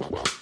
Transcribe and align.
The 0.00 0.30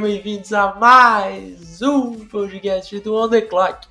Sejam 0.00 0.14
bem-vindos 0.14 0.52
a 0.54 0.74
mais 0.76 1.82
um 1.82 2.26
podcast 2.26 2.98
do 3.00 3.14
On 3.14 3.28
The 3.28 3.42
Clock. 3.42 3.86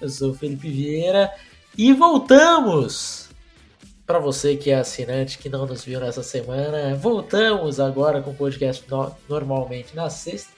Eu 0.00 0.08
sou 0.08 0.30
o 0.30 0.34
Felipe 0.34 0.70
Vieira 0.70 1.32
e 1.76 1.92
voltamos! 1.92 3.28
Para 4.06 4.20
você 4.20 4.56
que 4.56 4.70
é 4.70 4.76
assinante 4.76 5.38
que 5.38 5.48
não 5.48 5.66
nos 5.66 5.84
viu 5.84 5.98
nessa 5.98 6.22
semana, 6.22 6.94
voltamos 6.94 7.80
agora 7.80 8.22
com 8.22 8.30
o 8.30 8.36
podcast 8.36 8.88
no 8.88 9.12
normalmente 9.28 9.96
na 9.96 10.08
sexta. 10.08 10.52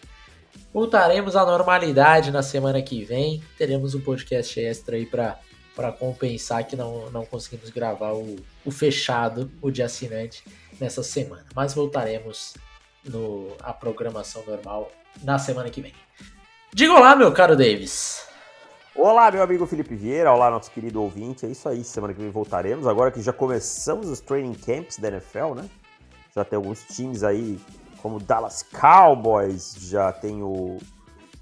Voltaremos 0.71 1.35
à 1.35 1.47
normalidade 1.47 2.31
na 2.31 2.43
semana 2.43 2.83
que 2.83 3.03
vem. 3.05 3.43
Teremos 3.57 3.95
um 3.95 4.01
podcast 4.03 4.61
extra 4.61 4.97
aí 4.97 5.07
para 5.07 5.93
compensar 5.99 6.67
que 6.67 6.77
não, 6.77 7.11
não 7.11 7.25
conseguimos 7.25 7.71
gravar 7.71 8.13
o, 8.13 8.37
o 8.67 8.71
fechado, 8.71 9.51
o 9.63 9.71
de 9.71 9.83
assinante 9.83 10.45
nessa 10.79 11.03
semana. 11.03 11.47
Mas 11.55 11.73
voltaremos 11.73 12.53
no 13.05 13.49
a 13.61 13.73
programação 13.73 14.43
normal 14.47 14.91
na 15.23 15.39
semana 15.39 15.71
que 15.71 15.81
vem. 15.81 15.95
Diga 16.73 16.93
olá, 16.93 17.15
meu 17.15 17.33
caro 17.33 17.57
Davis. 17.57 18.25
Olá, 18.97 19.31
meu 19.31 19.43
amigo 19.43 19.67
Felipe 19.67 19.97
Vieira, 19.97 20.33
olá, 20.33 20.51
nosso 20.51 20.71
querido 20.71 21.03
ouvinte. 21.03 21.45
É 21.45 21.49
isso 21.49 21.69
aí, 21.69 21.83
semana 21.83 22.15
que 22.15 22.21
vem 22.21 22.31
voltaremos. 22.31 22.87
Agora 22.87 23.11
que 23.11 23.21
já 23.21 23.33
começamos 23.33 24.09
os 24.09 24.21
training 24.21 24.55
camps 24.55 24.99
da 24.99 25.09
NFL, 25.09 25.55
né? 25.55 25.69
Já 26.35 26.45
tem 26.45 26.57
alguns 26.57 26.83
times 26.85 27.23
aí, 27.23 27.61
como 28.01 28.17
o 28.17 28.21
Dallas 28.21 28.63
Cowboys, 28.63 29.77
já 29.81 30.13
tem 30.13 30.43
o. 30.43 30.79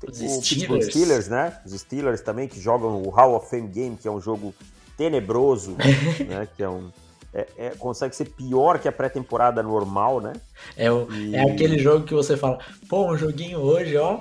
Tem 0.00 0.10
Os 0.10 0.20
o 0.20 0.42
Steelers. 0.42 0.86
Steelers, 0.86 1.28
né? 1.28 1.60
Os 1.64 1.72
Steelers 1.72 2.20
também, 2.20 2.48
que 2.48 2.60
jogam 2.60 3.02
o 3.02 3.10
Hall 3.10 3.36
of 3.36 3.48
Fame 3.48 3.68
Game, 3.68 3.96
que 3.96 4.08
é 4.08 4.10
um 4.10 4.20
jogo 4.20 4.54
tenebroso, 4.96 5.76
né? 6.26 6.48
Que 6.56 6.62
é 6.62 6.68
um. 6.68 6.90
É- 7.34 7.46
é- 7.56 7.70
consegue 7.70 8.14
ser 8.14 8.26
pior 8.30 8.78
que 8.78 8.88
a 8.88 8.92
pré-temporada 8.92 9.62
normal, 9.62 10.20
né? 10.20 10.32
É, 10.76 10.90
o, 10.90 11.10
E- 11.12 11.34
é 11.34 11.50
aquele 11.50 11.78
jogo 11.78 12.04
que 12.04 12.14
você 12.14 12.36
fala, 12.36 12.58
pô, 12.88 13.10
um 13.10 13.16
joguinho 13.16 13.58
hoje, 13.60 13.96
ó. 13.96 14.20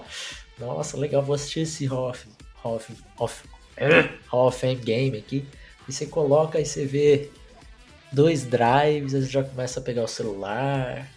Nossa, 0.59 0.97
legal, 0.97 1.21
vou 1.21 1.35
assistir 1.35 1.61
esse 1.61 1.89
of- 1.91 2.27
Hall 2.63 4.47
of 4.47 4.59
Fame 4.59 4.75
Game 4.75 5.17
aqui. 5.17 5.45
E 5.87 5.91
você 5.93 6.05
coloca 6.05 6.59
e 6.59 6.65
você 6.65 6.85
vê 6.85 7.29
dois 8.11 8.43
drives, 8.45 9.13
aí 9.15 9.21
você 9.21 9.29
já 9.29 9.43
começa 9.43 9.79
a 9.79 9.83
pegar 9.83 10.03
o 10.03 10.07
celular. 10.07 11.07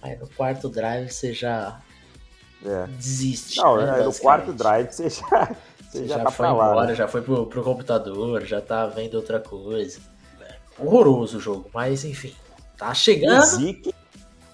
Aí 0.00 0.16
no 0.16 0.28
quarto 0.28 0.68
drive 0.68 1.10
você 1.10 1.32
já 1.32 1.80
É. 2.64 2.86
desiste. 2.86 3.58
Não, 3.58 3.76
né, 3.76 4.00
é, 4.00 4.04
no 4.04 4.14
quarto 4.14 4.52
drive 4.52 4.90
você 4.92 5.10
já, 5.10 5.20
você 5.20 5.56
Você 5.90 6.06
já, 6.06 6.18
já, 6.18 6.24
tá 6.24 6.30
foi 6.30 6.46
pra 6.46 6.54
lá. 6.54 6.70
embora, 6.70 6.86
né? 6.88 6.94
já 6.94 7.08
foi 7.08 7.20
pro, 7.22 7.46
pro 7.46 7.62
computador, 7.62 8.44
já 8.44 8.60
tá 8.60 8.86
vendo 8.86 9.14
outra 9.14 9.38
coisa. 9.40 10.00
É 10.78 10.82
horroroso 10.82 11.38
o 11.38 11.40
jogo, 11.40 11.70
mas 11.72 12.04
enfim. 12.04 12.34
Tá 12.76 12.94
chegando. 12.94 13.42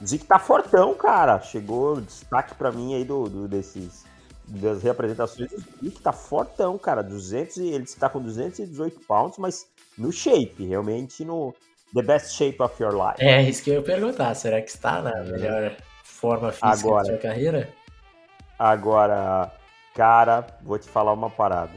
O 0.01 0.07
Zeke 0.07 0.25
tá 0.27 0.39
fortão, 0.39 0.95
cara. 0.95 1.41
Chegou 1.41 2.01
destaque 2.01 2.55
pra 2.55 2.73
mim 2.73 2.95
aí 2.95 3.05
do, 3.05 3.25
do- 3.29 3.49
desses 3.49 4.05
das 4.47 4.83
reapresentações. 4.83 5.51
O 5.53 5.85
Zeke 5.85 6.01
tá 6.03 6.13
fortão, 6.13 6.77
cara. 6.79 7.03
200 7.03 7.57
e 7.59 7.69
ele 7.69 7.85
está 7.85 8.09
com 8.09 8.21
218 8.21 9.01
pounds, 9.07 9.39
mas 9.39 9.67
no 9.97 10.11
shape, 10.13 10.65
realmente 10.67 11.25
no 11.25 11.55
the 11.95 12.03
best 12.03 12.35
shape 12.35 12.61
of 12.63 12.83
your 12.83 12.93
life. 12.93 13.23
É 13.25 13.43
isso 13.43 13.63
que 13.63 13.71
eu 13.71 13.75
ia 13.75 13.83
perguntar. 13.83 14.35
Será 14.35 14.61
que 14.61 14.71
está 14.71 15.01
na 15.01 15.23
melhor 15.23 15.77
forma 16.03 16.51
física 16.51 16.69
Agora. 16.89 17.05
da 17.05 17.11
sua 17.11 17.19
carreira? 17.19 17.69
Agora, 18.59 19.53
cara, 19.95 20.47
vou 20.63 20.79
te 20.79 20.89
falar 20.89 21.13
uma 21.13 21.31
parada. 21.31 21.73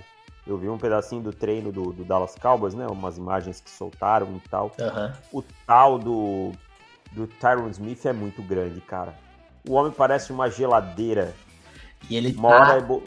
Eu 0.48 0.58
vi 0.58 0.70
um 0.70 0.78
pedacinho 0.78 1.22
do 1.22 1.34
treino 1.34 1.72
do, 1.72 1.92
do 1.92 2.06
Dallas 2.06 2.36
Cowboys, 2.36 2.74
né? 2.74 2.88
Umas 2.88 3.18
imagens 3.18 3.60
que 3.60 3.70
soltaram 3.70 4.28
e 4.44 4.50
tal. 4.50 4.72
Aham. 4.80 5.14
o 5.32 5.42
tal 5.66 6.00
do, 6.00 6.54
do 7.12 7.28
Tyron 7.28 7.68
Smith 7.70 8.06
é 8.06 8.14
muito 8.14 8.42
grande, 8.42 8.80
cara. 8.80 9.14
O 9.68 9.74
homem 9.74 9.92
parece 9.92 10.32
uma 10.32 10.50
geladeira. 10.50 11.36
E 12.10 12.16
ele 12.16 12.34
Uma 12.38 12.48
hora 12.50 12.78
é 12.78 12.82
tá 12.82 13.00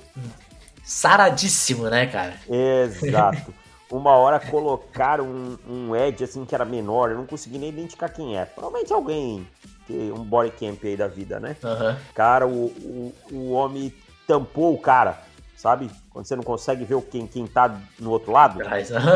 saradíssimo, 0.84 1.88
né, 1.88 2.06
cara? 2.06 2.34
Exato. 2.48 3.54
Uma 3.90 4.12
hora 4.12 4.38
colocaram 4.38 5.24
um, 5.26 5.58
um 5.68 5.96
Edge 5.96 6.22
assim 6.22 6.44
que 6.44 6.54
era 6.54 6.64
menor, 6.64 7.10
eu 7.10 7.16
não 7.16 7.26
consegui 7.26 7.58
nem 7.58 7.70
identificar 7.70 8.08
quem 8.08 8.38
é. 8.38 8.44
Provavelmente 8.44 8.92
alguém, 8.92 9.44
que- 9.84 10.12
um 10.14 10.22
body 10.22 10.52
camp 10.52 10.84
aí 10.84 10.96
da 10.96 11.08
vida, 11.08 11.40
né? 11.40 11.56
Aham. 11.64 11.98
Cara, 12.14 12.46
o, 12.46 12.66
o, 12.66 13.14
o 13.32 13.50
homem 13.50 13.92
tampou 14.28 14.72
o 14.74 14.78
cara, 14.78 15.20
sabe? 15.60 15.90
Quando 16.08 16.24
você 16.24 16.34
não 16.34 16.42
consegue 16.42 16.84
ver 16.86 17.00
quem, 17.02 17.26
quem 17.26 17.46
tá 17.46 17.78
no 17.98 18.10
outro 18.10 18.32
lado. 18.32 18.58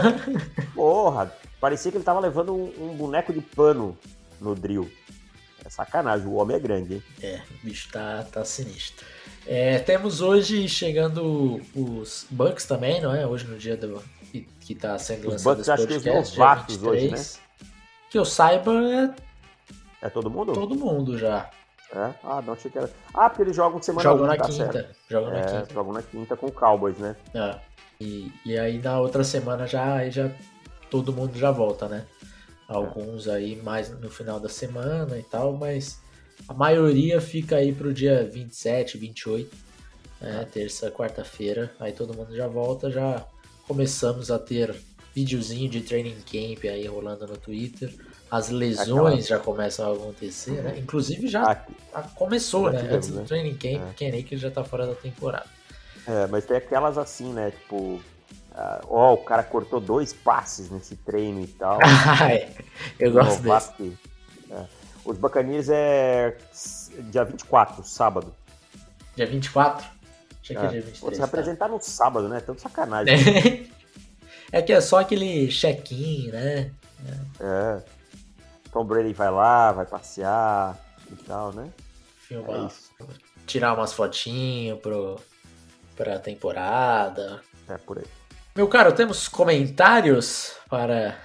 Porra, 0.74 1.32
parecia 1.58 1.90
que 1.90 1.96
ele 1.96 2.04
tava 2.04 2.20
levando 2.20 2.54
um, 2.54 2.90
um 2.90 2.94
boneco 2.94 3.32
de 3.32 3.40
pano 3.40 3.96
no 4.38 4.54
drill. 4.54 4.90
É 5.64 5.70
sacanagem, 5.70 6.26
o 6.26 6.34
homem 6.34 6.56
é 6.56 6.60
grande, 6.60 6.94
hein? 6.94 7.02
É, 7.22 7.40
o 7.50 7.66
bicho 7.66 7.90
tá, 7.90 8.26
tá 8.30 8.44
sinistro. 8.44 9.06
É, 9.46 9.78
temos 9.78 10.20
hoje 10.20 10.68
chegando 10.68 11.62
os 11.74 12.26
Bucks 12.30 12.66
também, 12.66 13.00
não 13.00 13.14
é? 13.14 13.26
Hoje 13.26 13.46
no 13.46 13.56
dia 13.56 13.74
do, 13.74 14.02
que, 14.30 14.46
que 14.60 14.74
tá 14.74 14.98
sendo 14.98 15.28
Os 15.28 15.44
lançado 15.44 15.56
Bucks, 15.56 15.60
esse 15.62 15.70
acho 15.70 15.86
que 15.86 15.94
os 15.94 16.02
podcast, 16.02 16.38
novatos 16.38 16.82
hoje, 16.82 17.00
23. 17.00 17.40
Que 18.10 18.18
eu 18.18 18.24
saiba 18.26 18.72
é 18.72 19.14
É 20.06 20.10
todo 20.10 20.30
mundo? 20.30 20.52
todo 20.52 20.74
mundo 20.74 21.16
já. 21.18 21.50
É? 21.94 22.12
Ah, 22.24 22.42
não 22.42 22.54
achei 22.54 22.70
que 22.70 22.76
era. 22.78 22.90
Ah, 23.14 23.28
porque 23.30 23.42
eles 23.42 23.54
jogam 23.54 23.80
semana 23.80 24.02
Jogam 24.02 24.26
na 24.26 24.36
tá 24.36 24.44
quinta. 24.48 24.72
certo. 24.72 24.96
Jogam 25.08 25.30
na 25.30 25.38
É, 25.38 25.42
quinta. 25.44 25.72
jogam 25.74 25.92
na 25.92 26.02
quinta 26.02 26.36
com 26.36 26.46
o 26.46 26.52
Cowboys, 26.52 26.98
né? 26.98 27.14
É. 27.32 27.58
E, 28.00 28.32
e 28.44 28.58
aí 28.58 28.78
na 28.78 28.98
outra 29.00 29.22
semana 29.22 29.66
já, 29.66 29.94
aí 29.94 30.10
já 30.10 30.28
todo 30.90 31.12
mundo 31.12 31.38
já 31.38 31.50
volta, 31.52 31.88
né? 31.88 32.04
Alguns 32.66 33.28
aí 33.28 33.56
mais 33.62 33.90
no 34.00 34.10
final 34.10 34.40
da 34.40 34.48
semana 34.48 35.18
e 35.18 35.22
tal, 35.22 35.52
mas 35.52 36.00
a 36.48 36.54
maioria 36.54 37.20
fica 37.20 37.56
aí 37.56 37.72
pro 37.72 37.92
dia 37.94 38.28
27, 38.28 38.98
28, 38.98 39.56
né? 40.20 40.48
Terça, 40.52 40.90
quarta-feira. 40.90 41.72
Aí 41.78 41.92
todo 41.92 42.14
mundo 42.14 42.34
já 42.34 42.48
volta, 42.48 42.90
já 42.90 43.24
começamos 43.68 44.30
a 44.30 44.38
ter 44.38 44.74
videozinho 45.14 45.70
de 45.70 45.80
training 45.82 46.16
camp 46.22 46.64
aí 46.64 46.86
rolando 46.86 47.26
no 47.26 47.36
Twitter. 47.36 47.94
As 48.30 48.48
lesões 48.48 49.26
já 49.26 49.38
começam 49.38 49.90
a 49.90 49.94
acontecer, 49.94 50.62
né? 50.62 50.74
Inclusive 50.78 51.28
já 51.28 51.42
Ah, 51.44 51.64
ah, 51.94 52.02
começou, 52.14 52.70
né? 52.70 52.80
Antes 52.90 53.10
do 53.10 53.20
né? 53.20 53.24
training 53.26 53.54
camp, 53.56 54.00
É. 54.02 54.22
Que 54.22 54.36
já 54.36 54.50
tá 54.50 54.64
fora 54.64 54.86
da 54.86 54.94
temporada. 54.94 55.46
é, 56.06 56.26
mas 56.26 56.44
tem 56.44 56.56
aquelas 56.56 56.98
assim, 56.98 57.32
né? 57.32 57.50
Tipo, 57.52 58.00
ah, 58.54 58.80
ó, 58.88 59.14
o 59.14 59.18
cara 59.18 59.42
cortou 59.42 59.78
dois 59.80 60.12
passes 60.12 60.70
nesse 60.70 60.96
treino 60.96 61.40
e 61.42 61.46
tal. 61.46 61.78
Ai, 61.82 62.48
eu 62.98 63.12
gosto 63.12 63.28
desse. 63.36 63.42
Novato 63.46 63.72
que- 63.76 63.96
é. 64.50 64.64
Os 65.04 65.18
Buccaneers 65.18 65.68
é 65.68 66.36
dia 67.10 67.24
24, 67.24 67.84
sábado. 67.84 68.34
Dia 69.14 69.26
24? 69.26 69.86
Achei 70.42 70.56
que 70.56 70.62
é 70.62 70.66
É. 70.66 70.68
dia 70.70 70.80
Pô, 70.82 70.86
23. 70.86 71.14
se 71.14 71.18
tá? 71.20 71.24
apresentar 71.26 71.68
no 71.68 71.80
sábado, 71.80 72.28
né? 72.28 72.40
Tanto 72.40 72.60
sacanagem. 72.60 73.70
É 74.52 74.62
que 74.62 74.72
é 74.72 74.80
só 74.80 75.00
aquele 75.00 75.48
check-in, 75.48 76.28
né? 76.30 76.70
É. 77.40 77.82
Tom 78.74 78.84
Brady 78.84 79.12
vai 79.12 79.30
lá, 79.30 79.70
vai 79.70 79.86
passear 79.86 80.76
e 81.08 81.14
tal, 81.22 81.52
né? 81.52 81.70
É 81.76 81.82
Filmar, 82.26 82.66
isso. 82.66 82.90
tirar 83.46 83.72
umas 83.72 83.92
fotinhos 83.92 84.80
pro, 84.80 85.14
pra 85.94 86.18
temporada. 86.18 87.40
É 87.68 87.78
por 87.78 87.98
aí. 87.98 88.04
Meu 88.56 88.66
caro, 88.66 88.92
temos 88.92 89.28
comentários 89.28 90.56
para, 90.68 91.16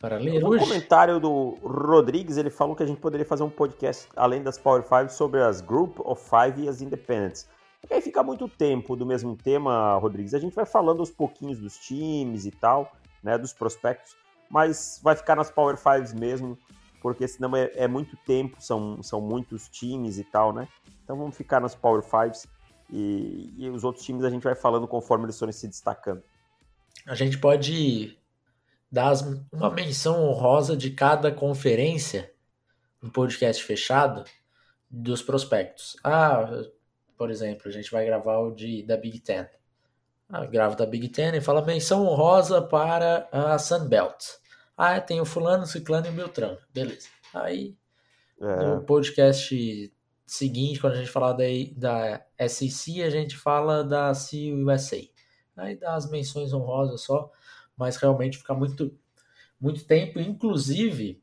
para 0.00 0.16
ler 0.16 0.40
No 0.40 0.48
hoje? 0.48 0.64
comentário 0.64 1.20
do 1.20 1.58
Rodrigues, 1.62 2.38
ele 2.38 2.48
falou 2.48 2.74
que 2.74 2.82
a 2.82 2.86
gente 2.86 3.00
poderia 3.00 3.26
fazer 3.26 3.42
um 3.42 3.50
podcast, 3.50 4.08
além 4.16 4.42
das 4.42 4.56
Power 4.56 4.82
Five, 4.82 5.12
sobre 5.12 5.42
as 5.42 5.60
Group 5.60 6.00
of 6.00 6.22
Five 6.26 6.62
e 6.62 6.68
as 6.70 6.80
Independents. 6.80 7.46
E 7.90 7.92
aí 7.92 8.00
fica 8.00 8.22
muito 8.22 8.48
tempo 8.48 8.96
do 8.96 9.04
mesmo 9.04 9.36
tema, 9.36 9.94
Rodrigues. 9.98 10.32
A 10.32 10.38
gente 10.38 10.54
vai 10.54 10.64
falando 10.64 11.00
aos 11.00 11.10
pouquinhos 11.10 11.58
dos 11.58 11.76
times 11.76 12.46
e 12.46 12.50
tal, 12.50 12.90
né, 13.22 13.36
dos 13.36 13.52
prospectos, 13.52 14.16
mas 14.48 15.00
vai 15.02 15.14
ficar 15.14 15.36
nas 15.36 15.50
Power 15.50 15.76
Fives 15.76 16.14
mesmo, 16.14 16.56
porque 17.04 17.28
senão 17.28 17.54
é, 17.54 17.70
é 17.74 17.86
muito 17.86 18.16
tempo, 18.24 18.56
são, 18.58 19.02
são 19.02 19.20
muitos 19.20 19.68
times 19.68 20.16
e 20.16 20.24
tal, 20.24 20.54
né? 20.54 20.66
Então 21.04 21.18
vamos 21.18 21.36
ficar 21.36 21.60
nas 21.60 21.74
Power 21.74 22.02
Fives 22.02 22.46
e, 22.90 23.52
e 23.58 23.68
os 23.68 23.84
outros 23.84 24.06
times 24.06 24.24
a 24.24 24.30
gente 24.30 24.42
vai 24.42 24.54
falando 24.54 24.88
conforme 24.88 25.26
eles 25.26 25.38
forem 25.38 25.52
se 25.52 25.68
destacando. 25.68 26.22
A 27.06 27.14
gente 27.14 27.36
pode 27.36 28.18
dar 28.90 29.12
uma 29.52 29.68
menção 29.68 30.24
honrosa 30.24 30.74
de 30.74 30.92
cada 30.92 31.30
conferência 31.30 32.32
no 33.02 33.10
podcast 33.10 33.62
fechado, 33.62 34.24
dos 34.88 35.20
prospectos. 35.20 35.98
Ah, 36.02 36.48
por 37.18 37.30
exemplo, 37.30 37.68
a 37.68 37.70
gente 37.70 37.90
vai 37.90 38.06
gravar 38.06 38.38
o 38.38 38.50
de, 38.50 38.82
da 38.82 38.96
Big 38.96 39.20
Ten. 39.20 39.46
Ah, 40.26 40.46
grava 40.46 40.74
da 40.74 40.86
Big 40.86 41.10
Ten 41.10 41.36
e 41.36 41.40
fala 41.42 41.60
menção 41.60 42.06
honrosa 42.06 42.62
para 42.62 43.28
a 43.30 43.58
Sunbelt. 43.58 44.42
Ah, 44.76 45.00
tem 45.00 45.20
o 45.20 45.24
fulano, 45.24 45.66
ciclano 45.66 46.06
e 46.06 46.10
o 46.10 46.12
Beltrano. 46.12 46.58
Beleza. 46.72 47.08
Aí, 47.32 47.76
é. 48.40 48.66
no 48.66 48.82
podcast 48.82 49.92
seguinte, 50.26 50.80
quando 50.80 50.94
a 50.94 50.96
gente 50.96 51.10
falar 51.10 51.32
da, 51.32 51.44
da 51.76 52.48
SEC, 52.48 53.02
a 53.02 53.10
gente 53.10 53.36
fala 53.36 53.84
da 53.84 54.12
CUSA. 54.12 55.08
Aí 55.56 55.76
dá 55.76 55.94
as 55.94 56.10
menções 56.10 56.52
honrosas 56.52 57.02
só, 57.02 57.30
mas 57.76 57.96
realmente 57.96 58.38
fica 58.38 58.54
muito, 58.54 58.96
muito 59.60 59.84
tempo. 59.84 60.18
Inclusive, 60.18 61.22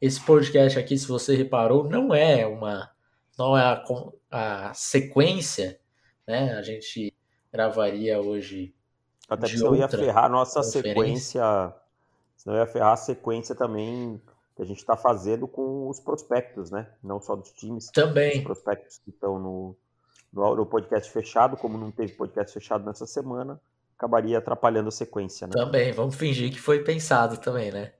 esse 0.00 0.20
podcast 0.24 0.78
aqui, 0.78 0.96
se 0.96 1.06
você 1.06 1.36
reparou, 1.36 1.88
não 1.88 2.14
é 2.14 2.46
uma 2.46 2.90
não 3.38 3.56
é 3.56 3.62
a, 3.62 3.84
a 4.30 4.74
sequência, 4.74 5.78
né? 6.26 6.54
A 6.54 6.62
gente 6.62 7.14
gravaria 7.52 8.20
hoje. 8.20 8.74
Até 9.28 9.46
que 9.46 9.58
senão 9.58 9.74
ia 9.74 9.88
ferrar 9.88 10.24
a 10.24 10.28
nossa 10.28 10.62
sequência. 10.62 11.42
Senão 12.46 12.58
ia 12.58 12.66
ferrar 12.68 12.92
a 12.92 12.96
sequência 12.96 13.56
também 13.56 14.22
que 14.54 14.62
a 14.62 14.64
gente 14.64 14.78
está 14.78 14.96
fazendo 14.96 15.48
com 15.48 15.88
os 15.88 15.98
prospectos, 15.98 16.70
né? 16.70 16.86
Não 17.02 17.20
só 17.20 17.34
dos 17.34 17.50
times. 17.50 17.90
Também. 17.90 18.38
Os 18.38 18.44
prospectos 18.44 18.98
que 18.98 19.10
estão 19.10 19.36
no, 19.36 19.76
no, 20.32 20.54
no 20.54 20.64
podcast 20.64 21.10
fechado, 21.10 21.56
como 21.56 21.76
não 21.76 21.90
teve 21.90 22.12
podcast 22.12 22.54
fechado 22.54 22.86
nessa 22.86 23.04
semana, 23.04 23.60
acabaria 23.98 24.38
atrapalhando 24.38 24.90
a 24.90 24.92
sequência, 24.92 25.48
né? 25.48 25.54
Também, 25.56 25.90
vamos 25.90 26.14
fingir 26.14 26.52
que 26.52 26.60
foi 26.60 26.84
pensado 26.84 27.36
também, 27.38 27.72
né? 27.72 27.92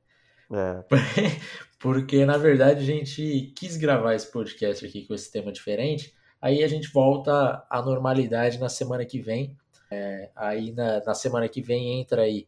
É. 0.53 0.85
Porque, 1.81 2.25
na 2.25 2.39
verdade, 2.39 2.79
a 2.83 2.87
gente 2.87 3.53
quis 3.57 3.77
gravar 3.77 4.15
esse 4.15 4.31
podcast 4.31 4.87
aqui 4.87 5.09
com 5.09 5.15
esse 5.15 5.31
tema 5.33 5.51
diferente. 5.51 6.15
Aí 6.41 6.63
a 6.63 6.69
gente 6.69 6.89
volta 6.93 7.67
à 7.69 7.83
normalidade 7.83 8.61
na 8.61 8.69
semana 8.69 9.05
que 9.05 9.21
vem. 9.21 9.57
É, 9.91 10.31
aí 10.37 10.71
na, 10.71 11.01
na 11.05 11.15
semana 11.15 11.49
que 11.49 11.61
vem 11.61 12.01
entra 12.01 12.23
aí 12.23 12.47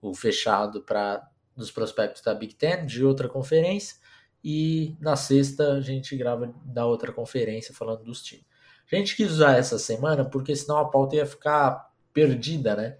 o 0.00 0.14
fechado 0.14 0.82
para 0.82 1.28
dos 1.56 1.70
prospectos 1.70 2.22
da 2.22 2.34
Big 2.34 2.54
Ten, 2.54 2.86
de 2.86 3.04
outra 3.04 3.28
conferência. 3.28 3.96
E 4.44 4.96
na 5.00 5.14
sexta 5.14 5.74
a 5.74 5.80
gente 5.80 6.16
grava 6.16 6.52
da 6.64 6.84
outra 6.84 7.12
conferência 7.12 7.74
falando 7.74 8.02
dos 8.02 8.22
times. 8.22 8.44
A 8.90 8.96
gente 8.96 9.16
quis 9.16 9.30
usar 9.30 9.56
essa 9.56 9.78
semana 9.78 10.24
porque 10.24 10.54
senão 10.54 10.78
a 10.78 10.88
pauta 10.88 11.16
ia 11.16 11.24
ficar 11.24 11.90
perdida, 12.12 12.76
né? 12.76 12.98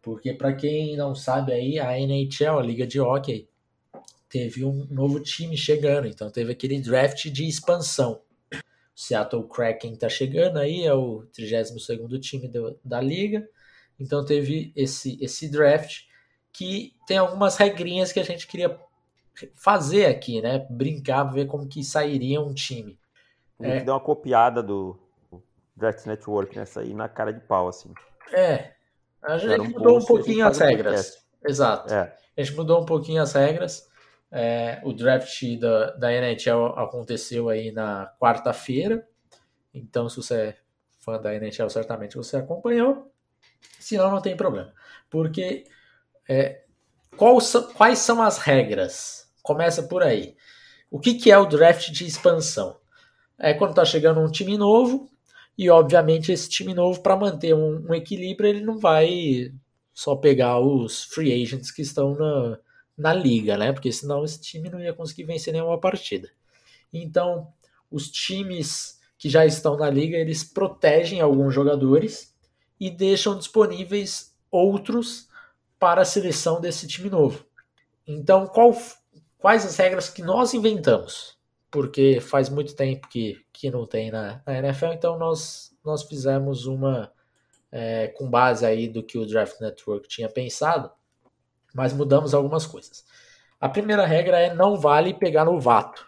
Porque 0.00 0.32
para 0.32 0.52
quem 0.52 0.96
não 0.96 1.14
sabe 1.14 1.52
aí, 1.52 1.78
a 1.78 1.98
NHL, 1.98 2.58
a 2.58 2.62
Liga 2.62 2.86
de 2.86 3.00
Hockey, 3.00 3.48
teve 4.28 4.64
um 4.64 4.86
novo 4.90 5.20
time 5.20 5.56
chegando, 5.56 6.06
então 6.06 6.30
teve 6.30 6.52
aquele 6.52 6.80
draft 6.80 7.28
de 7.28 7.46
expansão. 7.46 8.20
O 8.52 9.00
Seattle 9.00 9.48
Kraken 9.48 9.96
tá 9.96 10.08
chegando 10.08 10.58
aí, 10.58 10.84
é 10.84 10.92
o 10.94 11.24
32º 11.36 12.20
time 12.20 12.48
do, 12.48 12.78
da 12.84 13.00
liga. 13.00 13.48
Então 13.98 14.24
teve 14.24 14.72
esse 14.76 15.18
esse 15.20 15.50
draft 15.50 16.02
que 16.52 16.94
tem 17.06 17.18
algumas 17.18 17.56
regrinhas 17.56 18.12
que 18.12 18.20
a 18.20 18.24
gente 18.24 18.46
queria 18.46 18.78
fazer 19.56 20.06
aqui, 20.06 20.42
né? 20.42 20.66
Brincar, 20.70 21.24
ver 21.24 21.46
como 21.46 21.66
que 21.66 21.82
sairia 21.82 22.40
um 22.40 22.52
time. 22.52 22.98
A 23.58 23.64
gente 23.64 23.82
é, 23.82 23.84
deu 23.84 23.94
uma 23.94 24.00
copiada 24.00 24.62
do 24.62 24.98
Draft 25.76 26.06
Network 26.06 26.56
nessa 26.56 26.80
aí 26.80 26.92
na 26.92 27.08
cara 27.08 27.32
de 27.32 27.40
pau, 27.40 27.68
assim. 27.68 27.92
É. 28.32 28.72
A 29.22 29.38
gente 29.38 29.60
um 29.60 29.70
mudou 29.70 29.98
um 29.98 30.04
pouquinho 30.04 30.46
as 30.46 30.58
regras. 30.58 31.24
Exato. 31.44 31.92
É. 31.92 32.14
A 32.36 32.42
gente 32.42 32.56
mudou 32.56 32.82
um 32.82 32.84
pouquinho 32.84 33.22
as 33.22 33.32
regras. 33.32 33.88
É, 34.30 34.80
o 34.82 34.94
draft 34.94 35.42
da, 35.58 35.90
da 35.92 36.12
NHL 36.12 36.66
aconteceu 36.78 37.48
aí 37.48 37.70
na 37.70 38.10
quarta-feira. 38.18 39.06
Então, 39.74 40.08
se 40.08 40.16
você 40.16 40.34
é 40.34 40.56
fã 40.98 41.20
da 41.20 41.34
NHL, 41.34 41.68
certamente 41.68 42.16
você 42.16 42.36
acompanhou. 42.36 43.12
Se 43.78 43.96
não, 43.96 44.10
não 44.10 44.20
tem 44.20 44.36
problema. 44.36 44.72
Porque 45.10 45.64
é, 46.32 46.62
quais 47.16 47.98
são 47.98 48.22
as 48.22 48.38
regras? 48.38 49.26
Começa 49.42 49.82
por 49.82 50.02
aí. 50.02 50.34
O 50.90 50.98
que, 50.98 51.14
que 51.14 51.30
é 51.30 51.36
o 51.36 51.44
draft 51.44 51.90
de 51.90 52.06
expansão? 52.06 52.76
É 53.38 53.52
quando 53.52 53.70
está 53.70 53.84
chegando 53.84 54.20
um 54.20 54.30
time 54.30 54.56
novo, 54.56 55.10
e 55.58 55.68
obviamente 55.68 56.32
esse 56.32 56.48
time 56.48 56.72
novo, 56.72 57.00
para 57.00 57.16
manter 57.16 57.54
um, 57.54 57.86
um, 57.86 57.94
equilíbrio, 57.94 58.48
ele 58.48 58.60
não 58.62 58.78
vai 58.78 59.52
só 59.92 60.16
pegar 60.16 60.58
os 60.58 61.04
free 61.04 61.42
agents 61.42 61.70
que 61.70 61.82
estão 61.82 62.14
na, 62.14 62.58
na 62.96 63.12
liga, 63.12 63.58
né? 63.58 63.72
Porque 63.72 63.92
senão 63.92 64.24
esse 64.24 64.40
time 64.40 64.70
não 64.70 64.80
ia 64.80 64.94
conseguir 64.94 65.24
vencer 65.24 65.52
nenhuma 65.52 65.78
partida. 65.78 66.30
Então, 66.90 67.48
os 67.90 68.10
times 68.10 69.00
que 69.18 69.28
já 69.28 69.44
estão 69.44 69.76
na 69.76 69.90
liga, 69.90 70.16
eles 70.16 70.42
protegem 70.42 71.20
alguns 71.20 71.54
jogadores 71.54 72.34
e 72.80 72.90
deixam 72.90 73.36
disponíveis 73.36 74.34
outros 74.50 75.28
para 75.82 76.02
a 76.02 76.04
seleção 76.04 76.60
desse 76.60 76.86
time 76.86 77.10
novo. 77.10 77.44
Então, 78.06 78.46
qual, 78.46 78.72
quais 79.36 79.66
as 79.66 79.76
regras 79.76 80.08
que 80.08 80.22
nós 80.22 80.54
inventamos? 80.54 81.36
Porque 81.68 82.20
faz 82.20 82.48
muito 82.48 82.76
tempo 82.76 83.08
que, 83.08 83.44
que 83.52 83.68
não 83.68 83.84
tem 83.84 84.12
na, 84.12 84.40
na 84.46 84.58
NFL, 84.58 84.92
então 84.92 85.18
nós, 85.18 85.74
nós 85.84 86.04
fizemos 86.04 86.66
uma 86.66 87.10
é, 87.72 88.06
com 88.06 88.30
base 88.30 88.64
aí 88.64 88.86
do 88.86 89.02
que 89.02 89.18
o 89.18 89.26
Draft 89.26 89.60
Network 89.60 90.06
tinha 90.06 90.28
pensado 90.28 90.88
mas 91.74 91.92
mudamos 91.92 92.34
algumas 92.34 92.66
coisas. 92.66 93.04
A 93.60 93.68
primeira 93.68 94.04
regra 94.04 94.38
é 94.38 94.54
não 94.54 94.76
vale 94.76 95.14
pegar 95.14 95.44
novato 95.44 96.06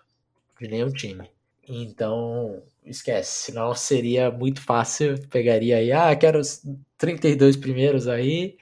de 0.60 0.68
nenhum 0.68 0.90
time. 0.90 1.30
Então, 1.66 2.62
esquece, 2.84 3.44
senão 3.44 3.74
seria 3.74 4.30
muito 4.30 4.60
fácil, 4.60 5.18
pegaria 5.28 5.78
aí, 5.78 5.90
ah, 5.90 6.14
quero 6.14 6.38
os 6.38 6.62
32 6.98 7.56
primeiros 7.56 8.06
aí, 8.06 8.56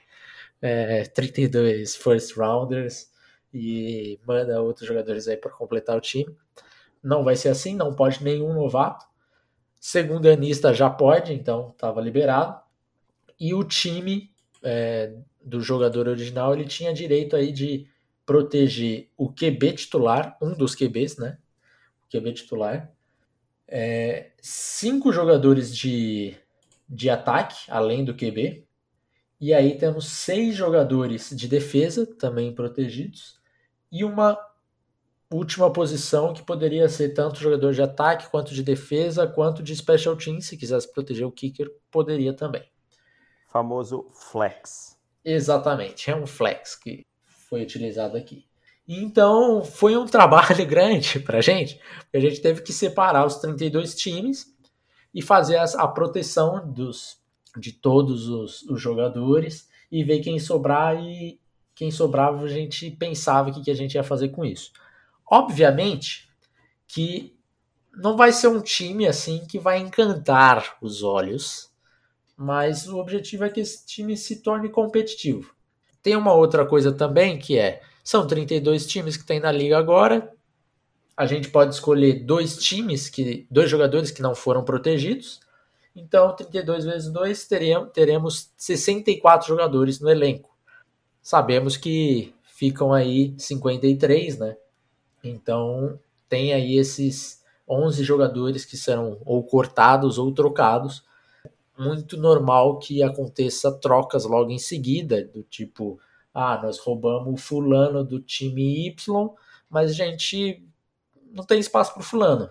é, 0.63 1.03
32 1.03 1.97
first 1.97 2.37
rounders 2.37 3.11
e 3.53 4.17
manda 4.25 4.61
outros 4.61 4.87
jogadores 4.87 5.27
aí 5.27 5.35
para 5.35 5.51
completar 5.51 5.97
o 5.97 6.01
time. 6.01 6.33
Não 7.03 7.21
vai 7.21 7.35
ser 7.35 7.49
assim, 7.49 7.75
não 7.75 7.93
pode 7.93 8.23
nenhum 8.23 8.53
novato. 8.53 9.05
Segundo 9.77 10.29
anista 10.29 10.73
já 10.73 10.89
pode, 10.89 11.33
então 11.33 11.71
estava 11.71 11.99
liberado. 11.99 12.57
E 13.37 13.53
o 13.53 13.61
time 13.65 14.31
é, 14.63 15.13
do 15.43 15.59
jogador 15.59 16.07
original, 16.07 16.53
ele 16.53 16.63
tinha 16.63 16.93
direito 16.93 17.35
aí 17.35 17.51
de 17.51 17.85
proteger 18.25 19.09
o 19.17 19.29
QB 19.29 19.73
titular, 19.73 20.37
um 20.41 20.55
dos 20.55 20.73
QBs, 20.73 21.17
né? 21.17 21.37
O 22.05 22.09
QB 22.09 22.31
titular. 22.31 22.89
É, 23.67 24.31
cinco 24.41 25.11
jogadores 25.11 25.75
de, 25.75 26.37
de 26.87 27.09
ataque, 27.09 27.65
além 27.67 28.05
do 28.05 28.13
QB. 28.13 28.65
E 29.43 29.53
aí 29.53 29.77
temos 29.77 30.07
seis 30.07 30.55
jogadores 30.55 31.31
de 31.35 31.49
defesa, 31.49 32.05
também 32.05 32.55
protegidos. 32.55 33.41
E 33.91 34.05
uma 34.05 34.39
última 35.29 35.69
posição 35.69 36.33
que 36.33 36.41
poderia 36.41 36.87
ser 36.87 37.09
tanto 37.09 37.41
jogador 37.41 37.73
de 37.73 37.81
ataque, 37.81 38.29
quanto 38.29 38.53
de 38.53 38.63
defesa, 38.63 39.27
quanto 39.27 39.61
de 39.61 39.75
special 39.75 40.15
team. 40.15 40.39
Se 40.39 40.55
quisesse 40.55 40.89
proteger 40.93 41.27
o 41.27 41.31
kicker, 41.31 41.69
poderia 41.91 42.33
também. 42.33 42.63
Famoso 43.51 44.07
flex. 44.13 44.97
Exatamente, 45.25 46.09
é 46.09 46.15
um 46.15 46.25
flex 46.25 46.77
que 46.77 47.05
foi 47.49 47.63
utilizado 47.63 48.15
aqui. 48.15 48.45
Então 48.87 49.61
foi 49.61 49.97
um 49.97 50.05
trabalho 50.05 50.55
grande 50.65 51.19
para 51.19 51.39
a 51.39 51.41
gente, 51.41 51.81
porque 52.03 52.15
a 52.15 52.21
gente 52.21 52.39
teve 52.39 52.61
que 52.61 52.71
separar 52.71 53.25
os 53.25 53.35
32 53.39 53.93
times 53.93 54.55
e 55.13 55.21
fazer 55.21 55.57
a, 55.57 55.85
proteção 55.89 56.65
dos, 56.71 57.21
de 57.57 57.71
todos 57.71 58.27
os, 58.27 58.63
os, 58.63 58.81
jogadores 58.81 59.69
e 59.91 60.03
ver 60.03 60.19
quem 60.19 60.39
sobrar 60.39 60.95
e 61.03 61.39
quem 61.75 61.91
sobrava 61.91 62.43
a 62.43 62.47
gente 62.47 62.89
pensava 62.91 63.49
o 63.49 63.53
que, 63.53 63.61
que 63.61 63.71
a 63.71 63.75
gente 63.75 63.95
ia 63.95 64.03
fazer 64.03 64.29
com 64.29 64.43
isso. 64.43 64.71
Obviamente 65.29 66.29
que 66.87 67.35
não 67.95 68.17
vai 68.17 68.31
ser 68.31 68.47
um 68.47 68.61
time 68.61 69.07
assim 69.07 69.45
que 69.45 69.59
vai 69.59 69.79
encantar 69.79 70.77
os 70.81 71.03
olhos 71.03 71.73
mas 72.35 72.87
o 72.87 72.97
objetivo 72.97 73.45
é 73.45 73.49
que 73.49 73.59
esse 73.59 73.85
time 73.85 74.17
se 74.17 74.41
torne 74.41 74.69
competitivo. 74.69 75.53
Tem 76.01 76.15
uma 76.15 76.33
outra 76.33 76.65
coisa 76.65 76.91
também 76.91 77.37
que 77.37 77.57
é: 77.57 77.81
são 78.03 78.25
32 78.27 78.85
times 78.85 79.15
que 79.15 79.25
tem 79.25 79.39
na 79.39 79.51
liga 79.51 79.77
agora. 79.77 80.31
A 81.15 81.25
gente 81.27 81.49
pode 81.49 81.75
escolher 81.75 82.25
dois 82.25 82.57
times, 82.57 83.07
que 83.07 83.45
dois 83.49 83.69
jogadores 83.69 84.09
que 84.09 84.21
não 84.21 84.33
foram 84.33 84.63
protegidos. 84.63 85.39
Então, 85.95 86.35
32 86.35 86.85
vezes 86.85 87.11
2 87.11 87.47
teremos, 87.47 87.91
teremos 87.91 88.51
64 88.57 89.47
jogadores 89.47 89.99
no 89.99 90.09
elenco. 90.09 90.55
Sabemos 91.21 91.77
que 91.77 92.33
ficam 92.43 92.91
aí 92.91 93.33
53, 93.37 94.39
né? 94.39 94.57
Então, 95.23 95.99
tem 96.27 96.53
aí 96.53 96.77
esses 96.77 97.43
11 97.67 98.03
jogadores 98.03 98.65
que 98.65 98.75
serão 98.75 99.19
ou 99.23 99.43
cortados 99.43 100.17
ou 100.17 100.33
trocados 100.33 101.03
muito 101.77 102.17
normal 102.17 102.77
que 102.77 103.01
aconteça 103.01 103.71
trocas 103.71 104.25
logo 104.25 104.51
em 104.51 104.59
seguida, 104.59 105.25
do 105.25 105.43
tipo, 105.43 105.99
ah, 106.33 106.59
nós 106.61 106.79
roubamos 106.79 107.33
o 107.33 107.37
fulano 107.37 108.03
do 108.03 108.19
time 108.19 108.87
Y, 108.87 109.35
mas 109.69 109.91
a 109.91 109.93
gente 109.93 110.63
não 111.31 111.43
tem 111.43 111.59
espaço 111.59 111.93
para 111.93 112.03
fulano. 112.03 112.49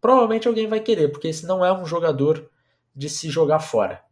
provavelmente 0.00 0.48
alguém 0.48 0.66
vai 0.66 0.80
querer, 0.80 1.08
porque 1.08 1.28
esse 1.28 1.46
não 1.46 1.64
é 1.64 1.72
um 1.72 1.86
jogador 1.86 2.48
de 2.94 3.08
se 3.08 3.30
jogar 3.30 3.60
fora. 3.60 4.02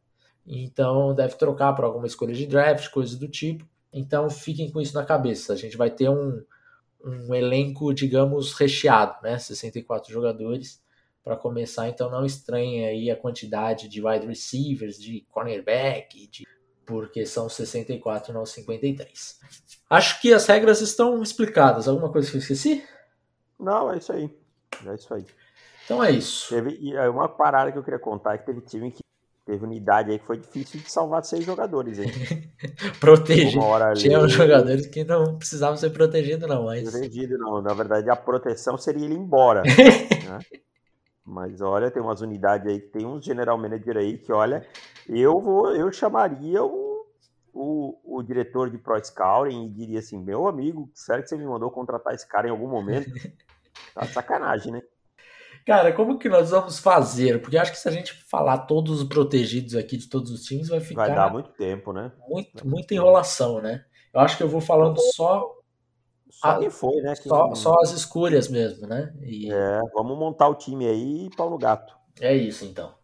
Então 0.47 1.15
deve 1.15 1.35
trocar 1.35 1.73
por 1.75 1.85
alguma 1.85 2.07
escolha 2.07 2.35
de 2.35 2.47
draft, 2.47 2.89
coisas 2.91 3.17
do 3.17 3.29
tipo. 3.29 3.67
Então 3.93 4.31
fiquem 4.31 4.71
com 4.71 4.81
isso 4.81 4.95
na 4.95 5.05
cabeça. 5.05 5.53
A 5.53 5.57
gente 5.57 5.77
vai 5.77 5.91
ter 5.91 6.09
um, 6.09 6.43
um 7.05 7.35
elenco, 7.35 7.93
digamos, 7.93 8.53
recheado, 8.53 9.17
né? 9.23 9.39
64 9.39 10.13
jogadores 10.13 10.83
para 11.25 11.37
começar, 11.37 11.89
então 11.89 12.09
não 12.09 12.25
estranhe 12.25 12.85
aí 12.85 13.11
a 13.11 13.17
quantidade 13.17 13.89
de 13.89 14.01
wide 14.01 14.27
receivers, 14.27 14.97
de 14.97 15.27
cornerback, 15.29 16.29
de 16.29 16.47
porque 16.87 17.27
são 17.27 17.49
64 17.49 18.33
não 18.33 18.47
53. 18.47 19.41
Acho 19.91 20.21
que 20.21 20.33
as 20.33 20.47
regras 20.47 20.81
estão 20.81 21.21
explicadas. 21.21 21.89
Alguma 21.89 22.13
coisa 22.13 22.31
que 22.31 22.37
eu 22.37 22.41
esqueci? 22.41 22.85
Não, 23.59 23.93
é 23.93 23.99
isso 23.99 24.13
aí. 24.13 24.31
É 24.87 24.95
isso 24.95 25.13
aí. 25.15 25.25
Então 25.85 26.03
é 26.03 26.11
isso. 26.11 26.49
Teve 26.49 26.95
é 26.95 27.09
uma 27.09 27.29
parada 27.29 27.71
que 27.71 27.79
eu 27.79 27.85
queria 27.85 27.99
contar 27.99 28.35
é 28.35 28.39
que 28.39 28.47
teve 28.47 28.61
time 28.61 28.91
que 28.91 29.03
teve 29.47 29.65
unidade 29.65 30.11
aí 30.11 30.19
que 30.19 30.27
foi 30.27 30.39
difícil 30.39 30.81
de 30.81 30.91
salvar 30.91 31.25
seis 31.25 31.45
jogadores, 31.45 32.01
hein? 32.01 32.11
Proteger. 32.99 33.61
Tinha 33.95 34.19
ali... 34.19 34.29
jogadores 34.29 34.87
que 34.87 35.05
não 35.05 35.39
precisavam 35.39 35.77
ser 35.77 35.91
protegidos, 35.91 36.49
não, 36.49 36.65
mas. 36.65 36.91
Protegido, 36.91 37.39
não. 37.39 37.63
Na 37.63 37.73
verdade, 37.73 38.11
a 38.11 38.17
proteção 38.17 38.77
seria 38.77 39.05
ele 39.05 39.15
ir 39.15 39.19
embora. 39.19 39.63
né? 40.29 40.39
Mas 41.25 41.61
olha, 41.61 41.91
tem 41.91 42.03
umas 42.03 42.21
unidades 42.21 42.69
aí, 42.69 42.81
tem 42.81 43.05
um 43.05 43.21
general 43.21 43.59
manager 43.59 43.97
aí 43.97 44.17
que, 44.17 44.33
olha, 44.33 44.65
eu 45.09 45.41
vou, 45.41 45.75
eu 45.75 45.91
chamaria 45.93 46.63
o, 46.63 47.05
o, 47.53 48.19
o 48.19 48.23
diretor 48.23 48.71
de 48.71 48.79
Pro 48.79 49.03
Scouting 49.05 49.67
e 49.67 49.71
diria 49.71 49.99
assim, 49.99 50.23
meu 50.23 50.47
amigo, 50.47 50.89
sério 50.95 51.25
que 51.25 51.29
você 51.29 51.37
me 51.37 51.45
mandou 51.45 51.69
contratar 51.71 52.15
esse 52.15 52.29
cara 52.29 52.47
em 52.47 52.51
algum 52.51 52.69
momento? 52.69 53.11
Tá 53.95 54.07
sacanagem, 54.07 54.73
né? 54.73 54.83
Cara, 55.67 55.93
como 55.93 56.19
que 56.19 56.29
nós 56.29 56.51
vamos 56.51 56.79
fazer? 56.79 57.41
Porque 57.41 57.59
acho 57.59 57.73
que 57.73 57.79
se 57.79 57.89
a 57.89 57.93
gente 57.93 58.13
falar 58.13 58.59
todos 58.59 59.01
os 59.01 59.09
protegidos 59.09 59.75
aqui 59.75 59.97
de 59.97 60.09
todos 60.09 60.31
os 60.31 60.43
times, 60.45 60.69
vai 60.69 60.81
ficar. 60.81 61.07
Vai 61.07 61.17
dar 61.17 61.33
muito 61.33 61.51
tempo, 61.51 61.93
né? 61.93 62.13
Muito, 62.29 62.67
muita 62.67 62.95
enrolação, 62.95 63.61
né? 63.61 63.85
Eu 64.15 64.21
acho 64.21 64.37
que 64.37 64.43
eu 64.43 64.49
vou 64.49 64.61
falando 64.61 65.01
só 65.13 65.57
só 66.31 66.59
quem 66.59 66.71
foi, 66.71 67.01
né? 67.01 67.15
Quem... 67.15 67.29
Só, 67.29 67.55
só, 67.55 67.75
as 67.81 67.93
escolhas 67.93 68.49
mesmo, 68.49 68.87
né? 68.87 69.13
E... 69.23 69.51
É, 69.51 69.81
vamos 69.95 70.19
montar 70.19 70.49
o 70.49 70.55
time 70.55 70.87
aí 70.87 71.27
e 71.27 71.37
pau 71.37 71.49
no 71.49 71.59
gato. 71.59 71.97
É 72.21 72.35
isso, 72.35 72.65
então. 72.65 72.95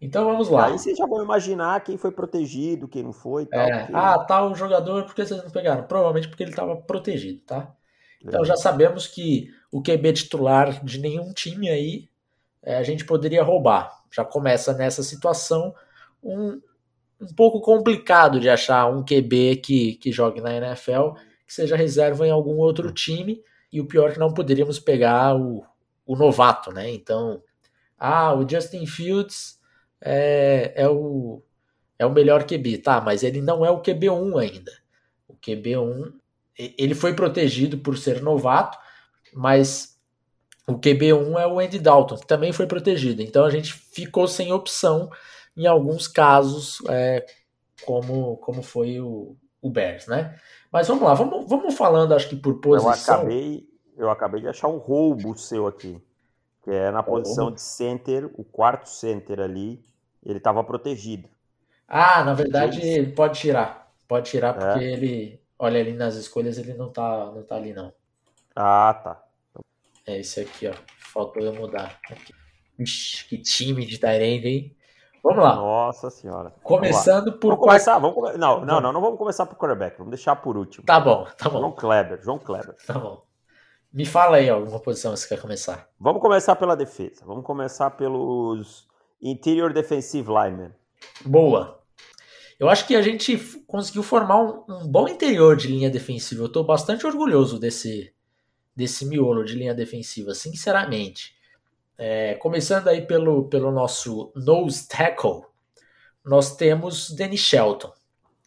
Então 0.00 0.24
vamos 0.24 0.48
lá. 0.48 0.66
Aí 0.66 0.72
vocês 0.72 0.96
já 0.96 1.06
vão 1.06 1.22
imaginar 1.22 1.84
quem 1.84 1.96
foi 1.96 2.10
protegido, 2.10 2.88
quem 2.88 3.02
não 3.02 3.12
foi. 3.12 3.46
Tal, 3.46 3.60
é. 3.60 3.78
porque... 3.80 3.92
Ah, 3.94 4.18
tal 4.18 4.54
jogador, 4.54 5.04
por 5.04 5.14
que 5.14 5.24
vocês 5.24 5.42
não 5.42 5.50
pegaram? 5.50 5.84
Provavelmente 5.84 6.28
porque 6.28 6.42
ele 6.42 6.50
estava 6.50 6.76
protegido, 6.76 7.40
tá? 7.46 7.72
Então 8.22 8.42
é. 8.42 8.44
já 8.44 8.56
sabemos 8.56 9.06
que 9.06 9.48
o 9.70 9.82
QB 9.82 10.12
titular 10.12 10.84
de 10.84 10.98
nenhum 10.98 11.32
time 11.32 11.68
aí 11.68 12.08
é, 12.62 12.76
a 12.76 12.82
gente 12.82 13.04
poderia 13.04 13.42
roubar. 13.42 13.90
Já 14.10 14.24
começa 14.24 14.74
nessa 14.74 15.02
situação 15.02 15.74
um, 16.22 16.60
um 17.20 17.34
pouco 17.34 17.60
complicado 17.60 18.40
de 18.40 18.48
achar 18.48 18.86
um 18.86 19.04
QB 19.04 19.56
que, 19.56 19.94
que 19.94 20.12
jogue 20.12 20.40
na 20.40 20.54
NFL 20.54 21.12
que 21.50 21.54
seja 21.54 21.74
reserva 21.74 22.24
em 22.24 22.30
algum 22.30 22.58
outro 22.58 22.92
time. 22.92 23.42
E 23.72 23.80
o 23.80 23.86
pior 23.86 24.10
é 24.10 24.12
que 24.12 24.20
não 24.20 24.32
poderíamos 24.32 24.78
pegar 24.78 25.36
o, 25.36 25.64
o 26.06 26.16
novato, 26.16 26.70
né? 26.70 26.88
Então, 26.90 27.42
ah, 27.98 28.32
o 28.34 28.48
Justin 28.48 28.86
Fields 28.86 29.58
é, 30.00 30.72
é, 30.76 30.88
o, 30.88 31.42
é 31.98 32.06
o 32.06 32.12
melhor 32.12 32.44
QB, 32.44 32.78
tá? 32.78 33.00
Mas 33.00 33.24
ele 33.24 33.42
não 33.42 33.66
é 33.66 33.70
o 33.70 33.82
QB1 33.82 34.40
ainda. 34.40 34.72
O 35.26 35.34
QB1, 35.34 36.12
ele 36.56 36.94
foi 36.94 37.14
protegido 37.14 37.78
por 37.78 37.98
ser 37.98 38.22
novato, 38.22 38.78
mas 39.34 39.98
o 40.66 40.74
QB1 40.74 41.38
é 41.38 41.46
o 41.46 41.58
Andy 41.58 41.78
Dalton, 41.78 42.16
que 42.16 42.26
também 42.26 42.52
foi 42.52 42.66
protegido. 42.66 43.22
Então 43.22 43.44
a 43.44 43.50
gente 43.50 43.72
ficou 43.72 44.26
sem 44.28 44.52
opção 44.52 45.10
em 45.56 45.66
alguns 45.66 46.06
casos, 46.06 46.78
é, 46.88 47.26
como, 47.84 48.36
como 48.38 48.62
foi 48.62 49.00
o, 49.00 49.36
o 49.60 49.70
Bears, 49.70 50.06
né? 50.06 50.36
Mas 50.72 50.86
vamos 50.86 51.02
lá, 51.02 51.14
vamos, 51.14 51.48
vamos 51.48 51.74
falando, 51.74 52.14
acho 52.14 52.28
que 52.28 52.36
por 52.36 52.60
posição. 52.60 53.14
Eu 53.14 53.20
acabei, 53.20 53.68
eu 53.96 54.10
acabei 54.10 54.40
de 54.40 54.48
achar 54.48 54.68
um 54.68 54.78
roubo 54.78 55.36
seu 55.36 55.66
aqui, 55.66 56.00
que 56.62 56.70
é 56.70 56.90
na 56.90 57.02
posição 57.02 57.50
de 57.50 57.60
center, 57.60 58.30
o 58.34 58.44
quarto 58.44 58.88
center 58.88 59.40
ali, 59.40 59.84
ele 60.24 60.38
estava 60.38 60.62
protegido. 60.62 61.28
Ah, 61.88 62.22
na 62.22 62.34
verdade, 62.34 62.80
ele 62.80 63.12
pode 63.12 63.40
tirar. 63.40 63.92
Pode 64.06 64.30
tirar 64.30 64.50
é? 64.50 64.52
porque 64.52 64.84
é. 64.84 64.92
ele, 64.92 65.40
olha 65.58 65.80
ali 65.80 65.92
nas 65.92 66.14
escolhas, 66.14 66.56
ele 66.56 66.74
não 66.74 66.90
tá, 66.90 67.32
não 67.34 67.42
tá 67.42 67.56
ali 67.56 67.72
não. 67.72 67.92
Ah, 68.54 68.94
tá. 68.94 69.24
É 70.06 70.18
esse 70.18 70.40
aqui, 70.40 70.66
ó. 70.66 70.74
Faltou 70.98 71.42
eu 71.42 71.54
mudar. 71.54 71.98
Aqui. 72.10 72.34
Ixi, 72.78 73.28
que 73.28 73.38
time 73.38 73.84
de 73.84 73.98
Tyrande, 73.98 74.48
hein? 74.48 74.76
Vamos 75.22 75.44
lá. 75.44 75.54
Nossa 75.54 76.10
senhora. 76.10 76.54
Começando 76.62 77.32
por. 77.38 77.50
Vamos 77.50 77.66
começar, 77.66 77.98
vamos 77.98 78.14
come... 78.14 78.38
não, 78.38 78.64
não, 78.64 78.80
não, 78.80 78.92
não 78.92 79.00
vamos 79.00 79.18
começar 79.18 79.44
por 79.44 79.56
quarterback, 79.56 79.98
vamos 79.98 80.10
deixar 80.10 80.36
por 80.36 80.56
último. 80.56 80.86
Tá 80.86 80.98
bom, 80.98 81.26
tá 81.36 81.48
bom. 81.48 81.58
João 81.58 81.72
Kleber, 81.72 82.22
João 82.22 82.38
Kleber. 82.38 82.74
Tá 82.86 82.94
bom. 82.94 83.22
Me 83.92 84.06
fala 84.06 84.36
aí 84.36 84.48
alguma 84.48 84.78
posição 84.80 85.12
que 85.12 85.18
você 85.18 85.28
quer 85.28 85.40
começar. 85.40 85.88
Vamos 85.98 86.22
começar 86.22 86.56
pela 86.56 86.76
defesa. 86.76 87.22
Vamos 87.26 87.44
começar 87.44 87.90
pelos 87.90 88.88
Interior 89.20 89.72
Defensive 89.72 90.28
Linemen. 90.28 90.72
Boa. 91.26 91.82
Eu 92.58 92.68
acho 92.68 92.86
que 92.86 92.94
a 92.94 93.02
gente 93.02 93.36
conseguiu 93.66 94.02
formar 94.02 94.38
um, 94.38 94.64
um 94.68 94.86
bom 94.86 95.08
interior 95.08 95.56
de 95.56 95.66
linha 95.66 95.90
defensiva. 95.90 96.42
Eu 96.42 96.46
estou 96.46 96.62
bastante 96.64 97.06
orgulhoso 97.06 97.58
desse, 97.58 98.14
desse 98.80 99.04
miolo 99.04 99.44
de 99.44 99.54
linha 99.54 99.74
defensiva, 99.74 100.32
sinceramente. 100.32 101.34
É, 101.98 102.34
começando 102.36 102.88
aí 102.88 103.02
pelo, 103.02 103.44
pelo 103.44 103.70
nosso 103.70 104.32
nose 104.34 104.88
tackle, 104.88 105.42
nós 106.24 106.56
temos 106.56 107.10
Danny 107.10 107.36
Shelton. 107.36 107.92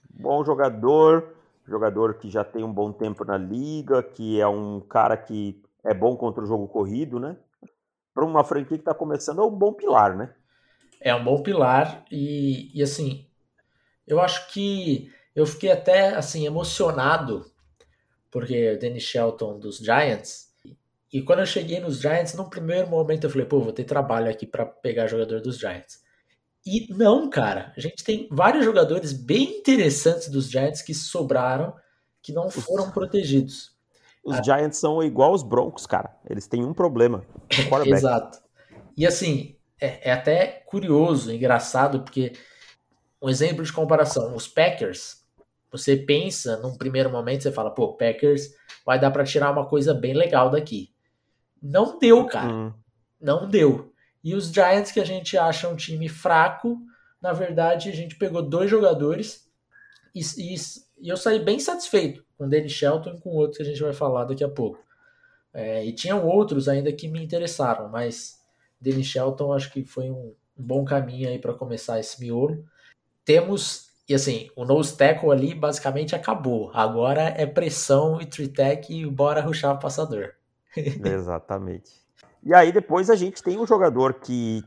Bom 0.10 0.44
jogador, 0.44 1.36
jogador 1.68 2.16
que 2.16 2.32
já 2.32 2.44
tem 2.44 2.64
um 2.64 2.74
bom 2.74 2.92
tempo 2.92 3.24
na 3.24 3.38
liga, 3.38 4.02
que 4.02 4.42
é 4.42 4.48
um 4.48 4.80
cara 4.80 5.16
que 5.16 5.62
é 5.84 5.94
bom 5.94 6.16
contra 6.16 6.44
o 6.44 6.48
jogo 6.48 6.68
corrido, 6.68 7.20
né? 7.20 7.38
Para 8.12 8.26
uma 8.26 8.44
franquia 8.44 8.78
que 8.78 8.82
está 8.82 8.94
começando, 8.94 9.40
é 9.40 9.46
um 9.46 9.56
bom 9.56 9.72
pilar, 9.72 10.18
né? 10.18 10.34
É 11.00 11.14
um 11.14 11.24
bom 11.24 11.44
pilar 11.44 12.04
e, 12.12 12.72
e 12.74 12.82
assim, 12.82 13.28
eu 14.08 14.20
acho 14.20 14.52
que 14.52 15.12
eu 15.36 15.46
fiquei 15.46 15.72
até 15.72 16.16
assim 16.16 16.48
emocionado 16.48 17.53
porque 18.34 18.72
o 18.72 18.80
Danny 18.80 19.00
Shelton 19.00 19.60
dos 19.60 19.78
Giants 19.78 20.52
e 21.14 21.22
quando 21.22 21.40
eu 21.40 21.46
cheguei 21.46 21.80
nos 21.80 22.02
Giants, 22.02 22.34
no 22.34 22.50
primeiro 22.50 22.90
momento 22.90 23.26
eu 23.26 23.30
falei, 23.30 23.46
pô, 23.46 23.60
vou 23.60 23.72
ter 23.72 23.84
trabalho 23.84 24.32
aqui 24.32 24.48
para 24.48 24.66
pegar 24.66 25.06
jogador 25.06 25.40
dos 25.42 25.60
Giants. 25.60 26.02
E 26.66 26.92
não, 26.92 27.30
cara, 27.30 27.72
a 27.78 27.80
gente 27.80 28.04
tem 28.04 28.28
vários 28.32 28.66
jogadores 28.66 29.14
bem 29.14 29.60
interessantes 29.60 30.28
dos 30.28 30.50
Giants 30.50 30.82
que 30.82 30.92
sobraram, 30.96 31.76
que 32.20 32.34
não 32.34 32.50
foram 32.50 32.90
protegidos. 32.90 33.74
Os 34.26 34.38
ah, 34.38 34.42
Giants 34.44 34.78
são 34.78 35.04
igual 35.04 35.34
os 35.34 35.44
Broncos, 35.44 35.86
cara. 35.86 36.10
Eles 36.28 36.48
têm 36.48 36.64
um 36.64 36.74
problema. 36.74 37.24
Exato. 37.86 38.40
E 38.98 39.06
assim, 39.06 39.56
é, 39.80 40.10
é, 40.10 40.14
até 40.14 40.64
curioso, 40.66 41.32
engraçado, 41.32 42.02
porque 42.02 42.34
um 43.22 43.30
exemplo 43.30 43.64
de 43.64 43.72
comparação, 43.72 44.36
os 44.36 44.48
Packers, 44.48 45.23
você 45.74 45.98
pensa 45.98 46.58
num 46.58 46.78
primeiro 46.78 47.10
momento, 47.10 47.42
você 47.42 47.52
fala, 47.52 47.72
pô, 47.72 47.94
Packers 47.94 48.54
vai 48.86 49.00
dar 49.00 49.10
para 49.10 49.26
tirar 49.26 49.52
uma 49.52 49.66
coisa 49.66 49.92
bem 49.92 50.14
legal 50.14 50.52
daqui. 50.52 50.94
Não 51.60 51.98
deu, 51.98 52.26
cara. 52.28 52.54
Uhum. 52.54 52.74
Não 53.20 53.50
deu. 53.50 53.92
E 54.24 54.36
os 54.36 54.52
Giants, 54.52 54.92
que 54.92 55.00
a 55.00 55.06
gente 55.06 55.36
acha 55.36 55.68
um 55.68 55.76
time 55.76 56.08
fraco, 56.08 56.80
na 57.20 57.34
verdade, 57.34 57.90
a 57.90 57.96
gente 57.96 58.16
pegou 58.16 58.44
dois 58.44 58.70
jogadores 58.70 59.50
e, 60.14 60.22
e, 60.38 60.56
e 61.02 61.10
eu 61.10 61.18
saí 61.18 61.40
bem 61.40 61.60
satisfeito 61.60 62.24
com 62.38 62.46
o 62.46 62.50
Danny 62.50 62.70
Shelton 62.70 63.16
e 63.16 63.20
com 63.20 63.32
outros 63.32 63.58
que 63.58 63.64
a 63.64 63.66
gente 63.66 63.82
vai 63.82 63.94
falar 63.94 64.26
daqui 64.26 64.44
a 64.44 64.50
pouco. 64.50 64.80
É, 65.52 65.84
e 65.84 65.92
tinham 65.92 66.24
outros 66.24 66.68
ainda 66.68 66.94
que 66.94 67.08
me 67.08 67.24
interessaram, 67.24 67.90
mas 67.90 68.40
Danny 68.80 69.04
Shelton 69.04 69.52
acho 69.52 69.72
que 69.72 69.84
foi 69.84 70.12
um, 70.12 70.36
um 70.56 70.64
bom 70.64 70.86
caminho 70.86 71.30
aí 71.30 71.40
para 71.40 71.54
começar 71.54 72.00
esse 72.00 72.20
miolo. 72.20 72.64
Temos, 73.26 73.93
e 74.08 74.14
assim, 74.14 74.50
o 74.56 74.66
nose 74.66 74.98
tackle 74.98 75.32
ali 75.32 75.54
basicamente 75.54 76.16
acabou. 76.16 76.72
Agora 76.74 77.22
é 77.22 77.46
pressão 77.46 78.20
e 78.20 78.26
tritec 78.26 78.94
e 78.94 79.06
bora 79.06 79.42
ruxar 79.42 79.74
o 79.76 79.80
passador. 79.80 80.34
Exatamente. 80.76 81.92
E 82.44 82.54
aí 82.54 82.72
depois 82.72 83.10
a 83.10 83.16
gente 83.16 83.42
tem 83.42 83.58
um 83.58 83.66
jogador 83.66 84.16
que 84.16 84.62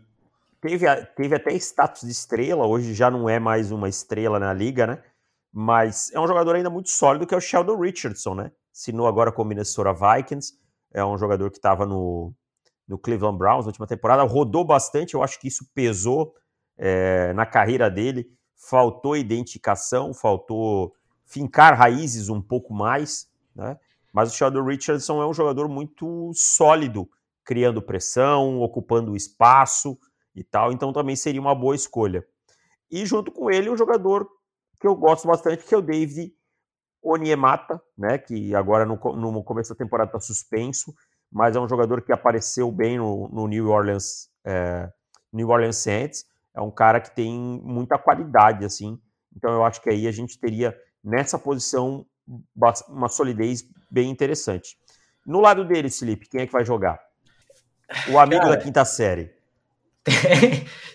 teve, 0.60 0.86
teve 1.14 1.34
até 1.34 1.52
status 1.54 2.02
de 2.02 2.10
estrela, 2.10 2.66
hoje 2.66 2.94
já 2.94 3.10
não 3.10 3.28
é 3.28 3.38
mais 3.38 3.70
uma 3.70 3.88
estrela 3.88 4.38
na 4.38 4.52
liga, 4.52 4.86
né? 4.86 5.02
Mas 5.52 6.10
é 6.12 6.20
um 6.20 6.26
jogador 6.26 6.54
ainda 6.54 6.70
muito 6.70 6.88
sólido 6.88 7.26
que 7.26 7.34
é 7.34 7.36
o 7.36 7.40
Sheldon 7.40 7.78
Richardson, 7.78 8.34
né? 8.34 8.52
Assinou 8.74 9.06
agora 9.06 9.30
com 9.30 9.42
o 9.42 9.44
Minnesota 9.44 9.92
Vikings, 9.92 10.54
é 10.92 11.04
um 11.04 11.18
jogador 11.18 11.50
que 11.50 11.58
estava 11.58 11.84
no, 11.84 12.32
no 12.88 12.98
Cleveland 12.98 13.36
Browns 13.36 13.64
na 13.64 13.68
última 13.68 13.86
temporada, 13.86 14.22
rodou 14.22 14.64
bastante, 14.64 15.14
eu 15.14 15.22
acho 15.22 15.38
que 15.38 15.48
isso 15.48 15.66
pesou 15.74 16.34
é, 16.78 17.32
na 17.34 17.44
carreira 17.44 17.90
dele, 17.90 18.26
faltou 18.56 19.16
identificação, 19.16 20.14
faltou 20.14 20.94
fincar 21.24 21.76
raízes 21.76 22.28
um 22.28 22.40
pouco 22.40 22.72
mais, 22.72 23.28
né? 23.54 23.78
Mas 24.12 24.32
o 24.32 24.34
Sheldon 24.34 24.64
Richardson 24.64 25.20
é 25.20 25.26
um 25.26 25.34
jogador 25.34 25.68
muito 25.68 26.32
sólido 26.34 27.08
criando 27.44 27.82
pressão, 27.82 28.60
ocupando 28.60 29.14
espaço 29.14 29.98
e 30.34 30.42
tal. 30.42 30.72
Então 30.72 30.92
também 30.92 31.14
seria 31.14 31.40
uma 31.40 31.54
boa 31.54 31.74
escolha. 31.74 32.26
E 32.90 33.04
junto 33.04 33.30
com 33.30 33.50
ele, 33.50 33.68
um 33.68 33.76
jogador 33.76 34.26
que 34.80 34.86
eu 34.86 34.94
gosto 34.96 35.28
bastante, 35.28 35.64
que 35.64 35.74
é 35.74 35.78
o 35.78 35.82
David 35.82 36.32
Onyemata, 37.02 37.80
né, 37.96 38.18
que 38.18 38.54
agora 38.54 38.84
no, 38.84 38.96
no 38.96 39.44
começo 39.44 39.70
da 39.70 39.76
temporada 39.76 40.08
está 40.08 40.20
suspenso, 40.20 40.94
mas 41.30 41.54
é 41.54 41.60
um 41.60 41.68
jogador 41.68 42.02
que 42.02 42.12
apareceu 42.12 42.70
bem 42.72 42.98
no, 42.98 43.28
no 43.28 43.46
New 43.46 43.68
Orleans 43.68 44.30
é, 44.44 44.90
New 45.32 45.48
Orleans 45.48 45.76
Saints. 45.76 46.24
É 46.56 46.60
um 46.60 46.70
cara 46.70 47.00
que 47.00 47.14
tem 47.14 47.60
muita 47.62 47.98
qualidade, 47.98 48.64
assim. 48.64 48.98
Então 49.36 49.52
eu 49.52 49.62
acho 49.62 49.82
que 49.82 49.90
aí 49.90 50.08
a 50.08 50.12
gente 50.12 50.38
teria 50.38 50.74
nessa 51.04 51.38
posição 51.38 52.06
uma 52.88 53.08
solidez 53.08 53.62
bem 53.90 54.10
interessante. 54.10 54.76
No 55.24 55.40
lado 55.40 55.64
dele, 55.64 55.90
Felipe, 55.90 56.28
quem 56.28 56.40
é 56.40 56.46
que 56.46 56.52
vai 56.52 56.64
jogar? 56.64 56.98
O 58.10 58.18
amigo 58.18 58.42
cara, 58.42 58.56
da 58.56 58.62
quinta 58.62 58.84
série. 58.84 59.30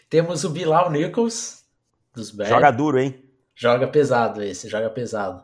temos 0.10 0.44
o 0.44 0.50
Bilal 0.50 0.90
Nichols, 0.90 1.64
dos 2.14 2.32
Bears. 2.32 2.50
Joga 2.50 2.72
duro, 2.72 3.00
hein? 3.00 3.24
Joga 3.56 3.88
pesado 3.88 4.42
esse, 4.42 4.68
joga 4.68 4.90
pesado. 4.90 5.44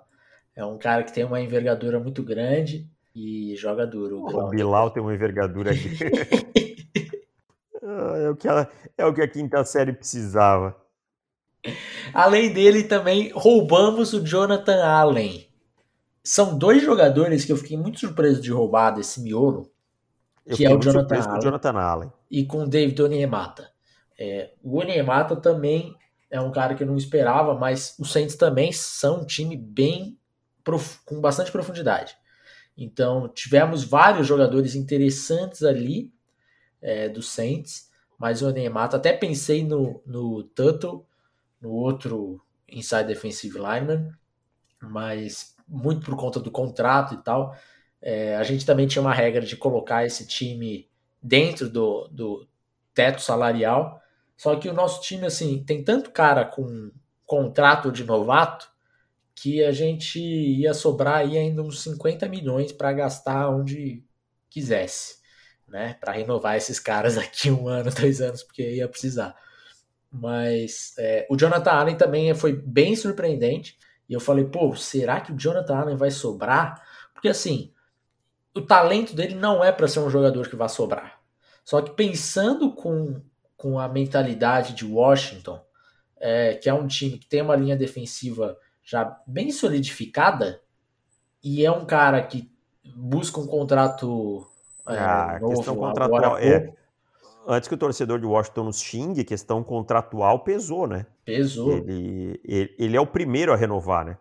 É 0.56 0.66
um 0.66 0.78
cara 0.78 1.04
que 1.04 1.14
tem 1.14 1.24
uma 1.24 1.40
envergadura 1.40 2.00
muito 2.00 2.24
grande 2.24 2.90
e 3.14 3.56
joga 3.56 3.86
duro. 3.86 4.24
O 4.24 4.26
Bilal, 4.26 4.48
o 4.48 4.50
Bilal 4.50 4.90
tem 4.90 5.04
uma 5.04 5.14
envergadura 5.14 5.72
grande. 5.72 5.98
É, 8.28 8.30
o 8.30 8.36
que 8.36 8.48
ela, 8.48 8.70
é 8.98 9.06
o 9.06 9.14
que 9.14 9.22
a 9.22 9.28
quinta 9.28 9.64
série 9.64 9.94
precisava. 9.94 10.76
Além 12.14 12.54
dele, 12.54 12.84
também 12.84 13.32
roubamos 13.34 14.14
o 14.14 14.24
Jonathan 14.24 14.84
Allen. 14.84 15.48
São 16.24 16.58
dois 16.58 16.84
jogadores 16.84 17.46
que 17.46 17.52
eu 17.52 17.58
fiquei 17.58 17.78
muito 17.78 18.00
surpreso 18.00 18.42
de 18.42 18.52
roubar 18.52 18.92
desse 18.92 19.22
miolo. 19.22 19.72
Eu 20.46 20.56
que 20.56 20.66
é 20.66 20.74
o 20.74 20.80
Jonathan 20.80 21.16
Allen, 21.16 21.42
Jonathan 21.42 21.80
Allen, 21.80 22.14
E 22.30 22.46
com 22.46 22.64
o 22.64 22.68
David 22.68 23.02
Onyemata. 23.02 23.70
É, 24.20 24.52
o 24.64 24.78
Onyemata 24.78 25.36
também 25.36 25.96
é 26.30 26.40
um 26.40 26.52
cara 26.52 26.76
que 26.76 26.84
eu 26.84 26.88
não 26.88 26.98
esperava, 26.98 27.54
mas 27.54 27.96
os 28.00 28.12
Saints 28.12 28.36
também 28.36 28.72
são 28.72 29.22
um 29.22 29.26
time 29.26 29.56
bem 29.56 30.18
com 31.06 31.22
bastante 31.22 31.52
profundidade. 31.52 32.18
Então, 32.78 33.30
tivemos 33.30 33.84
vários 33.84 34.28
jogadores 34.28 34.76
interessantes 34.76 35.64
ali 35.64 36.12
é, 36.82 37.10
do 37.10 37.22
Saints, 37.22 37.87
mas 38.18 38.42
o 38.42 38.52
Neymar, 38.52 38.94
até 38.94 39.14
pensei 39.14 39.64
no, 39.64 40.02
no 40.06 40.44
Tuttle, 40.44 41.06
no 41.62 41.72
outro 41.72 42.42
inside 42.68 43.08
defensive 43.08 43.58
lineman, 43.58 44.12
mas 44.82 45.56
muito 45.68 46.06
por 46.06 46.16
conta 46.16 46.40
do 46.40 46.52
contrato 46.52 47.14
e 47.14 47.18
tal. 47.18 47.56
É, 48.02 48.36
a 48.36 48.44
gente 48.44 48.66
também 48.66 48.88
tinha 48.88 49.02
uma 49.02 49.14
regra 49.14 49.46
de 49.46 49.56
colocar 49.58 50.06
esse 50.06 50.28
time 50.28 50.90
dentro 51.22 51.70
do, 51.70 52.08
do 52.10 52.48
teto 52.94 53.22
salarial, 53.22 54.02
só 54.36 54.56
que 54.56 54.70
o 54.70 54.74
nosso 54.74 55.02
time, 55.02 55.26
assim, 55.26 55.64
tem 55.64 55.84
tanto 55.84 56.12
cara 56.12 56.46
com 56.46 56.92
contrato 57.26 57.92
de 57.92 58.04
novato 58.04 58.70
que 59.36 59.64
a 59.64 59.72
gente 59.72 60.20
ia 60.20 60.74
sobrar 60.74 61.18
aí 61.18 61.38
ainda 61.38 61.62
uns 61.62 61.82
50 61.84 62.28
milhões 62.28 62.72
para 62.72 62.94
gastar 62.94 63.50
onde 63.50 64.04
quisesse, 64.50 65.17
né? 65.68 65.96
Para 66.00 66.14
renovar 66.14 66.56
esses 66.56 66.80
caras 66.80 67.16
daqui 67.18 67.52
um 67.52 67.68
ano, 67.68 67.92
dois 67.92 68.22
anos, 68.22 68.44
porque 68.44 68.76
ia 68.76 68.88
precisar. 68.88 69.36
Mas 70.12 70.94
é, 70.98 71.28
o 71.30 71.36
Jonathan 71.36 71.72
Allen 71.72 71.96
também 71.96 72.34
foi 72.34 72.54
bem 72.54 72.96
surpreendente. 72.96 73.78
E 74.10 74.14
eu 74.14 74.20
falei, 74.20 74.46
pô, 74.46 74.74
será 74.76 75.20
que 75.20 75.32
o 75.32 75.38
Jonathan 75.38 75.76
Allen 75.76 75.98
vai 75.98 76.10
sobrar? 76.12 76.82
Porque 77.14 77.28
assim, 77.28 77.74
o 78.56 78.62
talento 78.62 79.16
dele 79.16 79.36
não 79.36 79.64
é 79.64 79.72
para 79.72 79.88
ser 79.88 80.00
um 80.00 80.10
jogador 80.10 80.50
que 80.50 80.56
vai 80.56 80.70
sobrar. 80.70 81.20
Só 81.64 81.82
que 81.82 81.92
pensando 81.92 82.72
com, 82.72 83.22
com 83.58 83.78
a 83.78 83.90
mentalidade 83.90 84.74
de 84.74 84.86
Washington, 84.86 85.62
é, 86.20 86.54
que 86.56 86.70
é 86.70 86.74
um 86.74 86.88
time 86.88 87.18
que 87.18 87.28
tem 87.28 87.42
uma 87.42 87.56
linha 87.56 87.76
defensiva 87.76 88.58
já 88.84 89.20
bem 89.28 89.52
solidificada 89.52 90.62
e 91.44 91.66
é 91.66 91.72
um 91.72 91.86
cara 91.86 92.22
que 92.24 92.50
busca 92.96 93.40
um 93.40 93.46
contrato 93.46 94.48
ah, 94.88 95.38
novo, 95.40 95.56
questão 95.56 95.76
contratual 95.76 96.38
é 96.38 96.74
antes 97.48 97.68
que 97.68 97.76
o 97.76 97.78
torcedor 97.78 98.20
de 98.20 98.26
Washington 98.26 98.64
nos 98.66 98.82
xingue, 98.82 99.24
questão 99.24 99.64
contratual 99.64 100.40
pesou, 100.44 100.86
né? 100.86 101.06
Pesou. 101.24 101.72
Ele, 101.72 102.40
ele, 102.44 102.76
ele, 102.78 102.98
é 102.98 103.02
o 103.02 103.08
primeiro 103.08 103.54
a 103.54 103.56
renovar, 103.56 104.06
né? 104.06 104.18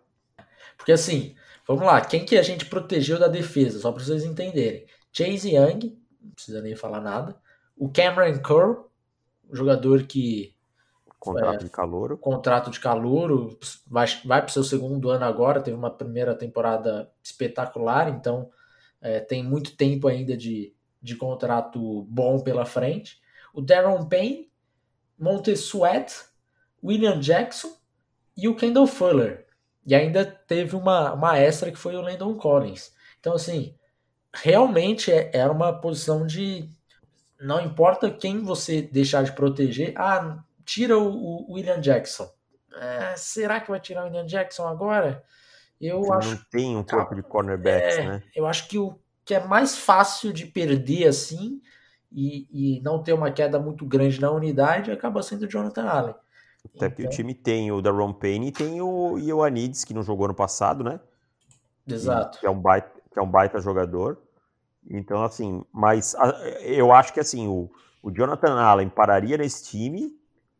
Porque 0.77 0.91
assim, 0.91 1.35
vamos 1.67 1.83
lá, 1.83 1.99
quem 2.01 2.25
que 2.25 2.37
a 2.37 2.41
gente 2.41 2.65
protegeu 2.65 3.19
da 3.19 3.27
defesa, 3.27 3.79
só 3.79 3.91
para 3.91 4.03
vocês 4.03 4.23
entenderem. 4.23 4.85
Chase 5.11 5.55
Young, 5.55 5.97
não 6.21 6.31
precisa 6.31 6.61
nem 6.61 6.75
falar 6.75 7.01
nada. 7.01 7.35
O 7.75 7.89
Cameron 7.89 8.39
Curl, 8.41 8.85
jogador 9.51 10.03
que 10.03 10.55
Contrato 11.19 11.61
é, 11.61 11.65
de 11.65 11.69
calor. 11.69 12.17
Contrato 12.17 12.69
de 12.69 12.79
calor, 12.79 13.57
vai, 13.87 14.05
vai 14.23 14.41
para 14.41 14.49
o 14.49 14.53
seu 14.53 14.63
segundo 14.63 15.09
ano 15.09 15.25
agora, 15.25 15.61
teve 15.61 15.75
uma 15.75 15.89
primeira 15.89 16.35
temporada 16.35 17.11
espetacular, 17.23 18.09
então 18.09 18.49
é, 19.01 19.19
tem 19.19 19.43
muito 19.43 19.75
tempo 19.75 20.07
ainda 20.07 20.35
de, 20.35 20.73
de 21.01 21.15
contrato 21.15 22.03
bom 22.03 22.39
pela 22.39 22.65
frente. 22.65 23.19
O 23.53 23.61
Darren 23.61 24.07
Payne, 24.07 24.51
Montesuet, 25.17 26.13
William 26.83 27.19
Jackson 27.19 27.75
e 28.35 28.47
o 28.47 28.55
Kendall 28.55 28.87
Fuller. 28.87 29.47
E 29.85 29.95
ainda 29.95 30.25
teve 30.25 30.75
uma, 30.75 31.13
uma 31.13 31.37
extra 31.37 31.71
que 31.71 31.77
foi 31.77 31.95
o 31.95 32.01
Landon 32.01 32.35
Collins. 32.35 32.93
Então, 33.19 33.33
assim, 33.33 33.73
realmente 34.33 35.11
é, 35.11 35.31
era 35.33 35.51
uma 35.51 35.73
posição 35.73 36.25
de. 36.25 36.69
Não 37.39 37.61
importa 37.61 38.11
quem 38.11 38.41
você 38.41 38.81
deixar 38.81 39.23
de 39.23 39.31
proteger, 39.31 39.93
ah, 39.95 40.43
tira 40.65 40.97
o, 40.97 41.49
o 41.49 41.53
William 41.53 41.79
Jackson. 41.79 42.29
É, 42.75 43.15
será 43.15 43.59
que 43.59 43.69
vai 43.69 43.79
tirar 43.79 44.03
o 44.03 44.05
William 44.05 44.25
Jackson 44.25 44.67
agora? 44.67 45.23
Eu 45.79 46.11
acho. 46.11 46.31
Não 46.31 46.39
tem 46.51 46.75
um 46.75 46.83
corpo 46.83 47.15
de 47.15 47.21
cornerbacks, 47.21 47.97
é, 47.97 48.07
né? 48.07 48.23
Eu 48.35 48.45
acho 48.45 48.67
que 48.67 48.77
o 48.77 48.97
que 49.23 49.33
é 49.33 49.45
mais 49.45 49.77
fácil 49.77 50.31
de 50.31 50.45
perder 50.45 51.07
assim 51.07 51.61
e, 52.11 52.47
e 52.77 52.81
não 52.81 53.03
ter 53.03 53.13
uma 53.13 53.29
queda 53.29 53.59
muito 53.59 53.85
grande 53.85 54.19
na 54.21 54.31
unidade 54.31 54.91
acaba 54.91 55.21
sendo 55.21 55.43
o 55.43 55.49
Jonathan 55.49 55.83
Allen. 55.83 56.15
Até 56.65 56.87
então... 56.87 56.89
que 56.91 57.05
o 57.05 57.09
time 57.09 57.33
tem 57.33 57.71
o 57.71 57.81
Daron 57.81 58.13
Payne 58.13 58.47
e 58.47 58.51
tem 58.51 58.81
o 58.81 59.17
Ioannidis, 59.17 59.83
que 59.83 59.93
não 59.93 60.01
jogou 60.01 60.27
no 60.27 60.33
passado, 60.33 60.83
né? 60.83 60.99
Exato. 61.85 62.39
Que 62.39 62.45
é 62.45 62.49
um 62.49 62.59
baita, 62.59 62.91
que 63.11 63.19
é 63.19 63.21
um 63.21 63.29
baita 63.29 63.59
jogador. 63.59 64.17
Então, 64.89 65.23
assim, 65.23 65.63
mas 65.71 66.15
eu 66.61 66.93
acho 66.93 67.13
que 67.13 67.19
assim, 67.19 67.47
o, 67.47 67.69
o 68.01 68.09
Jonathan 68.09 68.59
Allen 68.59 68.89
pararia 68.89 69.37
nesse 69.37 69.65
time 69.65 70.17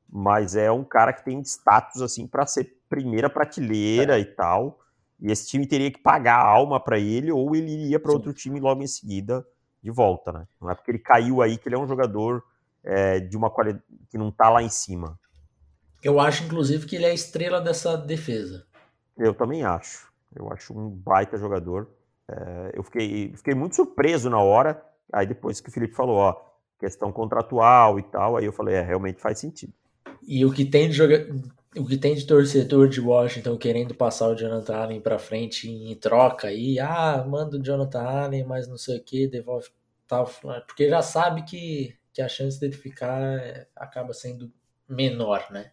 mas 0.09 0.55
é 0.55 0.71
um 0.71 0.83
cara 0.83 1.11
que 1.11 1.23
tem 1.23 1.39
status 1.41 2.01
assim 2.01 2.25
para 2.25 2.45
ser 2.45 2.75
primeira 2.89 3.29
prateleira 3.29 4.17
é. 4.17 4.21
e 4.21 4.25
tal. 4.25 4.79
E 5.19 5.31
esse 5.31 5.47
time 5.47 5.65
teria 5.65 5.91
que 5.91 5.99
pagar 5.99 6.37
a 6.37 6.47
alma 6.47 6.79
para 6.79 6.99
ele 6.99 7.31
ou 7.31 7.55
ele 7.55 7.71
iria 7.71 7.99
para 7.99 8.11
outro 8.11 8.33
time 8.33 8.59
logo 8.59 8.83
em 8.83 8.87
seguida 8.87 9.45
de 9.81 9.89
volta, 9.89 10.31
né? 10.31 10.47
Não 10.61 10.69
é 10.69 10.75
porque 10.75 10.91
ele 10.91 10.99
caiu 10.99 11.41
aí 11.41 11.57
que 11.57 11.67
ele 11.67 11.75
é 11.75 11.79
um 11.79 11.87
jogador 11.87 12.43
é, 12.83 13.19
de 13.19 13.35
uma 13.35 13.49
qualidade 13.49 13.83
que 14.09 14.17
não 14.17 14.31
tá 14.31 14.49
lá 14.49 14.61
em 14.61 14.69
cima. 14.69 15.19
Eu 16.03 16.19
acho, 16.19 16.43
inclusive, 16.43 16.85
que 16.85 16.95
ele 16.95 17.05
é 17.05 17.09
a 17.09 17.13
estrela 17.13 17.59
dessa 17.59 17.97
defesa. 17.97 18.65
Eu 19.17 19.33
também 19.33 19.63
acho. 19.63 20.07
Eu 20.35 20.51
acho 20.51 20.77
um 20.77 20.89
baita 20.89 21.37
jogador. 21.37 21.89
É, 22.27 22.71
eu 22.75 22.83
fiquei, 22.83 23.33
fiquei 23.35 23.55
muito 23.55 23.75
surpreso 23.75 24.29
na 24.29 24.39
hora. 24.39 24.81
Aí 25.11 25.25
depois 25.25 25.59
que 25.59 25.69
o 25.69 25.71
Felipe 25.71 25.95
falou, 25.95 26.17
ó, 26.17 26.35
questão 26.79 27.11
contratual 27.11 27.97
e 27.99 28.03
tal, 28.03 28.37
aí 28.37 28.45
eu 28.45 28.53
falei, 28.53 28.75
é, 28.75 28.81
realmente 28.81 29.19
faz 29.19 29.39
sentido. 29.39 29.73
E 30.27 30.45
o 30.45 30.51
que 30.51 30.65
tem 30.65 30.89
de 30.89 30.95
joga... 30.95 31.27
o 31.79 31.85
que 31.85 31.97
tem 31.97 32.15
de 32.15 32.25
torcedor 32.25 32.87
de 32.87 32.99
Washington 32.99 33.57
querendo 33.57 33.93
passar 33.93 34.27
o 34.27 34.35
Jonathan 34.35 34.75
Allen 34.75 35.01
para 35.01 35.19
frente 35.19 35.69
em 35.69 35.95
troca 35.95 36.47
aí, 36.47 36.79
ah, 36.79 37.25
manda 37.27 37.57
o 37.57 37.61
Jonathan 37.61 38.01
Allen, 38.01 38.43
mas 38.45 38.67
não 38.67 38.77
sei 38.77 38.97
o 38.97 39.03
que, 39.03 39.27
devolve 39.27 39.69
tal, 40.07 40.29
porque 40.65 40.89
já 40.89 41.01
sabe 41.01 41.43
que, 41.43 41.95
que 42.13 42.21
a 42.21 42.29
chance 42.29 42.59
dele 42.59 42.73
ficar 42.73 43.21
é, 43.21 43.67
acaba 43.75 44.13
sendo 44.13 44.51
menor, 44.87 45.45
né? 45.51 45.71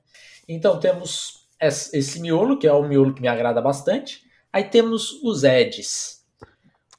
Então 0.48 0.78
temos 0.80 1.46
esse 1.60 2.20
miolo, 2.20 2.58
que 2.58 2.66
é 2.66 2.72
o 2.72 2.82
miolo 2.82 3.14
que 3.14 3.22
me 3.22 3.28
agrada 3.28 3.60
bastante. 3.60 4.22
Aí 4.52 4.64
temos 4.64 5.22
os 5.22 5.44
Eds. 5.44 6.24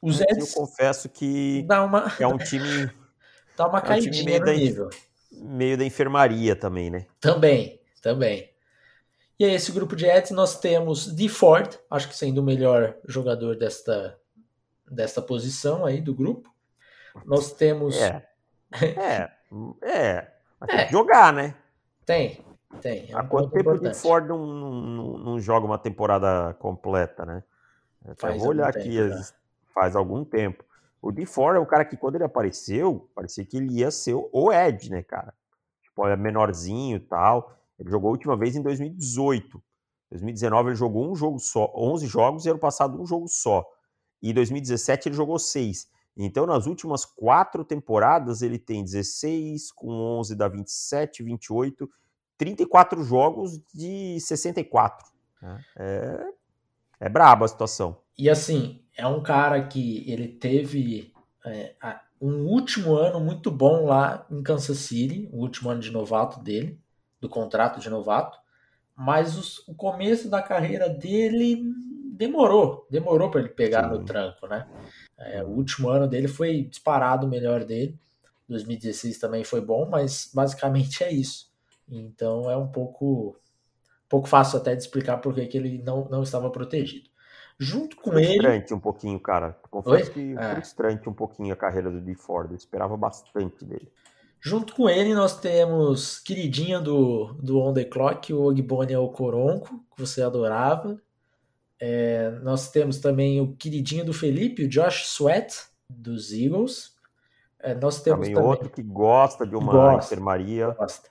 Os 0.01 0.21
Eds. 0.21 0.55
Eu 0.55 0.61
confesso 0.61 1.09
que 1.09 1.63
dá 1.67 1.83
uma... 1.83 2.11
é 2.19 2.25
um 2.25 2.37
time. 2.37 2.89
dá 3.57 3.67
uma 3.67 3.79
é 3.79 3.81
um 3.81 3.85
caidinha 3.85 4.39
no 4.39 4.45
nível 4.45 4.89
meio 5.41 5.77
da 5.77 5.85
enfermaria 5.85 6.55
também, 6.55 6.89
né? 6.89 7.05
Também, 7.19 7.79
também. 8.01 8.49
E 9.37 9.43
aí, 9.45 9.53
esse 9.53 9.71
grupo 9.71 9.95
de 9.95 10.05
Eds, 10.05 10.31
nós 10.31 10.59
temos 10.59 11.13
de 11.13 11.27
Ford, 11.27 11.77
acho 11.91 12.07
que 12.07 12.15
sendo 12.15 12.39
o 12.39 12.43
melhor 12.43 12.95
jogador 13.05 13.57
desta, 13.57 14.17
desta 14.89 15.21
posição 15.21 15.85
aí 15.85 15.99
do 15.99 16.13
grupo. 16.13 16.49
Nós 17.25 17.51
temos. 17.51 17.95
É. 17.97 18.25
É. 18.81 19.31
é. 19.81 20.31
é. 20.69 20.87
jogar, 20.89 21.33
né? 21.33 21.55
Tem, 22.05 22.43
tem. 22.81 23.11
É 23.11 23.15
um 23.15 23.19
Há 23.19 23.23
quanto 23.23 23.51
tempo 23.51 23.71
o 23.71 23.79
de 23.79 23.93
Ford 23.93 24.27
não, 24.27 24.45
não, 24.45 25.17
não, 25.17 25.39
joga 25.39 25.65
uma 25.65 25.77
temporada 25.77 26.53
completa, 26.59 27.25
né? 27.25 27.43
Faz 28.17 28.37
vou 28.37 28.49
olhar 28.49 28.69
aqui, 28.69 28.97
faz 29.73 29.95
algum 29.95 30.23
tempo. 30.23 30.63
O 31.01 31.11
DeFore 31.11 31.57
é 31.57 31.59
um 31.59 31.65
cara 31.65 31.85
que, 31.85 31.97
quando 31.97 32.15
ele 32.15 32.23
apareceu, 32.23 33.09
parecia 33.13 33.45
que 33.45 33.57
ele 33.57 33.79
ia 33.79 33.91
ser 33.91 34.15
o 34.15 34.51
Ed, 34.51 34.89
né, 34.89 35.03
cara? 35.03 35.33
Tipo, 35.83 36.07
é 36.07 36.15
menorzinho 36.15 36.97
e 36.97 36.99
tal. 36.99 37.55
Ele 37.79 37.89
jogou 37.89 38.09
a 38.09 38.11
última 38.11 38.37
vez 38.37 38.55
em 38.55 38.61
2018. 38.61 39.61
2019 40.11 40.69
ele 40.69 40.75
jogou 40.75 41.11
um 41.11 41.15
jogo 41.15 41.39
só, 41.39 41.71
11 41.75 42.07
jogos, 42.07 42.45
e 42.45 42.49
ano 42.49 42.59
passado 42.59 43.01
um 43.01 43.05
jogo 43.05 43.27
só. 43.27 43.65
E 44.21 44.31
em 44.31 44.33
2017 44.33 45.09
ele 45.09 45.15
jogou 45.15 45.37
6. 45.37 45.87
Então, 46.17 46.45
nas 46.45 46.65
últimas 46.65 47.03
quatro 47.03 47.65
temporadas, 47.65 48.41
ele 48.41 48.57
tem 48.57 48.83
16, 48.83 49.71
com 49.71 49.89
11 50.19 50.35
dá 50.35 50.47
27, 50.47 51.23
28, 51.23 51.89
34 52.37 53.03
jogos 53.03 53.59
de 53.73 54.17
64. 54.21 55.11
Né? 55.41 55.65
É, 55.77 56.27
é 57.01 57.09
braba 57.09 57.45
a 57.45 57.47
situação. 57.49 57.97
E 58.17 58.29
assim, 58.29 58.81
é 58.97 59.05
um 59.05 59.21
cara 59.21 59.67
que 59.67 60.09
ele 60.09 60.29
teve 60.29 61.13
é, 61.45 61.75
um 62.21 62.45
último 62.45 62.95
ano 62.95 63.19
muito 63.19 63.51
bom 63.51 63.85
lá 63.85 64.25
em 64.31 64.41
Kansas 64.41 64.77
City, 64.77 65.29
o 65.33 65.39
último 65.39 65.69
ano 65.69 65.81
de 65.81 65.91
novato 65.91 66.41
dele, 66.41 66.79
do 67.19 67.29
contrato 67.29 67.79
de 67.79 67.89
novato, 67.89 68.37
mas 68.95 69.37
os, 69.37 69.67
o 69.67 69.75
começo 69.75 70.29
da 70.29 70.41
carreira 70.41 70.89
dele 70.89 71.63
demorou, 72.15 72.87
demorou 72.89 73.29
para 73.29 73.41
ele 73.41 73.49
pegar 73.49 73.83
Sim. 73.83 73.89
no 73.89 74.05
tranco, 74.05 74.47
né? 74.47 74.67
É, 75.17 75.43
o 75.43 75.47
último 75.47 75.89
ano 75.89 76.07
dele 76.07 76.27
foi 76.27 76.63
disparado 76.63 77.25
o 77.25 77.29
melhor 77.29 77.63
dele. 77.63 77.97
2016 78.47 79.17
também 79.17 79.43
foi 79.43 79.59
bom, 79.59 79.87
mas 79.89 80.29
basicamente 80.33 81.03
é 81.03 81.11
isso. 81.11 81.51
Então 81.89 82.49
é 82.49 82.55
um 82.55 82.67
pouco, 82.67 83.37
pouco 84.07 84.27
fácil 84.27 84.59
até 84.59 84.75
de 84.75 84.81
explicar 84.81 85.17
por 85.17 85.33
que 85.33 85.57
ele 85.57 85.81
não, 85.83 86.07
não 86.09 86.23
estava 86.23 86.49
protegido. 86.49 87.09
Junto 87.57 87.95
com 87.95 88.11
frustrante 88.11 88.27
ele. 88.27 88.39
Frustrante 88.39 88.73
um 88.73 88.79
pouquinho, 88.79 89.19
cara. 89.19 89.57
Confesso 89.69 90.09
Oi? 90.09 90.13
que 90.13 90.37
é. 90.37 90.55
frustrante 90.55 91.09
um 91.09 91.13
pouquinho 91.13 91.53
a 91.53 91.57
carreira 91.57 91.89
do 91.89 92.01
D 92.01 92.13
Ford. 92.13 92.51
Eu 92.51 92.57
esperava 92.57 92.97
bastante 92.97 93.63
dele. 93.63 93.91
Junto 94.45 94.75
com 94.75 94.87
ele, 94.87 95.15
nós 95.15 95.39
temos 95.39 96.19
queridinha 96.19 96.79
do, 96.79 97.33
do 97.41 97.59
On 97.59 97.73
The 97.73 97.83
Clock, 97.83 98.31
o 98.31 98.43
Ogboni 98.43 98.95
Okoronko, 98.95 99.83
que 99.95 99.99
você 99.99 100.21
adorava. 100.21 101.01
É, 101.79 102.29
nós 102.43 102.69
temos 102.69 102.99
também 102.99 103.41
o 103.41 103.55
queridinho 103.55 104.05
do 104.05 104.13
Felipe, 104.13 104.65
o 104.65 104.69
Josh 104.69 105.07
Sweat, 105.07 105.65
dos 105.89 106.31
Eagles. 106.31 106.93
É, 107.59 107.73
nós 107.73 108.03
temos 108.03 108.27
também, 108.27 108.35
também, 108.35 108.49
outro 108.49 108.69
que 108.69 108.83
gosta 108.83 109.47
de 109.47 109.55
uma 109.55 109.71
gosta, 109.71 110.13
enfermaria. 110.13 110.67
Gosta, 110.67 111.09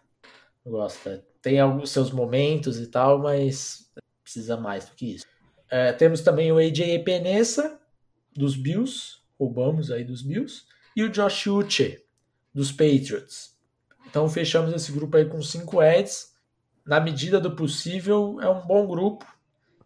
gosta. 0.64 1.27
Tem 1.42 1.59
alguns 1.59 1.90
seus 1.90 2.12
momentos 2.12 2.79
e 2.79 2.87
tal, 2.87 3.18
mas 3.18 3.92
precisa 4.23 4.57
mais 4.57 4.85
do 4.85 4.92
que 4.94 5.16
isso. 5.16 5.27
É, 5.68 5.92
temos 5.92 6.20
também 6.20 6.53
o 6.53 6.59
AJ 6.59 6.83
Epenesa, 6.94 7.81
dos 8.33 8.55
Bills, 8.55 9.16
roubamos 9.37 9.90
aí 9.90 10.05
dos 10.05 10.23
Bills, 10.23 10.66
e 10.94 11.03
o 11.03 11.11
Josh 11.11 11.49
Uche, 11.49 12.04
dos 12.55 12.71
Patriots. 12.71 13.55
Então 14.07 14.29
fechamos 14.29 14.73
esse 14.73 14.93
grupo 14.93 15.17
aí 15.17 15.25
com 15.25 15.43
cinco 15.43 15.83
Eds. 15.83 16.33
Na 16.87 17.01
medida 17.01 17.40
do 17.40 17.57
possível, 17.57 18.38
é 18.40 18.49
um 18.49 18.64
bom 18.64 18.87
grupo. 18.87 19.27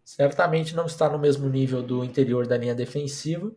Certamente 0.03 0.75
não 0.75 0.85
está 0.85 1.09
no 1.09 1.17
mesmo 1.17 1.49
nível 1.49 1.81
do 1.81 2.03
interior 2.03 2.45
da 2.45 2.57
linha 2.57 2.75
defensiva, 2.75 3.51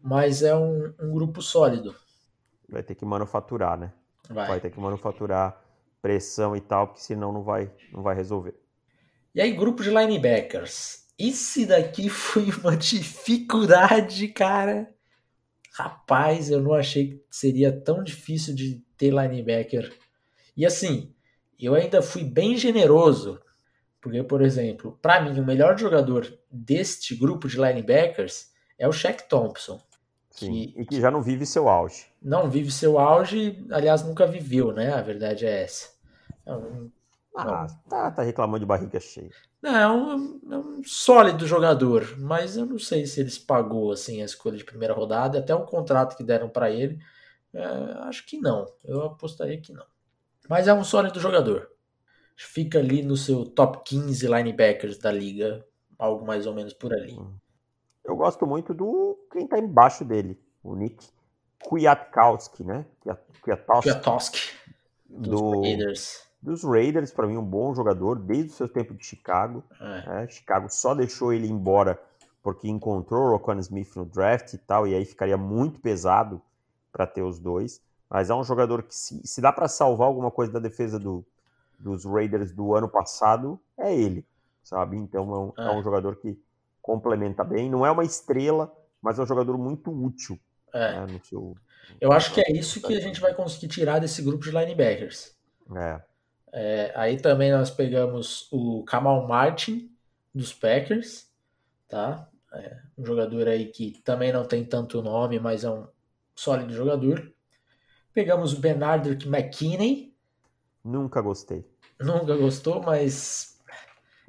mas 0.00 0.42
é 0.42 0.54
um, 0.54 0.92
um 1.00 1.12
grupo 1.12 1.40
sólido. 1.42 1.94
Vai 2.68 2.82
ter 2.82 2.94
que 2.94 3.04
manufaturar, 3.04 3.78
né? 3.78 3.92
Vai. 4.28 4.48
vai 4.48 4.60
ter 4.60 4.70
que 4.70 4.80
manufaturar 4.80 5.60
pressão 6.02 6.54
e 6.54 6.60
tal, 6.60 6.88
porque 6.88 7.02
senão 7.02 7.32
não 7.32 7.42
vai, 7.42 7.70
não 7.92 8.02
vai 8.02 8.14
resolver. 8.14 8.54
E 9.34 9.40
aí, 9.40 9.52
grupo 9.52 9.82
de 9.82 9.90
linebackers. 9.90 11.06
Esse 11.18 11.66
daqui 11.66 12.08
foi 12.10 12.50
uma 12.50 12.76
dificuldade, 12.76 14.28
cara. 14.28 14.92
Rapaz, 15.76 16.50
eu 16.50 16.60
não 16.60 16.72
achei 16.72 17.18
que 17.18 17.24
seria 17.30 17.70
tão 17.70 18.02
difícil 18.02 18.54
de 18.54 18.82
ter 18.96 19.10
linebacker. 19.10 19.92
E 20.56 20.64
assim, 20.64 21.14
eu 21.60 21.74
ainda 21.74 22.00
fui 22.00 22.24
bem 22.24 22.56
generoso 22.56 23.40
porque, 24.06 24.22
por 24.22 24.40
exemplo, 24.40 24.96
para 25.02 25.20
mim, 25.20 25.36
o 25.40 25.44
melhor 25.44 25.76
jogador 25.76 26.32
deste 26.48 27.16
grupo 27.16 27.48
de 27.48 27.56
linebackers 27.56 28.52
é 28.78 28.86
o 28.86 28.92
Shaq 28.92 29.28
Thompson. 29.28 29.80
Sim, 30.30 30.52
que, 30.52 30.80
e 30.80 30.86
que 30.86 31.00
já 31.00 31.10
não 31.10 31.20
vive 31.20 31.44
seu 31.44 31.68
auge. 31.68 32.06
Não 32.22 32.48
vive 32.48 32.70
seu 32.70 33.00
auge, 33.00 33.66
aliás, 33.68 34.04
nunca 34.04 34.24
viveu, 34.24 34.72
né? 34.72 34.92
A 34.92 35.02
verdade 35.02 35.44
é 35.44 35.64
essa. 35.64 35.88
É 36.46 36.54
um, 36.54 36.88
ah, 37.36 37.66
tá, 37.88 38.12
tá, 38.12 38.22
reclamando 38.22 38.60
de 38.60 38.66
barriga 38.66 39.00
cheia. 39.00 39.32
Não, 39.66 39.76
é 39.76 39.88
um, 39.88 40.40
é 40.50 40.58
um, 40.58 40.82
sólido 40.84 41.46
jogador, 41.46 42.16
mas 42.18 42.56
eu 42.56 42.66
não 42.66 42.78
sei 42.78 43.04
se 43.06 43.20
eles 43.20 43.38
pagou 43.38 43.90
assim 43.90 44.22
a 44.22 44.24
escolha 44.24 44.56
de 44.56 44.64
primeira 44.64 44.94
rodada, 44.94 45.38
até 45.38 45.54
o 45.54 45.64
contrato 45.64 46.16
que 46.16 46.22
deram 46.22 46.48
para 46.48 46.70
ele. 46.70 46.98
É, 47.52 47.64
acho 48.02 48.24
que 48.26 48.38
não. 48.38 48.66
Eu 48.84 49.02
apostaria 49.02 49.60
que 49.60 49.72
não. 49.72 49.84
Mas 50.48 50.68
é 50.68 50.74
um 50.74 50.84
sólido 50.84 51.18
jogador 51.18 51.68
fica 52.36 52.78
ali 52.78 53.02
no 53.02 53.16
seu 53.16 53.46
top 53.46 53.82
15 53.84 54.26
linebackers 54.26 54.98
da 54.98 55.10
liga, 55.10 55.66
algo 55.98 56.26
mais 56.26 56.46
ou 56.46 56.54
menos 56.54 56.74
por 56.74 56.92
ali. 56.92 57.18
Eu 58.04 58.14
gosto 58.14 58.46
muito 58.46 58.74
do 58.74 59.18
quem 59.32 59.48
tá 59.48 59.58
embaixo 59.58 60.04
dele, 60.04 60.38
o 60.62 60.76
Nick 60.76 61.08
Kwiatkowski, 61.64 62.62
né? 62.62 62.84
Kwiatkowski. 63.40 63.90
Kwiatkowski 63.90 64.40
dos 65.08 65.40
do, 65.40 65.62
Raiders. 65.62 66.25
Dos 66.40 66.62
Raiders, 66.62 67.10
para 67.10 67.26
mim, 67.26 67.36
um 67.36 67.44
bom 67.44 67.74
jogador 67.74 68.18
desde 68.18 68.52
o 68.52 68.56
seu 68.56 68.68
tempo 68.68 68.94
de 68.94 69.04
Chicago. 69.04 69.64
É. 69.80 70.06
Né? 70.06 70.28
Chicago 70.28 70.68
só 70.70 70.94
deixou 70.94 71.32
ele 71.32 71.48
embora 71.48 72.00
porque 72.42 72.68
encontrou 72.68 73.24
o 73.24 73.30
Rocon 73.30 73.58
Smith 73.58 73.96
no 73.96 74.04
draft 74.04 74.52
e 74.52 74.58
tal, 74.58 74.86
e 74.86 74.94
aí 74.94 75.04
ficaria 75.04 75.36
muito 75.36 75.80
pesado 75.80 76.40
para 76.92 77.04
ter 77.04 77.22
os 77.22 77.40
dois. 77.40 77.80
Mas 78.08 78.30
é 78.30 78.34
um 78.34 78.44
jogador 78.44 78.84
que, 78.84 78.94
se, 78.94 79.20
se 79.26 79.40
dá 79.40 79.52
para 79.52 79.66
salvar 79.66 80.06
alguma 80.06 80.30
coisa 80.30 80.52
da 80.52 80.60
defesa 80.60 80.96
do, 80.96 81.26
dos 81.76 82.04
Raiders 82.04 82.52
do 82.52 82.74
ano 82.74 82.88
passado 82.88 83.58
é 83.76 83.92
ele, 83.94 84.24
sabe? 84.62 84.96
Então 84.96 85.34
é 85.34 85.38
um, 85.38 85.66
é. 85.66 85.74
é 85.74 85.76
um, 85.76 85.82
jogador 85.82 86.16
que 86.16 86.40
complementa 86.80 87.42
bem. 87.42 87.68
Não 87.68 87.84
é 87.84 87.90
uma 87.90 88.04
estrela, 88.04 88.72
mas 89.02 89.18
é 89.18 89.22
um 89.22 89.26
jogador 89.26 89.58
muito 89.58 89.90
útil. 89.90 90.38
É. 90.72 91.04
Né, 91.04 91.20
seu, 91.24 91.56
Eu 92.00 92.12
acho 92.12 92.32
que 92.32 92.40
é 92.40 92.52
isso 92.52 92.80
que 92.80 92.94
a 92.94 93.00
gente 93.00 93.20
vai 93.20 93.34
conseguir 93.34 93.68
tirar 93.68 93.98
desse 93.98 94.22
grupo 94.22 94.44
de 94.44 94.50
linebackers. 94.50 95.34
É. 95.74 96.00
é 96.56 96.92
aí 96.96 97.20
também 97.20 97.52
nós 97.52 97.70
pegamos 97.70 98.48
o 98.50 98.82
Kamal 98.84 99.26
Martin 99.26 99.90
dos 100.34 100.52
Packers, 100.52 101.28
tá? 101.88 102.28
É 102.52 102.78
um 102.96 103.04
jogador 103.04 103.48
aí 103.48 103.66
que 103.66 104.00
também 104.02 104.32
não 104.32 104.44
tem 104.44 104.64
tanto 104.64 105.02
nome, 105.02 105.38
mas 105.38 105.64
é 105.64 105.70
um 105.70 105.86
sólido 106.34 106.72
jogador. 106.72 107.32
Pegamos 108.12 108.54
o 108.54 108.60
Bernard 108.60 109.28
McKinney, 109.28 110.16
Nunca 110.86 111.20
gostei. 111.20 111.68
Nunca 112.00 112.36
gostou, 112.36 112.80
mas, 112.80 113.58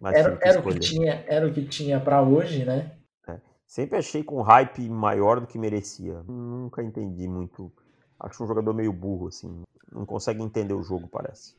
mas 0.02 0.16
era, 0.16 0.40
era 0.42 0.60
o 0.60 0.63
que 0.63 0.80
tinha, 0.80 1.24
era 1.28 1.48
o 1.48 1.54
que 1.54 1.63
tinha 1.63 2.00
para 2.00 2.20
hoje, 2.20 2.66
né? 2.66 2.98
É. 3.28 3.40
Sempre 3.68 4.00
achei 4.00 4.24
com 4.24 4.42
hype 4.42 4.90
maior 4.90 5.40
do 5.40 5.46
que 5.46 5.60
merecia. 5.60 6.24
Nunca 6.24 6.82
entendi 6.82 7.28
muito. 7.28 7.72
Acho 8.20 8.44
um 8.44 8.48
jogador 8.48 8.74
meio 8.74 8.92
burro, 8.92 9.28
assim. 9.28 9.62
Não 9.92 10.04
consegue 10.04 10.42
entender 10.42 10.74
o 10.74 10.82
jogo, 10.82 11.08
parece. 11.08 11.56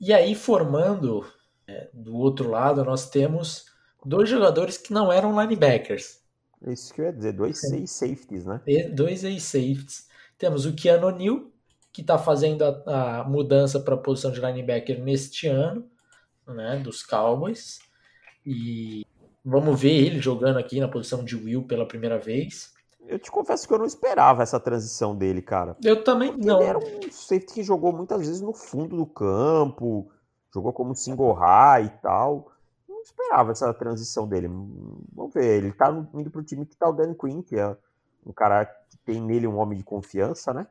E 0.00 0.12
aí, 0.12 0.34
formando 0.34 1.26
é, 1.66 1.88
do 1.92 2.16
outro 2.16 2.50
lado, 2.50 2.84
nós 2.84 3.10
temos 3.10 3.66
dois 4.04 4.28
jogadores 4.28 4.78
que 4.78 4.92
não 4.92 5.12
eram 5.12 5.38
linebackers. 5.38 6.20
Isso 6.66 6.92
que 6.94 7.00
eu 7.00 7.06
ia 7.06 7.12
dizer, 7.12 7.32
dois 7.32 7.62
é. 7.64 7.86
safeties, 7.86 8.44
né? 8.44 8.60
Dois 8.92 9.20
safeties. 9.20 10.08
Temos 10.38 10.66
o 10.66 10.74
Keanu 10.74 11.10
Neal, 11.10 11.50
que 11.92 12.00
está 12.00 12.18
fazendo 12.18 12.64
a, 12.64 13.20
a 13.20 13.24
mudança 13.24 13.80
para 13.80 13.94
a 13.94 13.98
posição 13.98 14.30
de 14.30 14.40
linebacker 14.40 15.02
neste 15.02 15.46
ano, 15.46 15.88
né, 16.46 16.80
dos 16.82 17.02
Cowboys. 17.02 17.80
E 18.44 19.06
vamos 19.44 19.80
ver 19.80 19.92
ele 19.92 20.20
jogando 20.20 20.58
aqui 20.58 20.80
na 20.80 20.88
posição 20.88 21.24
de 21.24 21.36
Will 21.36 21.64
pela 21.64 21.86
primeira 21.86 22.18
vez. 22.18 22.72
Eu 23.10 23.18
te 23.18 23.30
confesso 23.30 23.66
que 23.66 23.74
eu 23.74 23.78
não 23.78 23.86
esperava 23.86 24.42
essa 24.42 24.60
transição 24.60 25.16
dele, 25.16 25.42
cara. 25.42 25.76
Eu 25.84 26.04
também 26.04 26.32
Porque 26.32 26.46
não. 26.46 26.60
Ele 26.60 26.68
era 26.68 26.78
um 26.78 27.10
safety 27.10 27.54
que 27.54 27.62
jogou 27.62 27.92
muitas 27.92 28.20
vezes 28.20 28.40
no 28.40 28.52
fundo 28.52 28.96
do 28.96 29.06
campo, 29.06 30.10
jogou 30.54 30.72
como 30.72 30.94
single 30.94 31.32
high 31.32 31.84
e 31.84 31.90
tal. 32.02 32.52
Não 32.88 33.00
esperava 33.02 33.52
essa 33.52 33.72
transição 33.74 34.28
dele. 34.28 34.48
Vamos 34.48 35.34
ver, 35.34 35.58
ele 35.58 35.72
tá 35.72 35.90
indo 36.14 36.30
pro 36.30 36.42
time 36.42 36.64
que 36.64 36.76
tá 36.76 36.88
o 36.88 36.92
Dan 36.92 37.14
Quinn, 37.14 37.42
que 37.42 37.56
é 37.56 37.76
um 38.24 38.32
cara 38.32 38.64
que 38.64 38.96
tem 39.04 39.20
nele 39.20 39.46
um 39.46 39.58
homem 39.58 39.76
de 39.76 39.84
confiança, 39.84 40.52
né? 40.52 40.66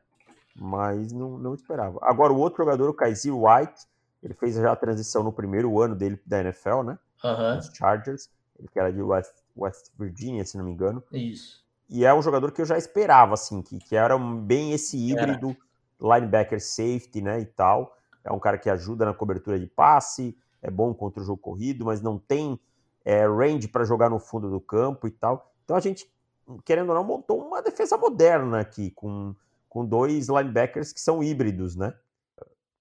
mas 0.60 1.12
não, 1.12 1.38
não 1.38 1.54
esperava. 1.54 1.98
Agora, 2.02 2.32
o 2.32 2.38
outro 2.38 2.58
jogador, 2.58 2.88
o 2.88 2.94
Kaiser 2.94 3.34
White, 3.34 3.86
ele 4.22 4.34
fez 4.34 4.54
já 4.54 4.72
a 4.72 4.76
transição 4.76 5.22
no 5.22 5.32
primeiro 5.32 5.80
ano 5.80 5.94
dele 5.94 6.20
da 6.26 6.40
NFL, 6.40 6.82
né? 6.82 6.98
Uhum. 7.24 7.58
Os 7.58 7.70
Chargers, 7.74 8.28
ele 8.58 8.68
que 8.68 8.78
era 8.78 8.92
de 8.92 9.00
West, 9.00 9.34
West 9.56 9.90
Virginia, 9.98 10.44
se 10.44 10.58
não 10.58 10.64
me 10.64 10.72
engano. 10.72 11.02
Isso. 11.12 11.64
E 11.90 12.04
é 12.04 12.14
um 12.14 12.22
jogador 12.22 12.52
que 12.52 12.62
eu 12.62 12.66
já 12.66 12.78
esperava, 12.78 13.34
assim, 13.34 13.60
que, 13.62 13.78
que 13.78 13.96
era 13.96 14.16
bem 14.16 14.72
esse 14.72 14.96
híbrido 14.96 15.56
era. 16.00 16.20
linebacker 16.20 16.60
safety, 16.60 17.20
né, 17.20 17.40
e 17.40 17.46
tal. 17.46 17.96
É 18.24 18.32
um 18.32 18.38
cara 18.38 18.56
que 18.56 18.70
ajuda 18.70 19.04
na 19.04 19.12
cobertura 19.12 19.58
de 19.58 19.66
passe, 19.66 20.36
é 20.62 20.70
bom 20.70 20.94
contra 20.94 21.22
o 21.22 21.24
jogo 21.24 21.40
corrido, 21.40 21.84
mas 21.84 22.00
não 22.00 22.18
tem 22.18 22.58
é, 23.04 23.26
range 23.26 23.66
para 23.66 23.84
jogar 23.84 24.08
no 24.08 24.20
fundo 24.20 24.48
do 24.50 24.60
campo 24.60 25.06
e 25.06 25.10
tal. 25.10 25.52
Então 25.64 25.76
a 25.76 25.80
gente 25.80 26.10
querendo 26.64 26.88
ou 26.90 26.94
não, 26.94 27.04
montou 27.04 27.40
uma 27.40 27.62
defesa 27.62 27.96
moderna 27.96 28.60
aqui, 28.60 28.90
com, 28.90 29.34
com 29.68 29.84
dois 29.84 30.28
linebackers 30.28 30.92
que 30.92 31.00
são 31.00 31.22
híbridos, 31.22 31.76
né? 31.76 31.94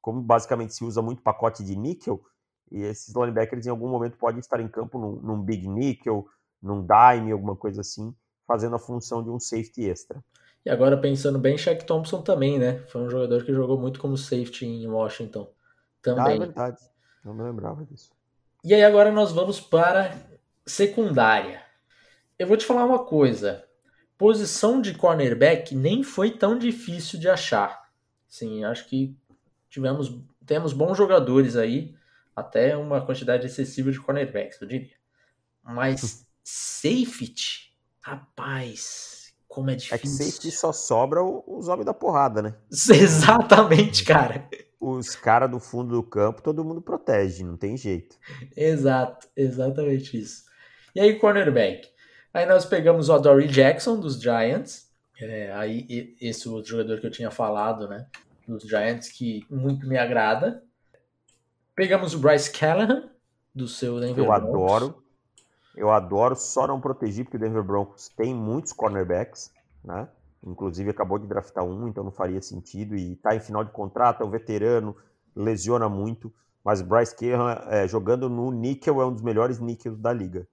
Como 0.01 0.21
basicamente 0.21 0.73
se 0.73 0.83
usa 0.83 1.01
muito 1.01 1.21
pacote 1.21 1.63
de 1.63 1.75
níquel, 1.75 2.23
e 2.71 2.81
esses 2.81 3.13
linebackers 3.13 3.65
em 3.65 3.69
algum 3.69 3.89
momento 3.89 4.17
podem 4.17 4.39
estar 4.39 4.59
em 4.59 4.67
campo 4.67 4.97
num, 4.97 5.15
num 5.21 5.41
big 5.41 5.67
nickel, 5.67 6.27
num 6.61 6.85
dime, 6.85 7.31
alguma 7.31 7.55
coisa 7.55 7.81
assim, 7.81 8.15
fazendo 8.49 8.75
a 8.75 8.79
função 8.79 9.23
de 9.23 9.29
um 9.29 9.39
safety 9.39 9.87
extra. 9.87 10.23
E 10.65 10.71
agora 10.71 10.97
pensando 10.97 11.37
bem, 11.37 11.55
Shaq 11.55 11.85
Thompson 11.85 12.23
também, 12.23 12.57
né? 12.57 12.79
Foi 12.87 12.99
um 12.99 13.09
jogador 13.09 13.45
que 13.45 13.53
jogou 13.53 13.79
muito 13.79 13.99
como 13.99 14.17
safety 14.17 14.65
em 14.65 14.87
Washington. 14.87 15.53
Também. 16.01 16.25
Ah, 16.25 16.35
é 16.35 16.39
verdade. 16.39 16.81
Não 17.23 17.35
me 17.35 17.43
lembrava 17.43 17.85
disso. 17.85 18.11
E 18.63 18.73
aí 18.73 18.83
agora 18.83 19.11
nós 19.11 19.31
vamos 19.31 19.61
para 19.61 20.11
secundária. 20.65 21.61
Eu 22.39 22.47
vou 22.47 22.57
te 22.57 22.65
falar 22.65 22.85
uma 22.85 23.05
coisa. 23.05 23.63
Posição 24.17 24.81
de 24.81 24.95
cornerback 24.95 25.75
nem 25.75 26.01
foi 26.01 26.31
tão 26.31 26.57
difícil 26.57 27.19
de 27.19 27.29
achar. 27.29 27.87
Sim, 28.27 28.63
acho 28.63 28.89
que 28.89 29.15
tivemos 29.69 30.19
temos 30.49 30.73
bons 30.73 30.97
jogadores 30.97 31.55
aí, 31.55 31.95
até 32.35 32.75
uma 32.75 33.05
quantidade 33.05 33.45
excessiva 33.45 33.91
de 33.91 33.99
cornerbacks, 33.99 34.59
eu 34.59 34.67
diria. 34.67 34.95
Mas 35.63 36.27
safety, 36.43 37.68
rapaz, 38.09 39.33
como 39.47 39.69
é 39.69 39.75
difícil. 39.75 39.95
É 39.95 39.99
que 39.99 40.07
safety 40.07 40.51
só 40.51 40.71
sobra 40.71 41.23
os 41.23 41.67
homens 41.67 41.85
da 41.85 41.93
porrada, 41.93 42.41
né? 42.41 42.55
Exatamente, 42.71 44.03
cara. 44.03 44.47
Os 44.79 45.15
caras 45.15 45.51
do 45.51 45.59
fundo 45.59 45.93
do 45.95 46.03
campo, 46.03 46.41
todo 46.41 46.63
mundo 46.63 46.81
protege, 46.81 47.43
não 47.43 47.57
tem 47.57 47.75
jeito. 47.75 48.15
Exato, 48.55 49.27
exatamente 49.35 50.17
isso. 50.17 50.45
E 50.95 50.99
aí, 51.01 51.19
cornerback? 51.19 51.87
Aí 52.33 52.45
nós 52.45 52.65
pegamos 52.65 53.09
o 53.09 53.13
Adoree 53.13 53.47
Jackson, 53.47 53.99
dos 53.99 54.21
Giants. 54.21 54.87
É, 55.21 55.51
aí, 55.53 56.15
esse 56.21 56.47
outro 56.47 56.71
jogador 56.71 56.99
que 56.99 57.07
eu 57.07 57.11
tinha 57.11 57.29
falado, 57.29 57.89
né? 57.89 58.07
Dos 58.47 58.63
Giants, 58.63 59.09
que 59.09 59.45
muito 59.49 59.85
me 59.85 59.97
agrada. 59.97 60.63
Pegamos 61.75 62.13
o 62.13 62.19
Bryce 62.19 62.51
Callahan, 62.51 63.09
do 63.53 63.67
seu 63.67 63.99
Denver 63.99 64.23
Eu 64.23 64.27
Broncos. 64.27 64.47
adoro. 64.47 65.03
Eu 65.75 65.91
adoro, 65.91 66.35
só 66.35 66.67
não 66.67 66.81
proteger, 66.81 67.25
porque 67.25 67.37
o 67.37 67.39
Denver 67.39 67.63
Broncos 67.63 68.09
tem 68.09 68.33
muitos 68.33 68.73
cornerbacks, 68.73 69.51
né? 69.83 70.07
Inclusive 70.43 70.89
acabou 70.89 71.19
de 71.19 71.27
draftar 71.27 71.63
um, 71.63 71.87
então 71.87 72.03
não 72.03 72.11
faria 72.11 72.41
sentido. 72.41 72.95
E 72.95 73.15
tá 73.17 73.35
em 73.35 73.39
final 73.39 73.63
de 73.63 73.71
contrato, 73.71 74.23
é 74.23 74.25
um 74.25 74.29
veterano, 74.29 74.95
lesiona 75.35 75.87
muito. 75.87 76.33
Mas 76.63 76.81
Bryce 76.81 77.15
Callahan, 77.15 77.65
é, 77.69 77.87
jogando 77.87 78.29
no 78.29 78.51
níquel, 78.51 79.01
é 79.01 79.05
um 79.05 79.13
dos 79.13 79.21
melhores 79.21 79.59
níquels 79.59 79.97
da 79.97 80.11
liga. 80.11 80.47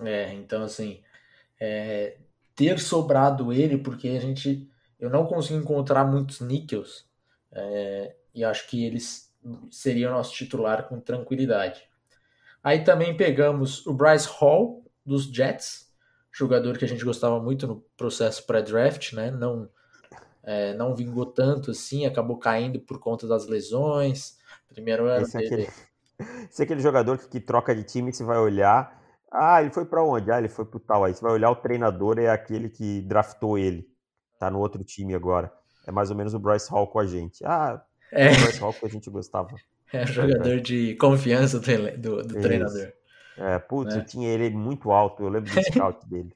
É, 0.00 0.32
então 0.34 0.62
assim, 0.62 1.00
é, 1.58 2.16
ter 2.54 2.78
sobrado 2.78 3.52
ele, 3.52 3.78
porque 3.78 4.08
a 4.08 4.20
gente, 4.20 4.68
eu 4.98 5.10
não 5.10 5.26
consigo 5.26 5.58
encontrar 5.58 6.04
muitos 6.04 6.40
níquels, 6.40 7.08
é, 7.52 8.14
e 8.34 8.44
acho 8.44 8.68
que 8.68 8.84
eles 8.84 9.32
seriam 9.70 10.12
nosso 10.12 10.34
titular 10.34 10.88
com 10.88 11.00
tranquilidade. 11.00 11.88
Aí 12.62 12.84
também 12.84 13.16
pegamos 13.16 13.86
o 13.86 13.94
Bryce 13.94 14.28
Hall, 14.38 14.84
dos 15.04 15.24
Jets, 15.24 15.90
jogador 16.32 16.76
que 16.76 16.84
a 16.84 16.88
gente 16.88 17.04
gostava 17.04 17.40
muito 17.40 17.66
no 17.66 17.84
processo 17.96 18.46
pré-draft, 18.46 19.12
né? 19.12 19.30
Não, 19.30 19.68
é, 20.42 20.74
não 20.74 20.94
vingou 20.94 21.26
tanto 21.26 21.70
assim, 21.70 22.06
acabou 22.06 22.38
caindo 22.38 22.80
por 22.80 22.98
conta 22.98 23.26
das 23.26 23.46
lesões. 23.46 24.38
Primeiro 24.68 25.06
ano 25.06 25.22
esse 25.22 25.38
dele. 25.38 25.64
É 25.64 25.66
aquele, 25.66 25.68
esse 26.50 26.62
é 26.62 26.64
aquele 26.64 26.80
jogador 26.80 27.18
que, 27.18 27.28
que 27.28 27.40
troca 27.40 27.74
de 27.74 27.82
time, 27.82 28.12
você 28.12 28.22
vai 28.22 28.38
olhar 28.38 29.00
ah, 29.30 29.62
ele 29.62 29.70
foi 29.70 29.84
para 29.84 30.02
onde? 30.02 30.30
Ah, 30.32 30.38
ele 30.38 30.48
foi 30.48 30.64
pro 30.64 30.80
tal. 30.80 31.04
Aí 31.04 31.14
você 31.14 31.20
vai 31.20 31.32
olhar 31.32 31.50
o 31.50 31.56
treinador, 31.56 32.18
é 32.18 32.28
aquele 32.28 32.68
que 32.68 33.00
draftou 33.02 33.56
ele. 33.56 33.86
Tá 34.38 34.50
no 34.50 34.58
outro 34.58 34.82
time 34.82 35.14
agora. 35.14 35.52
É 35.86 35.92
mais 35.92 36.10
ou 36.10 36.16
menos 36.16 36.34
o 36.34 36.38
Bryce 36.38 36.68
Hall 36.70 36.88
com 36.88 36.98
a 36.98 37.06
gente. 37.06 37.44
Ah, 37.44 37.80
é, 38.10 38.32
o 38.32 38.40
Bryce 38.40 38.58
Hall 38.58 38.72
que 38.72 38.84
a 38.84 38.88
gente 38.88 39.08
gostava. 39.08 39.54
É 39.92 40.06
jogador 40.06 40.60
de 40.60 40.94
confiança 40.94 41.58
do, 41.58 41.98
do, 41.98 42.22
do 42.22 42.40
treinador. 42.40 42.92
É, 43.36 43.58
putz, 43.58 43.94
né? 43.94 44.00
eu 44.00 44.04
tinha 44.04 44.28
ele 44.28 44.50
muito 44.50 44.90
alto, 44.92 45.22
eu 45.22 45.28
lembro 45.28 45.52
do 45.52 45.62
scout 45.64 46.04
dele. 46.08 46.32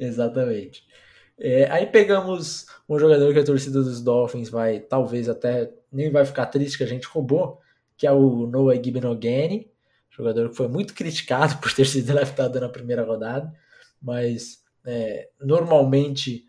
Exatamente. 0.00 0.84
É, 1.38 1.70
aí 1.70 1.86
pegamos 1.86 2.66
um 2.88 2.98
jogador 2.98 3.32
que 3.32 3.38
a 3.38 3.44
torcida 3.44 3.82
dos 3.82 4.02
Dolphins 4.02 4.48
vai, 4.48 4.80
talvez 4.80 5.28
até 5.28 5.70
nem 5.92 6.10
vai 6.10 6.24
ficar 6.24 6.46
triste 6.46 6.78
que 6.78 6.84
a 6.84 6.88
gente 6.88 7.06
roubou, 7.06 7.60
que 7.96 8.06
é 8.06 8.12
o 8.12 8.46
Noah 8.46 8.82
Gibnogany, 8.82 9.70
jogador 10.10 10.48
que 10.48 10.56
foi 10.56 10.68
muito 10.68 10.94
criticado 10.94 11.58
por 11.60 11.72
ter 11.72 11.84
sido 11.84 12.06
draftado 12.06 12.58
na 12.58 12.68
primeira 12.68 13.02
rodada, 13.02 13.52
mas 14.00 14.64
é, 14.84 15.28
normalmente 15.40 16.46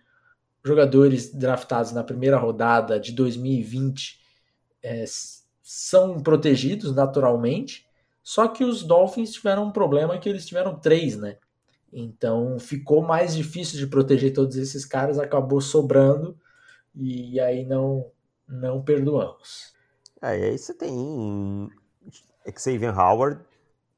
jogadores 0.63 1.34
draftados 1.34 1.91
na 1.91 2.03
primeira 2.03 2.38
rodada 2.38 2.99
de 2.99 3.12
2020 3.12 4.19
é, 4.84 5.06
são 5.69 6.21
protegidos 6.21 6.95
naturalmente, 6.95 7.86
só 8.23 8.47
que 8.47 8.63
os 8.63 8.84
Dolphins 8.84 9.34
tiveram 9.34 9.65
um 9.65 9.71
problema 9.71 10.17
que 10.17 10.30
eles 10.30 10.45
tiveram 10.45 10.80
três, 10.80 11.17
né? 11.17 11.38
Então 11.91 12.58
ficou 12.58 13.01
mais 13.01 13.36
difícil 13.36 13.77
de 13.77 13.86
proteger 13.86 14.32
todos 14.32 14.56
esses 14.56 14.86
caras, 14.86 15.19
acabou 15.19 15.60
sobrando 15.60 16.39
e 16.95 17.38
aí 17.41 17.65
não 17.65 18.10
não 18.47 18.82
perdoamos. 18.82 19.73
É, 20.21 20.39
e 20.39 20.43
aí 20.45 20.58
você 20.58 20.73
tem 20.73 21.69
Xavier 22.58 22.97
Howard, 22.97 23.41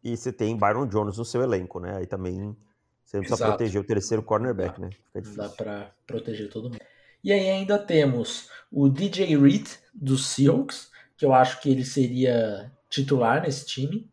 e 0.03 0.17
você 0.17 0.33
tem 0.33 0.57
Byron 0.57 0.87
Jones 0.87 1.19
no 1.19 1.25
seu 1.25 1.43
elenco, 1.43 1.79
né? 1.79 1.97
Aí 1.97 2.07
também 2.07 2.57
você 3.05 3.19
precisa 3.19 3.35
Exato. 3.35 3.51
proteger 3.51 3.79
o 3.79 3.83
terceiro 3.85 4.23
cornerback, 4.23 4.81
né? 4.81 4.89
Dá 5.35 5.49
para 5.49 5.91
proteger 6.07 6.49
todo 6.49 6.69
mundo. 6.69 6.79
E 7.23 7.31
aí 7.31 7.47
ainda 7.47 7.77
temos 7.77 8.49
o 8.71 8.89
DJ 8.89 9.37
Reed 9.37 9.67
dos 9.93 10.27
Seahawks, 10.27 10.88
que 11.19 11.25
eu 11.25 11.33
acho 11.33 11.59
que 11.59 11.69
ele 11.69 11.83
seria 11.83 12.71
titular 12.89 13.41
nesse 13.41 13.65
time. 13.65 14.09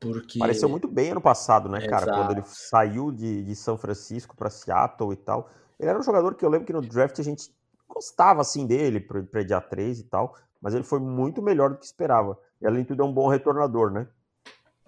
Porque... 0.00 0.40
Pareceu 0.40 0.68
muito 0.68 0.88
bem 0.88 1.12
ano 1.12 1.20
passado, 1.20 1.68
né, 1.68 1.86
cara? 1.86 2.02
Exato. 2.02 2.18
Quando 2.18 2.30
ele 2.32 2.42
saiu 2.44 3.12
de, 3.12 3.44
de 3.44 3.54
São 3.54 3.78
Francisco 3.78 4.36
para 4.36 4.50
Seattle 4.50 5.12
e 5.12 5.16
tal. 5.16 5.48
Ele 5.78 5.88
era 5.88 5.98
um 5.98 6.02
jogador 6.02 6.34
que 6.34 6.44
eu 6.44 6.50
lembro 6.50 6.66
que 6.66 6.72
no 6.72 6.80
draft 6.80 7.20
a 7.20 7.22
gente 7.22 7.54
gostava 7.88 8.40
assim 8.40 8.66
dele, 8.66 8.98
para 8.98 9.44
dia 9.44 9.60
3 9.60 10.00
e 10.00 10.02
tal, 10.02 10.36
mas 10.60 10.74
ele 10.74 10.82
foi 10.82 10.98
muito 10.98 11.40
melhor 11.40 11.70
do 11.70 11.76
que 11.76 11.84
esperava. 11.84 12.36
E 12.60 12.66
além 12.66 12.82
de 12.82 12.88
tudo, 12.88 13.04
é 13.04 13.06
um 13.06 13.12
bom 13.12 13.28
retornador, 13.28 13.92
né? 13.92 14.08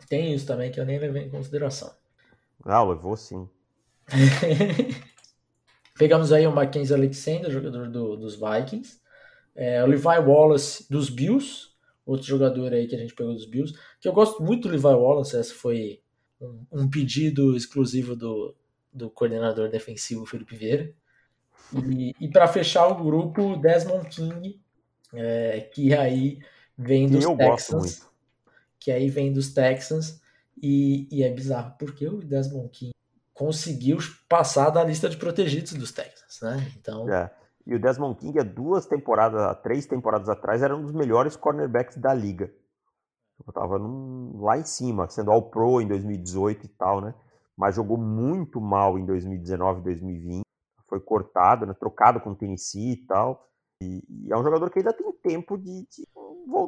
Tem 0.08 0.34
isso 0.34 0.46
também 0.46 0.72
que 0.72 0.80
eu 0.80 0.84
nem 0.84 0.98
levei 0.98 1.22
em 1.22 1.30
consideração. 1.30 1.94
Ah, 2.64 2.82
levou 2.82 3.16
sim. 3.16 3.48
Pegamos 5.96 6.32
aí 6.32 6.44
o 6.44 6.52
Mackenzie 6.52 6.94
Alexander, 6.94 7.50
jogador 7.50 7.88
do, 7.88 8.16
dos 8.16 8.34
Vikings. 8.34 9.00
É, 9.56 9.82
o 9.82 9.86
Levi 9.86 10.04
Wallace 10.04 10.86
dos 10.90 11.08
Bills, 11.10 11.70
outro 12.04 12.26
jogador 12.26 12.72
aí 12.72 12.86
que 12.86 12.94
a 12.94 12.98
gente 12.98 13.14
pegou 13.14 13.32
dos 13.32 13.46
Bills. 13.46 13.74
Que 14.00 14.08
eu 14.08 14.12
gosto 14.12 14.42
muito 14.42 14.68
do 14.68 14.72
Levi 14.72 14.84
Wallace, 14.86 15.36
esse 15.36 15.54
foi 15.54 16.00
um, 16.40 16.66
um 16.70 16.90
pedido 16.90 17.56
exclusivo 17.56 18.14
do, 18.14 18.54
do 18.92 19.10
coordenador 19.10 19.68
defensivo 19.68 20.26
Felipe 20.26 20.54
Vieira. 20.54 20.92
E, 21.74 22.14
e 22.20 22.28
para 22.28 22.46
fechar 22.46 22.86
o 22.86 23.02
grupo, 23.02 23.56
Desmond 23.56 24.08
King, 24.08 24.60
é, 25.12 25.60
que 25.60 25.92
aí 25.94 26.38
vem 26.78 27.08
dos 27.08 27.24
eu 27.24 27.36
Texans 27.36 28.06
que 28.86 28.92
aí 28.92 29.10
vem 29.10 29.32
dos 29.32 29.52
Texans, 29.52 30.20
e, 30.62 31.08
e 31.10 31.24
é 31.24 31.28
bizarro, 31.28 31.74
porque 31.76 32.06
o 32.06 32.20
Desmond 32.20 32.68
King 32.68 32.92
conseguiu 33.34 33.98
passar 34.28 34.70
da 34.70 34.84
lista 34.84 35.08
de 35.08 35.16
protegidos 35.16 35.72
dos 35.72 35.90
Texans, 35.90 36.40
né? 36.40 36.72
Então. 36.78 37.12
É. 37.12 37.28
E 37.66 37.74
o 37.74 37.80
Desmond 37.80 38.16
King, 38.20 38.38
há 38.38 38.44
duas 38.44 38.86
temporadas, 38.86 39.60
três 39.60 39.86
temporadas 39.86 40.28
atrás, 40.28 40.62
era 40.62 40.76
um 40.76 40.82
dos 40.82 40.92
melhores 40.92 41.34
cornerbacks 41.34 41.96
da 41.96 42.14
liga. 42.14 42.52
Eu 43.44 43.52
tava 43.52 43.76
lá 44.38 44.56
em 44.56 44.64
cima, 44.64 45.08
sendo 45.08 45.32
All 45.32 45.50
Pro 45.50 45.80
em 45.80 45.88
2018 45.88 46.64
e 46.64 46.68
tal, 46.68 47.00
né? 47.00 47.14
Mas 47.56 47.74
jogou 47.74 47.98
muito 47.98 48.60
mal 48.60 48.98
em 48.98 49.04
2019 49.04 49.80
e 49.80 49.84
2020. 49.84 50.42
Foi 50.88 51.00
cortado, 51.00 51.66
né? 51.66 51.74
trocado 51.74 52.20
com 52.20 52.30
o 52.30 52.34
Tennessee 52.36 52.92
e 52.92 53.06
tal. 53.06 53.48
E, 53.82 54.04
e, 54.08 54.32
é 54.32 54.36
um 54.36 54.44
jogador 54.44 54.70
que 54.70 54.78
ainda 54.78 54.92
tem 54.92 55.12
tempo 55.12 55.58
de, 55.58 55.86
de 55.86 56.06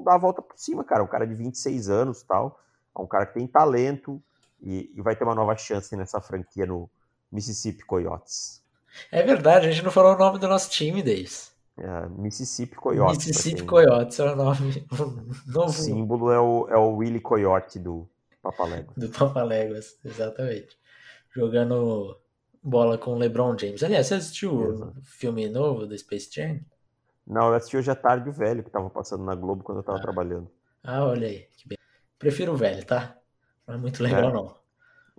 dar 0.04 0.14
a 0.14 0.18
volta 0.18 0.42
por 0.42 0.58
cima, 0.58 0.82
cara. 0.82 1.04
Um 1.04 1.06
cara 1.06 1.26
de 1.26 1.34
26 1.34 1.88
anos 1.88 2.22
tal. 2.22 2.60
É 2.96 3.00
um 3.00 3.06
cara 3.06 3.26
que 3.26 3.34
tem 3.34 3.46
talento 3.46 4.20
e, 4.60 4.92
e 4.94 5.00
vai 5.00 5.14
ter 5.14 5.24
uma 5.24 5.34
nova 5.34 5.56
chance 5.56 5.94
nessa 5.96 6.20
franquia 6.20 6.66
no 6.66 6.90
Mississippi 7.30 7.84
Coyotes. 7.84 8.62
É 9.10 9.22
verdade, 9.22 9.66
a 9.66 9.70
gente 9.70 9.84
não 9.84 9.90
falou 9.90 10.14
o 10.14 10.18
nome 10.18 10.38
do 10.38 10.48
nosso 10.48 10.70
time, 10.70 11.02
Davis. 11.02 11.52
É, 11.76 12.08
Mississippi 12.08 12.74
Coyotes. 12.74 13.26
Mississippi 13.26 13.62
Coyotes 13.62 14.18
é 14.18 14.32
o 14.32 14.36
nome. 14.36 14.86
novo. 15.46 15.68
O 15.68 15.72
símbolo 15.72 16.32
é 16.32 16.40
o, 16.40 16.68
é 16.68 16.76
o 16.76 16.96
Willy 16.96 17.20
Coyote 17.20 17.78
do 17.78 18.08
Papaléguas. 18.42 18.96
Do 18.96 19.08
Papaléguas, 19.08 19.96
exatamente. 20.04 20.76
Jogando 21.30 22.18
bola 22.62 22.98
com 22.98 23.12
o 23.12 23.18
LeBron 23.18 23.56
James. 23.56 23.82
Aliás, 23.82 24.08
você 24.08 24.14
assistiu 24.14 24.52
o 24.52 24.92
filme 25.02 25.48
novo 25.48 25.86
do 25.86 25.96
Space 25.96 26.28
Jam? 26.32 26.60
Não, 27.26 27.48
eu 27.48 27.54
assisti 27.54 27.76
hoje 27.76 27.90
à 27.90 27.94
tarde 27.94 28.28
o 28.28 28.32
velho 28.32 28.64
que 28.64 28.70
tava 28.70 28.90
passando 28.90 29.22
na 29.22 29.34
Globo 29.34 29.62
quando 29.62 29.78
eu 29.78 29.84
tava 29.84 29.98
ah. 29.98 30.02
trabalhando. 30.02 30.50
Ah, 30.82 31.04
olha 31.04 31.28
aí. 31.28 31.46
Prefiro 32.18 32.54
o 32.54 32.56
velho, 32.56 32.84
tá? 32.84 33.16
Não 33.66 33.74
é 33.74 33.78
muito 33.78 34.02
legal, 34.02 34.30
é. 34.30 34.32
não. 34.32 34.58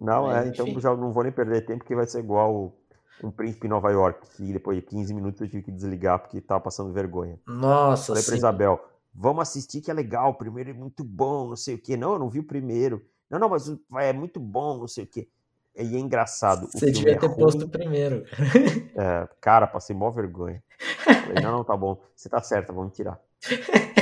Não, 0.02 0.28
Mas, 0.28 0.46
é, 0.46 0.50
então 0.50 0.80
já 0.80 0.96
não 0.96 1.12
vou 1.12 1.24
nem 1.24 1.32
perder 1.32 1.66
tempo, 1.66 1.84
que 1.84 1.96
vai 1.96 2.08
ser 2.08 2.20
igual 2.20 2.56
o, 2.56 2.79
um 3.24 3.32
príncipe 3.32 3.68
em 3.68 3.70
Nova 3.70 3.92
York, 3.92 4.28
e 4.40 4.54
depois 4.54 4.78
de 4.78 4.84
15 4.86 5.14
minutos 5.14 5.42
eu 5.42 5.48
tive 5.50 5.64
que 5.64 5.72
desligar 5.72 6.20
porque 6.20 6.40
tava 6.42 6.62
passando 6.62 6.94
vergonha. 6.94 7.40
Nossa, 7.48 8.08
Falei 8.08 8.24
pra 8.24 8.32
sim. 8.32 8.38
Isabel, 8.38 8.84
vamos 9.14 9.42
assistir 9.42 9.82
que 9.82 9.92
é 9.92 9.94
legal, 9.94 10.32
o 10.32 10.36
primeiro 10.36 10.70
é 10.70 10.74
muito 10.74 11.04
bom, 11.04 11.50
não 11.50 11.56
sei 11.56 11.76
o 11.76 11.80
quê. 11.82 11.98
Não, 11.98 12.14
eu 12.14 12.20
não 12.20 12.30
vi 12.30 12.40
o 12.40 12.44
primeiro. 12.44 13.06
Não, 13.30 13.38
não, 13.40 13.50
mas 13.50 13.68
o- 13.68 13.80
é 13.98 14.12
muito 14.14 14.40
bom, 14.40 14.78
não 14.80 14.88
sei 14.88 15.04
o 15.04 15.08
quê. 15.08 15.28
E 15.76 15.96
é 15.96 16.00
engraçado. 16.00 16.66
o 16.66 16.72
Você 16.72 16.92
devia 16.92 17.14
é 17.14 17.16
ter 17.16 17.28
ruim, 17.28 17.38
posto 17.38 17.68
primeiro. 17.70 18.26
cara. 18.26 18.44
é, 19.24 19.30
cara, 19.40 19.68
passei 19.68 19.96
mó 19.96 20.10
vergonha. 20.12 20.62
Falei, 21.04 21.42
não, 21.44 21.52
não, 21.52 21.64
tá 21.64 21.76
bom. 21.78 22.02
Você 22.16 22.28
tá 22.28 22.42
certa, 22.42 22.74
vamos 22.74 22.96
tirar. 22.96 23.20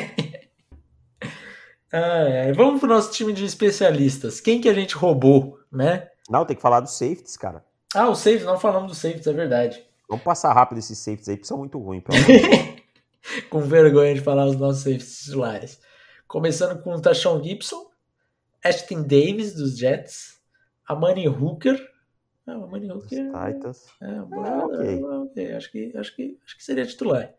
Ah, 1.91 1.99
é. 2.27 2.51
Vamos 2.51 2.79
pro 2.81 2.89
nosso 2.89 3.11
time 3.11 3.31
de 3.31 3.45
especialistas. 3.45 4.41
Quem 4.41 4.59
que 4.59 4.67
a 4.67 4.73
gente 4.73 4.95
roubou, 4.95 5.57
né? 5.71 6.09
Não, 6.29 6.45
tem 6.45 6.55
que 6.55 6.61
falar 6.61 6.81
dos 6.81 6.97
safeties, 6.97 7.37
cara. 7.37 7.63
Ah, 7.95 8.09
os 8.09 8.19
safes, 8.19 8.43
não 8.43 8.59
falamos 8.59 8.89
dos 8.91 8.97
safes, 8.97 9.25
é 9.27 9.33
verdade. 9.33 9.83
Vamos 10.09 10.23
passar 10.23 10.53
rápido 10.53 10.77
esses 10.79 10.97
safeties 10.97 11.29
aí, 11.29 11.35
porque 11.35 11.47
são 11.47 11.57
muito 11.57 11.77
ruins. 11.79 12.03
Com 13.49 13.59
vergonha 13.61 14.13
de 14.13 14.21
falar 14.21 14.45
os 14.45 14.55
nossos 14.57 14.83
safes 14.83 15.19
titulares. 15.25 15.79
Começando 16.27 16.81
com 16.81 16.93
o 16.93 17.01
Tashon 17.01 17.41
Gibson, 17.43 17.89
Ashton 18.63 19.01
Davis, 19.01 19.53
dos 19.53 19.77
Jets, 19.77 20.39
Amani 20.85 21.27
Hooker. 21.27 21.77
Ah, 22.45 22.57
o 22.57 22.63
Amani 22.65 22.87
Dos 22.87 23.03
Hooker. 23.03 23.25
Titans. 23.25 23.85
É, 24.01 24.09
É, 24.09 24.21
boa, 24.21 24.65
ok. 24.65 25.03
ok. 25.03 25.53
Acho, 25.53 25.71
que, 25.71 25.97
acho, 25.97 26.15
que, 26.15 26.37
acho 26.45 26.57
que 26.57 26.63
seria 26.63 26.85
titular. 26.85 27.33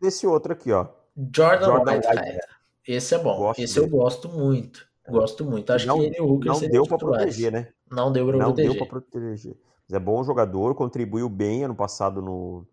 Desse 0.00 0.26
outro 0.26 0.52
aqui, 0.52 0.72
ó. 0.72 0.86
Jordan, 1.34 1.66
Jordan 1.66 1.92
Whitehead. 1.96 2.18
Whitehead. 2.18 2.40
Esse 2.88 3.14
é 3.14 3.18
bom. 3.18 3.36
Gosto 3.38 3.60
Esse 3.60 3.78
eu 3.78 3.84
dele. 3.84 3.96
gosto 3.96 4.28
muito. 4.30 4.86
Gosto 5.08 5.44
muito. 5.44 5.72
Acho 5.72 5.86
Não- 5.86 5.98
que 5.98 6.06
ele 6.06 6.16
e 6.16 6.20
o 6.20 6.26
Hooker 6.26 6.52
Não 6.52 6.60
deu 6.60 6.86
pra 6.86 6.96
titulares. 6.96 7.24
proteger, 7.26 7.52
né? 7.52 7.68
Não 7.90 8.12
deu 8.12 8.26
pra 8.26 8.36
Não 8.36 8.44
proteger. 8.46 8.70
deu 8.72 8.78
pra 8.78 9.00
proteger. 9.00 9.56
Mas 9.88 9.96
é 9.96 10.00
bom 10.00 10.22
jogador, 10.24 10.74
contribuiu 10.74 11.28
bem 11.28 11.64
ano 11.64 11.74
passado 11.74 12.20
no, 12.20 12.66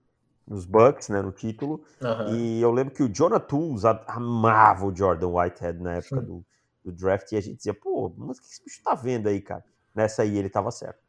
nos 0.47 0.65
Bucks, 0.65 1.09
né, 1.09 1.21
no 1.21 1.31
título. 1.31 1.83
Aham. 2.01 2.35
E 2.35 2.61
eu 2.61 2.71
lembro 2.71 2.93
que 2.93 3.03
o 3.03 3.09
Jonah 3.09 3.39
Tools 3.39 3.85
amava 3.85 4.85
o 4.85 4.95
Jordan 4.95 5.27
Whitehead 5.27 5.79
na 5.79 5.95
época 5.95 6.21
do, 6.21 6.45
do 6.83 6.91
draft 6.91 7.31
e 7.31 7.37
a 7.37 7.41
gente 7.41 7.57
dizia, 7.57 7.73
pô, 7.73 8.13
mas 8.17 8.37
o 8.37 8.41
que 8.41 8.47
esse 8.47 8.63
bicho 8.63 8.81
tá 8.83 8.95
vendo 8.95 9.27
aí, 9.27 9.39
cara? 9.41 9.63
Nessa 9.93 10.23
aí 10.23 10.37
ele 10.37 10.49
tava 10.49 10.71
certo. 10.71 10.99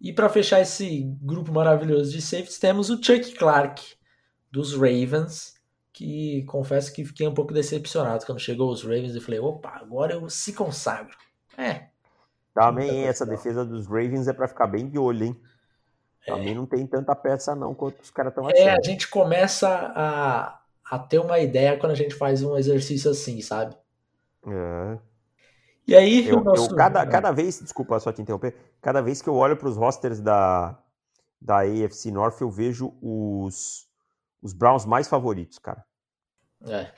E 0.00 0.12
para 0.12 0.28
fechar 0.28 0.60
esse 0.60 1.02
grupo 1.20 1.52
maravilhoso 1.52 2.10
de 2.10 2.20
safeties, 2.20 2.58
temos 2.58 2.90
o 2.90 2.96
Chuck 2.96 3.34
Clark, 3.36 3.80
dos 4.50 4.74
Ravens, 4.74 5.54
que 5.92 6.42
confesso 6.44 6.92
que 6.92 7.04
fiquei 7.04 7.26
um 7.26 7.34
pouco 7.34 7.54
decepcionado 7.54 8.26
quando 8.26 8.40
chegou 8.40 8.70
os 8.70 8.82
Ravens 8.82 9.14
e 9.14 9.20
falei, 9.20 9.38
opa, 9.38 9.70
agora 9.76 10.14
eu 10.14 10.28
se 10.28 10.52
consagro. 10.52 11.16
É, 11.56 11.86
Também 12.52 13.04
essa 13.04 13.24
defesa 13.24 13.64
dos 13.64 13.86
Ravens 13.86 14.26
é 14.26 14.32
pra 14.32 14.48
ficar 14.48 14.66
bem 14.66 14.88
de 14.88 14.98
olho, 14.98 15.26
hein? 15.26 15.40
Também 16.26 16.54
não 16.54 16.66
tem 16.66 16.86
tanta 16.86 17.14
peça 17.16 17.54
não 17.54 17.74
quanto 17.74 18.00
os 18.00 18.10
caras 18.10 18.30
estão 18.32 18.48
é, 18.50 18.68
a 18.68 18.72
achando. 18.72 18.84
gente 18.84 19.08
começa 19.08 19.68
a, 19.68 20.60
a 20.84 20.98
ter 20.98 21.18
uma 21.18 21.38
ideia 21.38 21.76
quando 21.78 21.92
a 21.92 21.96
gente 21.96 22.14
faz 22.14 22.42
um 22.42 22.56
exercício 22.56 23.10
assim, 23.10 23.40
sabe? 23.40 23.76
É. 24.46 24.98
E 25.86 25.96
aí, 25.96 26.28
Eu, 26.28 26.38
o 26.38 26.44
nosso... 26.44 26.70
eu 26.70 26.76
cada, 26.76 27.04
cada 27.06 27.32
vez, 27.32 27.60
desculpa 27.60 27.98
só 27.98 28.12
te 28.12 28.22
interromper, 28.22 28.54
cada 28.80 29.00
vez 29.02 29.20
que 29.20 29.28
eu 29.28 29.34
olho 29.34 29.56
para 29.56 29.68
os 29.68 29.76
rosters 29.76 30.20
da, 30.20 30.78
da 31.40 31.60
AFC 31.62 32.10
North, 32.12 32.40
eu 32.40 32.50
vejo 32.50 32.94
os, 33.02 33.88
os 34.40 34.52
Browns 34.52 34.84
mais 34.86 35.08
favoritos, 35.08 35.58
cara. 35.58 35.84
É. 36.64 36.92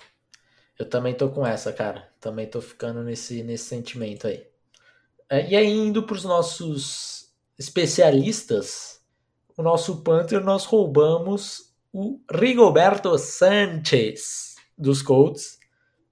Eu 0.78 0.88
também 0.88 1.14
tô 1.14 1.30
com 1.30 1.46
essa, 1.46 1.72
cara. 1.72 2.08
Também 2.20 2.46
tô 2.46 2.60
ficando 2.60 3.02
nesse, 3.02 3.42
nesse 3.42 3.64
sentimento 3.64 4.26
aí. 4.26 4.46
É, 5.30 5.48
e 5.48 5.56
aí, 5.56 5.70
indo 5.70 6.02
pros 6.02 6.24
nossos 6.24 7.32
especialistas, 7.58 8.93
o 9.56 9.62
nosso 9.62 10.02
Panther, 10.02 10.42
nós 10.42 10.64
roubamos 10.64 11.72
o 11.92 12.20
Rigoberto 12.30 13.16
Sanchez 13.18 14.56
dos 14.76 15.02
Colts. 15.02 15.58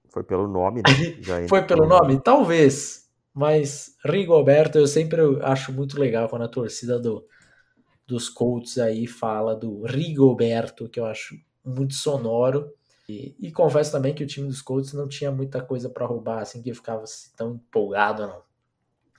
Foi 0.09 0.23
pelo 0.23 0.47
nome, 0.47 0.81
né? 0.81 0.89
Foi 1.49 1.63
pelo 1.65 1.87
nome? 1.87 2.21
Talvez. 2.21 3.09
Mas 3.33 3.95
Rigoberto, 4.05 4.77
eu 4.77 4.87
sempre 4.87 5.21
acho 5.41 5.73
muito 5.73 5.99
legal 5.99 6.29
quando 6.29 6.43
a 6.43 6.47
torcida 6.47 6.99
do, 6.99 7.25
dos 8.05 8.29
Colts 8.29 8.77
aí 8.77 9.07
fala 9.07 9.55
do 9.55 9.83
Rigoberto, 9.83 10.87
que 10.87 10.99
eu 10.99 11.05
acho 11.05 11.35
muito 11.65 11.95
sonoro. 11.95 12.71
E, 13.09 13.35
e 13.39 13.51
confesso 13.51 13.91
também 13.91 14.13
que 14.13 14.23
o 14.23 14.27
time 14.27 14.47
dos 14.47 14.61
Colts 14.61 14.93
não 14.93 15.07
tinha 15.07 15.31
muita 15.31 15.61
coisa 15.61 15.89
para 15.89 16.05
roubar, 16.05 16.41
assim, 16.41 16.61
que 16.61 16.69
eu 16.69 16.75
ficava 16.75 17.03
assim, 17.03 17.31
tão 17.35 17.55
empolgado, 17.55 18.27
não. 18.27 18.43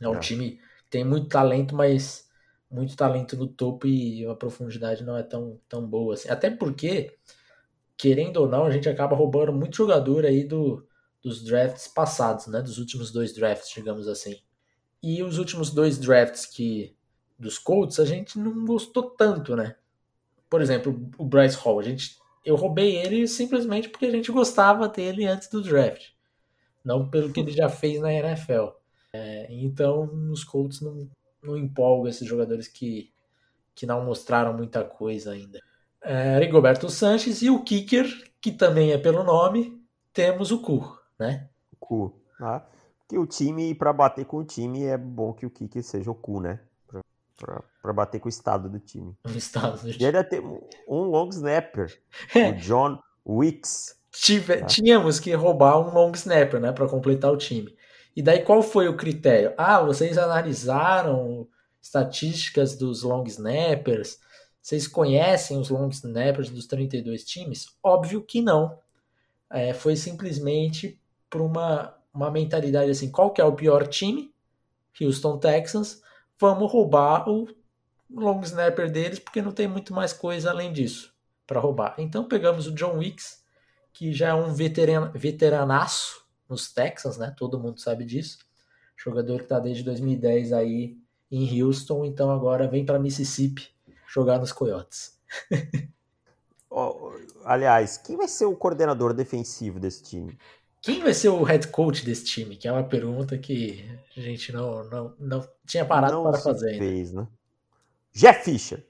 É 0.01 0.09
um 0.09 0.17
É. 0.17 0.21
time 0.21 0.51
que 0.85 0.91
tem 0.91 1.05
muito 1.05 1.29
talento, 1.29 1.75
mas 1.75 2.29
muito 2.75 2.97
talento 2.97 3.37
no 3.37 3.47
topo 3.47 3.87
e 3.87 4.27
a 4.27 4.35
profundidade 4.35 5.05
não 5.05 5.17
é 5.17 5.23
tão, 5.23 5.61
tão 5.69 5.87
boa 5.87 6.15
assim. 6.15 6.29
Até 6.29 6.51
porque, 6.51 7.17
querendo 7.97 8.39
ou 8.39 8.49
não, 8.49 8.65
a 8.65 8.71
gente 8.71 8.89
acaba 8.89 9.15
roubando 9.15 9.53
muito 9.53 9.77
jogador 9.77 10.25
aí 10.25 10.45
do, 10.45 10.87
dos 11.23 11.45
drafts 11.45 11.87
passados, 11.89 12.49
né? 12.49 12.61
Dos 12.61 12.79
últimos 12.79 13.13
dois 13.13 13.33
drafts, 13.33 13.73
digamos 13.73 14.09
assim. 14.09 14.41
E 15.03 15.23
os 15.23 15.39
últimos 15.39 15.71
dois 15.71 15.99
drafts 15.99 16.47
que 16.47 16.97
dos 17.39 17.59
Colts 17.59 18.01
a 18.01 18.05
gente 18.05 18.39
não 18.39 18.65
gostou 18.65 19.11
tanto, 19.11 19.55
né? 19.55 19.77
Por 20.51 20.61
exemplo, 20.61 21.11
o 21.19 21.25
Bryce 21.25 21.57
Hall, 21.57 21.79
a 21.79 21.83
gente 21.83 22.19
eu 22.45 22.57
roubei 22.57 22.97
ele 22.97 23.27
simplesmente 23.27 23.89
porque 23.89 24.07
a 24.07 24.11
gente 24.11 24.31
gostava 24.31 24.87
dele 24.87 25.27
antes 25.27 25.49
do 25.49 25.63
draft, 25.63 26.11
não 26.85 27.09
pelo 27.09 27.33
que 27.33 27.41
ele 27.41 27.53
já 27.53 27.69
fez 27.69 28.01
na 28.01 28.13
NFL. 28.13 28.69
É, 29.13 29.47
então, 29.51 30.07
nos 30.07 30.45
Colts 30.45 30.81
não, 30.81 31.09
não 31.45 31.57
empolga 31.57 32.09
esses 32.11 32.27
jogadores 32.27 32.67
que, 32.69 33.13
que 33.75 33.87
não 33.87 34.05
mostraram 34.05 34.53
muita 34.53 34.83
coisa 34.85 35.33
ainda. 35.33 35.61
É, 36.03 36.39
Rigoberto 36.39 36.89
Sanches 36.91 37.43
e 37.43 37.51
o 37.51 37.63
Kicker, 37.63 38.07
que 38.41 38.53
também 38.53 38.93
é 38.93 38.99
pelo 38.99 39.23
nome, 39.25 39.83
temos 40.13 40.51
o 40.51 40.61
Kur, 40.61 41.01
né? 41.19 41.49
Cu. 41.81 42.15
Tá? 42.39 42.67
Que 43.09 43.19
o 43.19 43.27
time, 43.27 43.75
para 43.75 43.93
bater 43.93 44.25
com 44.25 44.39
o 44.39 44.45
time, 44.45 44.85
é 44.85 44.97
bom 44.99 45.33
que 45.33 45.45
o 45.47 45.51
kicker 45.51 45.83
seja 45.83 46.11
o 46.11 46.15
cu, 46.15 46.41
né? 46.41 46.59
Pra 47.83 47.93
bater 47.93 48.19
com 48.21 48.27
o 48.27 48.31
estado 48.31 48.69
do 48.69 48.79
time. 48.79 49.15
No 49.25 49.37
estado 49.37 49.81
do 49.83 49.91
E 49.91 50.05
ainda 50.07 50.25
tem 50.25 50.41
um 50.41 51.03
long 51.03 51.29
snapper, 51.29 51.93
É. 52.35 52.51
o 52.51 52.57
John 52.57 52.99
Wicks. 53.27 53.97
Tive- 54.11 54.59
Tá. 54.59 54.67
Tínhamos 54.67 55.19
que 55.21 55.33
roubar 55.35 55.79
um 55.79 55.93
long 55.93 56.13
snapper, 56.13 56.61
né, 56.61 56.73
para 56.73 56.89
completar 56.89 57.33
o 57.33 57.37
time. 57.37 57.75
E 58.17 58.23
daí 58.23 58.43
qual 58.43 58.63
foi 58.63 58.89
o 58.89 58.97
critério? 58.97 59.53
Ah, 59.57 59.83
vocês 59.83 60.17
analisaram 60.17 61.49
estatísticas 61.81 62.77
dos 62.77 63.03
long 63.03 63.25
snappers? 63.25 64.21
Vocês 64.63 64.87
conhecem 64.87 65.59
os 65.59 65.69
long 65.69 65.89
snappers 65.89 66.49
dos 66.49 66.67
32 66.67 67.25
times? 67.25 67.67
Óbvio 67.83 68.23
que 68.23 68.41
não. 68.41 68.79
É, 69.51 69.75
foi 69.75 69.97
simplesmente 69.97 70.99
por 71.29 71.41
uma, 71.41 71.95
uma 72.13 72.31
mentalidade 72.31 72.91
assim: 72.91 73.11
qual 73.11 73.31
que 73.33 73.41
é 73.41 73.45
o 73.45 73.53
pior 73.53 73.87
time? 73.87 74.33
Houston 75.01 75.39
Texans. 75.39 76.01
Vamos 76.39 76.71
roubar 76.71 77.29
o 77.29 77.49
long 78.11 78.41
snapper 78.43 78.91
deles 78.91 79.19
porque 79.19 79.43
não 79.43 79.53
tem 79.53 79.69
muito 79.69 79.93
mais 79.93 80.13
coisa 80.13 80.51
além 80.51 80.73
disso 80.73 81.13
para 81.47 81.61
roubar. 81.61 81.95
Então 81.99 82.25
pegamos 82.25 82.67
o 82.67 82.73
John 82.73 82.99
Wicks, 82.99 83.43
que 83.93 84.13
já 84.13 84.29
é 84.29 84.35
um 84.35 84.53
veteran, 84.55 85.11
veteranaço 85.15 86.24
nos 86.55 86.73
Texans, 86.73 87.19
né? 87.19 87.35
Todo 87.37 87.59
mundo 87.59 87.81
sabe 87.81 88.05
disso. 88.05 88.39
Jogador 88.97 89.39
que 89.39 89.43
está 89.45 89.59
desde 89.59 89.83
2010 89.83 90.53
aí 90.53 90.97
em 91.31 91.63
Houston, 91.63 92.05
então 92.05 92.31
agora 92.31 92.69
vem 92.69 92.87
para 92.87 92.99
Mississippi 92.99 93.69
jogar 94.07 94.39
nos 94.39 94.53
Coyotes. 94.53 95.19
Ó, 96.71 97.13
aliás, 97.45 97.99
quem 97.99 98.17
vai 98.17 98.29
ser 98.29 98.47
o 98.47 98.57
coordenador 98.57 99.13
defensivo 99.13 99.81
desse 99.81 100.03
time? 100.03 100.39
Quem 100.81 101.03
vai 101.03 101.15
ser 101.15 101.29
o 101.31 101.43
head 101.43 101.69
coach 101.69 102.05
desse 102.05 102.25
time? 102.25 102.57
Que 102.57 102.69
é 102.69 102.73
uma 102.73 102.85
pergunta 102.85 103.37
que 103.39 103.85
a 104.17 104.21
gente 104.21 104.53
não, 104.53 104.85
não, 104.85 105.15
não 105.19 105.49
tinha 105.67 105.85
parado 105.85 106.15
Não 106.15 106.31
para 106.31 106.39
fazer 106.39 106.71
ainda. 106.71 106.85
fez, 106.85 107.13
né? 107.13 107.27
Jeff 108.13 108.45
Fisher. 108.45 108.85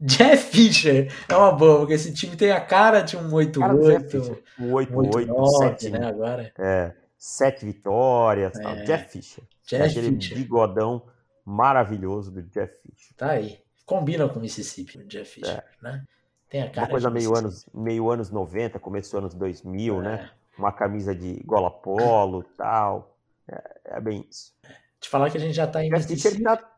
Jeff 0.00 0.50
Fisher 0.50 1.12
é 1.28 1.36
uma 1.36 1.50
boa, 1.50 1.78
porque 1.78 1.94
esse 1.94 2.12
time 2.12 2.36
tem 2.36 2.52
a 2.52 2.60
cara 2.60 3.00
de 3.00 3.16
um 3.16 3.30
Cara 3.58 3.74
do 3.74 3.86
Jeff 3.86 4.04
8-8, 4.04 4.10
Fisher. 4.10 4.42
Um 4.58 4.66
um 4.68 4.74
8-8, 4.74 5.26
8-9, 5.26 5.58
7, 5.58 5.90
né? 5.90 6.06
Agora. 6.06 6.52
é, 6.58 6.92
sete 7.18 7.64
vitórias. 7.66 8.52
tal. 8.52 8.72
É. 8.72 8.84
Jeff 8.84 9.10
Fisher. 9.10 9.44
Jeff 9.66 9.90
Aquele 9.90 10.16
Fisher. 10.16 10.38
bigodão 10.38 11.02
maravilhoso 11.44 12.30
do 12.30 12.42
Jeff 12.42 12.72
Fisher. 12.80 13.16
Tá 13.16 13.32
aí. 13.32 13.58
Combina 13.84 14.28
com 14.28 14.38
Mississippi, 14.38 14.98
o 14.98 15.06
Jeff 15.06 15.30
Fischer, 15.30 15.64
né? 15.82 16.04
Tem 16.48 16.62
a 16.62 16.70
cara 16.70 16.86
Uma 16.86 16.90
coisa 16.90 17.10
meio 17.10 17.34
anos, 17.34 17.66
meio 17.74 18.10
anos 18.10 18.30
90, 18.30 18.78
começo 18.78 19.10
dos 19.10 19.18
anos 19.18 19.34
2000, 19.34 20.00
né? 20.00 20.30
É. 20.34 20.58
Uma 20.58 20.72
camisa 20.72 21.14
de 21.14 21.42
gola 21.44 21.70
polo 21.70 22.42
tal. 22.56 23.16
É, 23.46 23.96
é 23.96 24.00
bem 24.00 24.26
isso. 24.28 24.54
Te 25.00 25.08
falar 25.08 25.30
que 25.30 25.36
a 25.36 25.40
gente 25.40 25.54
já 25.54 25.66
tá 25.66 25.84
em 25.84 25.90
Jeff 25.90 26.06
Fisher 26.06 26.32
Mississippi 26.32 26.42
tá, 26.44 26.70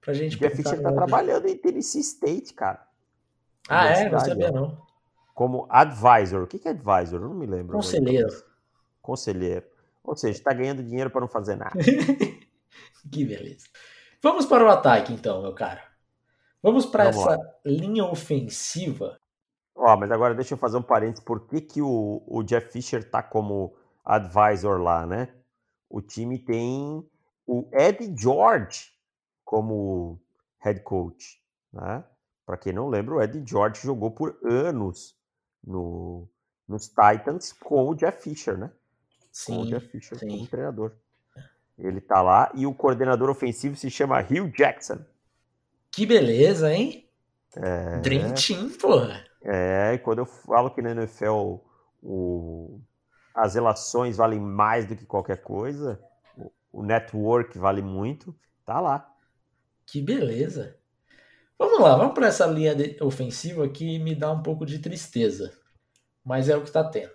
pra 0.00 0.14
gente 0.14 0.38
Jeff 0.38 0.56
Fisher 0.56 0.82
tá 0.82 0.92
trabalhando 0.92 1.46
em 1.46 1.56
Tennessee 1.56 2.00
State, 2.00 2.52
cara. 2.54 2.86
Ah, 3.68 3.86
é? 3.86 4.08
Não 4.10 4.18
sabia 4.18 4.50
não. 4.50 4.76
Como 5.34 5.66
advisor. 5.70 6.42
O 6.42 6.46
que 6.46 6.66
é 6.66 6.70
advisor? 6.72 7.20
Eu 7.20 7.28
não 7.28 7.34
me 7.34 7.46
lembro. 7.46 7.78
agora. 7.78 8.42
Conselheiro. 9.00 9.71
Ou 10.04 10.16
seja, 10.16 10.38
está 10.38 10.52
ganhando 10.52 10.82
dinheiro 10.82 11.10
para 11.10 11.20
não 11.20 11.28
fazer 11.28 11.56
nada. 11.56 11.78
que 13.10 13.24
beleza. 13.24 13.66
Vamos 14.22 14.46
para 14.46 14.64
o 14.64 14.68
ataque 14.68 15.12
então, 15.12 15.42
meu 15.42 15.54
cara. 15.54 15.82
Vamos 16.62 16.86
para 16.86 17.06
essa 17.06 17.30
lá. 17.30 17.38
linha 17.64 18.04
ofensiva. 18.04 19.18
Ó, 19.74 19.96
mas 19.96 20.10
agora 20.10 20.34
deixa 20.34 20.54
eu 20.54 20.58
fazer 20.58 20.76
um 20.76 20.82
parênteses. 20.82 21.24
Por 21.24 21.46
que, 21.48 21.60
que 21.60 21.82
o, 21.82 22.22
o 22.26 22.42
Jeff 22.42 22.70
Fisher 22.70 23.08
tá 23.08 23.22
como 23.22 23.74
advisor 24.04 24.80
lá, 24.80 25.06
né? 25.06 25.34
O 25.88 26.00
time 26.00 26.38
tem 26.38 27.04
o 27.46 27.68
Ed 27.72 28.14
George 28.16 28.92
como 29.44 30.20
head 30.60 30.80
coach, 30.80 31.42
né? 31.72 32.04
Para 32.46 32.56
quem 32.56 32.72
não 32.72 32.88
lembra, 32.88 33.16
o 33.16 33.22
Ed 33.22 33.42
George 33.46 33.80
jogou 33.82 34.10
por 34.10 34.38
anos 34.44 35.16
no, 35.64 36.28
nos 36.66 36.88
Titans 36.88 37.52
com 37.52 37.88
o 37.88 37.94
Jeff 37.94 38.22
Fisher, 38.22 38.56
né? 38.56 38.70
Sim, 39.32 39.54
com 39.54 39.62
o 39.62 39.66
Jeff 39.66 39.88
Fisher 39.88 40.18
sim. 40.18 40.28
como 40.28 40.46
treinador. 40.46 40.92
Ele 41.78 42.00
tá 42.00 42.20
lá 42.20 42.52
e 42.54 42.66
o 42.66 42.74
coordenador 42.74 43.30
ofensivo 43.30 43.74
se 43.74 43.90
chama 43.90 44.20
Hugh 44.20 44.52
Jackson. 44.54 44.98
Que 45.90 46.06
beleza, 46.06 46.72
hein? 46.72 47.08
É... 47.56 47.98
Dream 48.00 48.32
Team, 48.34 48.70
porra. 48.70 49.24
É, 49.42 49.94
e 49.94 49.98
quando 49.98 50.20
eu 50.20 50.26
falo 50.26 50.70
que 50.70 50.80
na 50.80 50.92
NFL 50.92 51.56
o, 52.02 52.80
as 53.34 53.54
relações 53.54 54.16
valem 54.16 54.40
mais 54.40 54.86
do 54.86 54.94
que 54.94 55.04
qualquer 55.04 55.42
coisa, 55.42 56.00
o, 56.72 56.82
network 56.82 57.58
vale 57.58 57.82
muito, 57.82 58.34
tá 58.64 58.80
lá. 58.80 59.12
Que 59.86 60.00
beleza. 60.00 60.76
Vamos 61.58 61.80
lá, 61.80 61.96
vamos 61.96 62.14
para 62.14 62.28
essa 62.28 62.46
linha 62.46 62.74
ofensiva 63.00 63.68
que 63.68 63.98
me 63.98 64.14
dá 64.14 64.30
um 64.30 64.42
pouco 64.42 64.64
de 64.64 64.78
tristeza, 64.78 65.52
mas 66.24 66.48
é 66.48 66.56
o 66.56 66.62
que 66.62 66.68
está 66.68 66.84
tendo. 66.84 67.12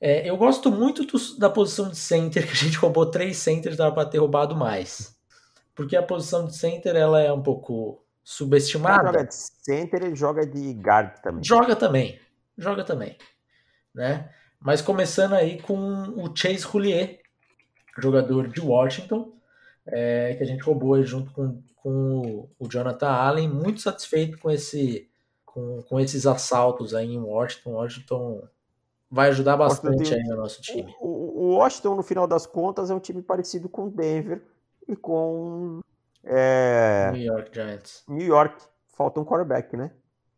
É, 0.00 0.28
eu 0.28 0.36
gosto 0.36 0.70
muito 0.70 1.04
do, 1.04 1.38
da 1.38 1.50
posição 1.50 1.88
de 1.88 1.96
center, 1.96 2.44
que 2.46 2.52
a 2.52 2.56
gente 2.56 2.78
roubou 2.78 3.06
três 3.06 3.36
centers, 3.38 3.76
dava 3.76 3.94
para 3.94 4.08
ter 4.08 4.18
roubado 4.18 4.56
mais. 4.56 5.16
Porque 5.74 5.96
a 5.96 6.02
posição 6.02 6.46
de 6.46 6.56
center 6.56 6.96
ela 6.96 7.20
é 7.20 7.32
um 7.32 7.42
pouco 7.42 8.04
subestimada. 8.22 9.08
Ele 9.08 9.12
joga 9.12 9.24
de 9.24 9.34
center, 9.34 10.02
ele 10.02 10.16
joga 10.16 10.46
de 10.46 10.72
guard 10.72 11.20
também. 11.20 11.44
Joga 11.44 11.76
também, 11.76 12.20
joga 12.56 12.84
também. 12.84 13.16
Né? 13.94 14.28
Mas 14.60 14.82
começando 14.82 15.34
aí 15.34 15.60
com 15.62 15.76
o 16.16 16.34
Chase 16.34 16.64
Roulier, 16.64 17.20
jogador 17.98 18.48
de 18.48 18.60
Washington, 18.60 19.32
é, 19.86 20.34
que 20.34 20.42
a 20.42 20.46
gente 20.46 20.62
roubou 20.62 21.02
junto 21.02 21.30
com, 21.32 21.62
com 21.76 22.48
o 22.58 22.68
Jonathan 22.68 23.08
Allen, 23.08 23.48
muito 23.48 23.80
satisfeito 23.80 24.38
com, 24.38 24.50
esse, 24.50 25.08
com, 25.44 25.82
com 25.82 26.00
esses 26.00 26.26
assaltos 26.26 26.94
aí 26.94 27.14
em 27.14 27.20
Washington. 27.20 27.70
Washington 27.70 28.48
vai 29.10 29.30
ajudar 29.30 29.56
bastante 29.56 30.14
aí 30.14 30.22
no 30.24 30.36
nosso 30.36 30.60
time. 30.60 30.94
O, 31.00 31.08
o, 31.08 31.56
Washington, 31.56 31.96
no 31.96 32.02
final 32.02 32.26
das 32.26 32.46
contas, 32.46 32.90
é 32.90 32.94
um 32.94 33.00
time 33.00 33.22
parecido 33.22 33.68
com 33.68 33.88
Denver 33.88 34.42
e 34.86 34.94
com 34.94 35.80
é, 36.24 37.10
New 37.12 37.22
York 37.22 37.50
Giants. 37.52 38.04
New 38.08 38.26
York. 38.26 38.62
Falta 38.96 39.20
um 39.20 39.24
quarterback, 39.24 39.76
né? 39.76 39.92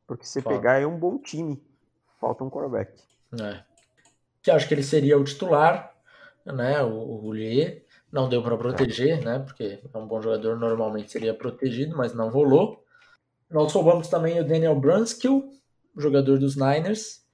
Porque 0.07 0.27
se 0.27 0.43
pegar 0.43 0.81
é 0.81 0.87
um 0.87 0.99
bom 0.99 1.19
time. 1.19 1.63
Falta 2.21 2.45
um 2.45 2.51
quarterback. 2.51 3.03
É. 3.41 3.63
Que 4.43 4.51
acho 4.51 4.69
que 4.69 4.75
ele 4.75 4.83
seria 4.83 5.19
o 5.19 5.25
titular, 5.25 5.95
né? 6.45 6.83
O, 6.83 6.93
o 6.93 7.17
Roulier. 7.17 7.85
Não 8.13 8.29
deu 8.29 8.43
para 8.43 8.57
proteger, 8.57 9.25
né? 9.25 9.39
Porque 9.39 9.81
é 9.93 9.99
um 9.99 10.07
bom 10.07 10.21
jogador, 10.21 10.59
normalmente 10.59 11.13
seria 11.13 11.33
protegido, 11.33 11.97
mas 11.97 12.13
não 12.13 12.29
rolou. 12.29 12.85
Nós 13.49 13.73
roubamos 13.73 14.09
também 14.09 14.41
o 14.41 14.47
Daniel 14.47 14.75
Brunskill, 14.75 15.49
jogador 15.97 16.39
dos 16.39 16.57
Niners, 16.57 17.25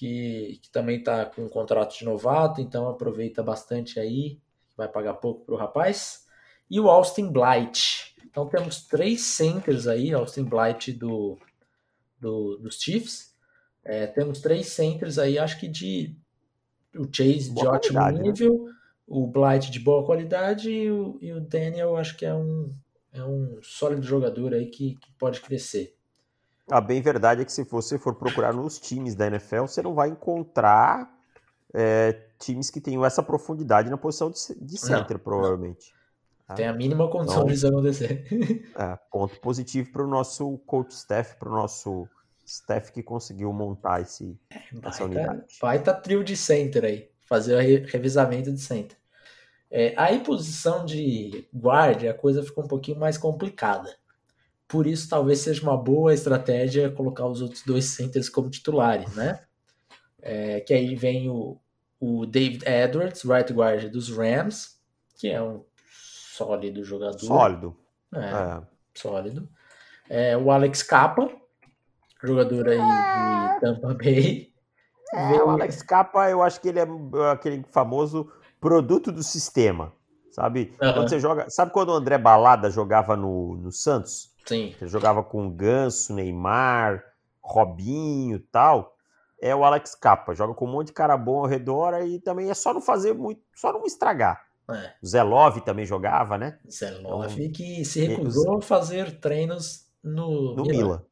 que, 0.00 0.58
que 0.62 0.70
também 0.70 1.00
está 1.00 1.26
com 1.26 1.42
um 1.42 1.48
contrato 1.48 1.98
de 1.98 2.06
novato, 2.06 2.62
então 2.62 2.88
aproveita 2.88 3.42
bastante 3.42 4.00
aí, 4.00 4.40
vai 4.74 4.88
pagar 4.88 5.12
pouco 5.12 5.44
para 5.44 5.54
o 5.54 5.58
rapaz. 5.58 6.24
E 6.70 6.80
o 6.80 6.88
Austin 6.88 7.30
Blight. 7.30 8.14
Então 8.24 8.48
temos 8.48 8.86
três 8.86 9.20
centers 9.20 9.86
aí, 9.86 10.14
Austin 10.14 10.44
Blight 10.44 10.90
do, 10.90 11.36
do 12.18 12.56
dos 12.56 12.80
Chiefs. 12.80 13.34
É, 13.84 14.06
temos 14.06 14.40
três 14.40 14.68
centers 14.68 15.18
aí, 15.18 15.38
acho 15.38 15.60
que 15.60 15.68
de 15.68 16.16
o 16.96 17.04
Chase 17.04 17.50
Boa 17.50 17.72
de 17.72 17.76
ótimo 17.76 18.00
né? 18.00 18.12
nível. 18.22 18.64
Né? 18.64 18.72
o 19.06 19.26
Blight 19.26 19.70
de 19.70 19.80
boa 19.80 20.06
qualidade 20.06 20.70
e 20.70 20.90
o, 20.90 21.18
e 21.20 21.32
o 21.32 21.40
Daniel 21.40 21.96
acho 21.96 22.16
que 22.16 22.24
é 22.24 22.32
um, 22.32 22.72
é 23.12 23.22
um 23.22 23.58
sólido 23.60 24.04
jogador 24.04 24.54
aí 24.54 24.66
que, 24.66 24.94
que 24.94 25.12
pode 25.18 25.40
crescer. 25.40 25.96
A 26.70 26.80
bem 26.80 27.02
verdade 27.02 27.42
é 27.42 27.44
que 27.44 27.52
se 27.52 27.64
você 27.64 27.98
for 27.98 28.14
procurar 28.14 28.52
nos 28.52 28.78
times 28.78 29.14
da 29.14 29.26
NFL, 29.26 29.62
você 29.62 29.82
não 29.82 29.94
vai 29.94 30.08
encontrar 30.08 31.10
é, 31.74 32.18
times 32.38 32.70
que 32.70 32.80
tenham 32.80 33.04
essa 33.04 33.22
profundidade 33.22 33.90
na 33.90 33.96
posição 33.96 34.30
de, 34.30 34.38
de 34.60 34.78
center, 34.78 35.16
não, 35.16 35.24
provavelmente. 35.24 35.92
Não. 36.48 36.56
Tem 36.56 36.66
a 36.66 36.72
mínima 36.72 37.08
condição 37.08 37.42
então, 37.42 37.52
disso 37.52 37.66
acontecer. 37.66 38.26
É, 38.76 38.98
ponto 39.10 39.38
positivo 39.40 39.92
para 39.92 40.02
o 40.02 40.06
nosso 40.06 40.58
coach 40.66 40.90
staff, 40.92 41.36
para 41.36 41.48
o 41.48 41.52
nosso 41.52 42.08
staff 42.44 42.90
que 42.90 43.02
conseguiu 43.02 43.52
montar 43.52 44.00
esse, 44.00 44.36
essa 44.82 45.04
unidade. 45.04 45.44
Vai 45.60 45.80
tá 45.80 45.94
trio 45.94 46.24
de 46.24 46.36
center 46.36 46.84
aí, 46.84 47.08
fazer 47.26 47.54
o 47.54 47.86
revisamento 47.86 48.52
de 48.52 48.60
center. 48.60 48.96
É, 49.70 49.94
a 49.96 50.18
posição 50.18 50.84
de 50.84 51.48
guarda, 51.54 52.10
a 52.10 52.14
coisa 52.14 52.42
ficou 52.42 52.64
um 52.64 52.68
pouquinho 52.68 52.98
mais 52.98 53.16
complicada. 53.16 53.94
Por 54.70 54.86
isso, 54.86 55.08
talvez 55.08 55.40
seja 55.40 55.62
uma 55.62 55.76
boa 55.76 56.14
estratégia 56.14 56.92
colocar 56.92 57.26
os 57.26 57.42
outros 57.42 57.64
dois 57.64 57.86
centers 57.86 58.28
como 58.28 58.48
titulares, 58.48 59.12
né? 59.16 59.40
É, 60.22 60.60
que 60.60 60.72
aí 60.72 60.94
vem 60.94 61.28
o, 61.28 61.60
o 61.98 62.24
David 62.24 62.64
Edwards, 62.64 63.24
right 63.24 63.52
guard 63.52 63.90
dos 63.90 64.08
Rams, 64.16 64.78
que 65.18 65.28
é 65.28 65.42
um 65.42 65.64
sólido 65.90 66.84
jogador. 66.84 67.18
Sólido. 67.18 67.76
É, 68.14 68.18
é. 68.18 68.62
sólido. 68.94 69.48
É, 70.08 70.36
o 70.36 70.52
Alex 70.52 70.84
Capa, 70.84 71.28
jogador 72.22 72.68
aí 72.68 72.78
de 72.78 73.60
Tampa 73.60 73.94
Bay. 73.94 74.52
É, 75.12 75.42
o 75.42 75.50
Alex 75.50 75.82
Capa, 75.82 76.30
eu 76.30 76.42
acho 76.42 76.60
que 76.60 76.68
ele 76.68 76.78
é 76.78 76.86
aquele 77.32 77.64
famoso 77.72 78.30
produto 78.60 79.10
do 79.10 79.24
sistema, 79.24 79.92
sabe? 80.30 80.72
Uhum. 80.80 80.92
Quando 80.92 81.08
você 81.08 81.18
joga, 81.18 81.50
sabe 81.50 81.72
quando 81.72 81.88
o 81.88 81.94
André 81.94 82.18
Balada 82.18 82.70
jogava 82.70 83.16
no, 83.16 83.56
no 83.56 83.72
Santos? 83.72 84.29
Sim. 84.46 84.74
Ele 84.80 84.90
jogava 84.90 85.22
com 85.22 85.50
Ganso, 85.50 86.14
Neymar, 86.14 87.04
Robinho, 87.40 88.38
tal. 88.50 88.96
É 89.40 89.54
o 89.56 89.64
Alex 89.64 89.94
Capa, 89.94 90.34
joga 90.34 90.52
com 90.52 90.66
um 90.66 90.72
monte 90.72 90.88
de 90.88 90.92
cara 90.92 91.16
bom 91.16 91.38
ao 91.38 91.46
redor 91.46 91.94
e 92.02 92.18
também 92.20 92.50
é 92.50 92.54
só 92.54 92.74
não 92.74 92.80
fazer 92.80 93.14
muito, 93.14 93.40
só 93.54 93.72
não 93.72 93.84
estragar. 93.84 94.44
É. 94.70 94.92
O 95.02 95.06
Zelov 95.06 95.60
também 95.62 95.86
jogava, 95.86 96.36
né? 96.36 96.58
Zelov 96.70 97.32
então, 97.32 97.52
que 97.52 97.84
se 97.84 98.04
recusou 98.04 98.58
a 98.58 98.62
fazer 98.62 99.18
treinos 99.18 99.86
no, 100.02 100.54
no 100.54 100.62
Milan. 100.62 100.76
Milan. 100.76 101.02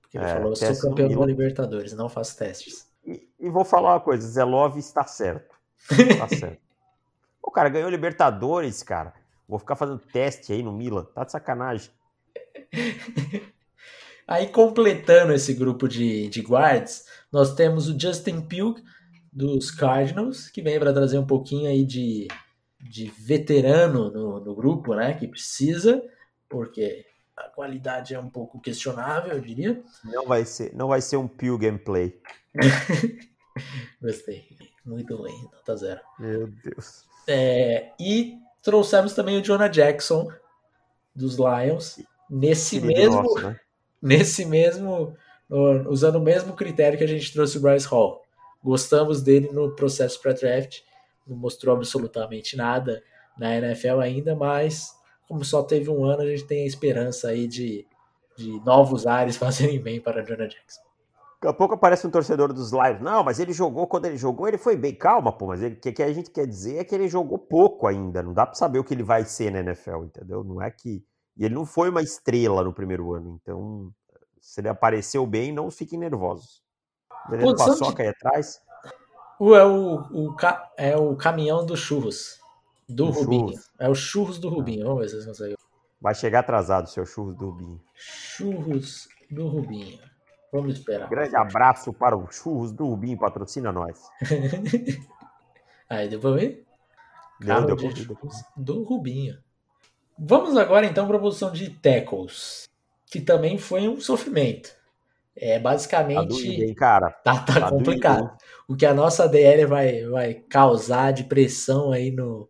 Porque 0.00 0.16
ele 0.16 0.24
é, 0.24 0.34
falou, 0.34 0.56
sou 0.56 0.80
campeão 0.80 1.20
da 1.20 1.26
Libertadores, 1.26 1.92
não 1.92 2.08
faço 2.08 2.36
testes. 2.36 2.86
E, 3.04 3.28
e, 3.40 3.50
vou 3.50 3.64
falar 3.64 3.94
uma 3.94 4.00
coisa, 4.00 4.26
Zelov 4.28 4.78
está 4.78 5.04
certo. 5.04 5.56
Está 5.90 6.28
certo. 6.28 6.62
O 7.44 7.50
cara 7.50 7.68
ganhou 7.68 7.90
Libertadores, 7.90 8.84
cara. 8.84 9.12
Vou 9.48 9.58
ficar 9.58 9.74
fazendo 9.74 9.98
teste 9.98 10.52
aí 10.52 10.62
no 10.62 10.72
Milan. 10.72 11.04
Tá 11.12 11.24
de 11.24 11.32
sacanagem. 11.32 11.90
Aí, 14.26 14.46
completando 14.48 15.32
esse 15.32 15.52
grupo 15.52 15.88
de, 15.88 16.28
de 16.28 16.40
guards, 16.40 17.04
nós 17.30 17.54
temos 17.54 17.88
o 17.88 17.98
Justin 17.98 18.40
Pugh, 18.40 18.76
dos 19.32 19.70
Cardinals, 19.70 20.48
que 20.48 20.60
vem 20.60 20.78
para 20.78 20.92
trazer 20.92 21.18
um 21.18 21.26
pouquinho 21.26 21.68
aí 21.68 21.84
de, 21.84 22.28
de 22.78 23.06
veterano 23.10 24.10
no, 24.10 24.40
no 24.40 24.54
grupo, 24.54 24.94
né? 24.94 25.14
Que 25.14 25.26
precisa, 25.26 26.02
porque 26.48 27.06
a 27.36 27.44
qualidade 27.44 28.14
é 28.14 28.20
um 28.20 28.28
pouco 28.28 28.60
questionável, 28.60 29.32
eu 29.32 29.40
diria. 29.40 29.82
Não 30.04 30.26
vai 30.26 30.44
ser, 30.44 30.74
não 30.74 30.88
vai 30.88 31.00
ser 31.00 31.16
um 31.16 31.26
Pugh 31.26 31.56
gameplay. 31.58 32.20
Gostei. 34.00 34.44
Muito 34.84 35.16
ruim, 35.16 35.48
nota 35.52 35.76
zero. 35.76 36.00
Meu 36.18 36.48
Deus. 36.48 37.04
É, 37.26 37.92
e 37.98 38.36
trouxemos 38.62 39.14
também 39.14 39.38
o 39.38 39.42
Jonah 39.42 39.68
Jackson 39.68 40.28
dos 41.14 41.36
Lions 41.36 42.00
nesse 42.32 42.80
mesmo, 42.80 43.22
nosso, 43.22 43.40
né? 43.40 43.60
nesse 44.00 44.44
mesmo, 44.46 45.14
usando 45.88 46.16
o 46.16 46.22
mesmo 46.22 46.54
critério 46.54 46.98
que 46.98 47.04
a 47.04 47.08
gente 47.08 47.32
trouxe 47.32 47.58
o 47.58 47.60
Bryce 47.60 47.86
Hall. 47.86 48.22
Gostamos 48.64 49.22
dele 49.22 49.50
no 49.52 49.74
processo 49.74 50.20
pré-draft, 50.20 50.80
não 51.26 51.36
mostrou 51.36 51.76
absolutamente 51.76 52.56
nada 52.56 53.02
na 53.38 53.56
NFL 53.56 54.00
ainda, 54.00 54.34
mas 54.34 54.92
como 55.28 55.44
só 55.44 55.62
teve 55.62 55.90
um 55.90 56.04
ano, 56.04 56.22
a 56.22 56.26
gente 56.26 56.44
tem 56.44 56.62
a 56.62 56.66
esperança 56.66 57.28
aí 57.28 57.46
de, 57.46 57.86
de 58.36 58.60
novos 58.64 59.06
ares 59.06 59.36
fazerem 59.38 59.80
bem 59.80 60.00
para 60.00 60.22
Jonah 60.22 60.46
Jackson. 60.46 60.80
Daqui 61.42 61.48
a 61.48 61.52
pouco 61.52 61.74
aparece 61.74 62.06
um 62.06 62.10
torcedor 62.10 62.52
dos 62.52 62.70
lives. 62.70 63.02
Não, 63.02 63.24
mas 63.24 63.40
ele 63.40 63.52
jogou, 63.52 63.86
quando 63.88 64.04
ele 64.04 64.16
jogou, 64.16 64.46
ele 64.46 64.58
foi 64.58 64.76
bem. 64.76 64.94
Calma, 64.94 65.32
pô, 65.32 65.48
mas 65.48 65.60
o 65.60 65.74
que, 65.74 65.90
que, 65.90 66.02
a 66.02 66.12
gente 66.12 66.30
quer 66.30 66.46
dizer 66.46 66.76
é 66.76 66.84
que 66.84 66.94
ele 66.94 67.08
jogou 67.08 67.36
pouco 67.36 67.88
ainda. 67.88 68.22
Não 68.22 68.32
dá 68.32 68.46
para 68.46 68.54
saber 68.54 68.78
o 68.78 68.84
que 68.84 68.94
ele 68.94 69.02
vai 69.02 69.24
ser 69.24 69.50
na 69.50 69.58
NFL, 69.58 70.04
entendeu? 70.04 70.44
Não 70.44 70.62
é 70.62 70.70
que. 70.70 71.04
E 71.36 71.44
ele 71.44 71.54
não 71.54 71.64
foi 71.64 71.88
uma 71.88 72.02
estrela 72.02 72.62
no 72.62 72.72
primeiro 72.72 73.12
ano. 73.12 73.38
Então, 73.40 73.92
se 74.40 74.60
ele 74.60 74.68
apareceu 74.68 75.26
bem, 75.26 75.52
não 75.52 75.70
fiquem 75.70 75.98
nervosos. 75.98 76.62
Beleza, 77.28 77.56
paçoca 77.56 77.96
de... 77.96 78.02
aí 78.02 78.08
atrás. 78.08 78.60
O, 79.38 79.54
é, 79.54 79.64
o, 79.64 79.96
o, 80.12 80.36
é 80.76 80.96
o 80.96 81.16
caminhão 81.16 81.64
dos 81.64 81.80
churros. 81.80 82.40
Do, 82.88 83.06
do 83.06 83.10
Rubinho. 83.10 83.48
Churros. 83.48 83.70
É 83.78 83.88
o 83.88 83.94
churros 83.94 84.38
do 84.38 84.48
Rubinho. 84.48 84.84
Vamos 84.84 85.00
ver 85.00 85.08
se 85.08 85.14
vocês 85.14 85.26
conseguem. 85.26 85.56
Vai 86.00 86.14
chegar 86.14 86.40
atrasado, 86.40 86.88
seu 86.88 87.06
churros 87.06 87.36
do 87.36 87.50
Rubinho. 87.50 87.80
Churros 87.94 89.08
do 89.30 89.46
Rubinho. 89.46 89.98
Vamos 90.52 90.74
esperar. 90.74 91.08
Grande 91.08 91.34
abraço 91.36 91.92
para 91.92 92.16
o 92.16 92.30
churros 92.30 92.72
do 92.72 92.86
Rubinho, 92.86 93.18
patrocina 93.18 93.72
nós. 93.72 94.02
Aí 95.88 96.08
deu 96.08 96.20
pra 96.20 96.32
ver? 96.32 96.66
Deu, 97.40 97.66
deu 97.66 97.76
deu 97.76 97.96
churros 97.96 98.44
do 98.56 98.82
Rubinho. 98.82 99.38
Vamos 100.24 100.56
agora 100.56 100.86
então 100.86 101.06
para 101.08 101.16
a 101.16 101.20
posição 101.20 101.50
de 101.52 101.68
tackles, 101.70 102.68
que 103.06 103.20
também 103.20 103.58
foi 103.58 103.88
um 103.88 104.00
sofrimento. 104.00 104.70
É 105.34 105.56
Tá 105.56 105.62
basicamente 105.62 106.28
doído, 106.28 106.62
hein, 106.62 106.74
cara? 106.74 107.10
tá, 107.10 107.38
tá 107.40 107.60
Tá 107.60 107.68
complicado. 107.70 108.22
hein? 108.24 108.30
o 108.68 108.76
que 108.76 108.86
a 108.86 108.94
nossa 108.94 109.26
DL 109.26 109.64
vai, 109.66 110.04
vai 110.04 110.34
causar 110.34 111.12
de 111.12 111.24
pressão 111.24 111.90
aí 111.90 112.10
no 112.10 112.48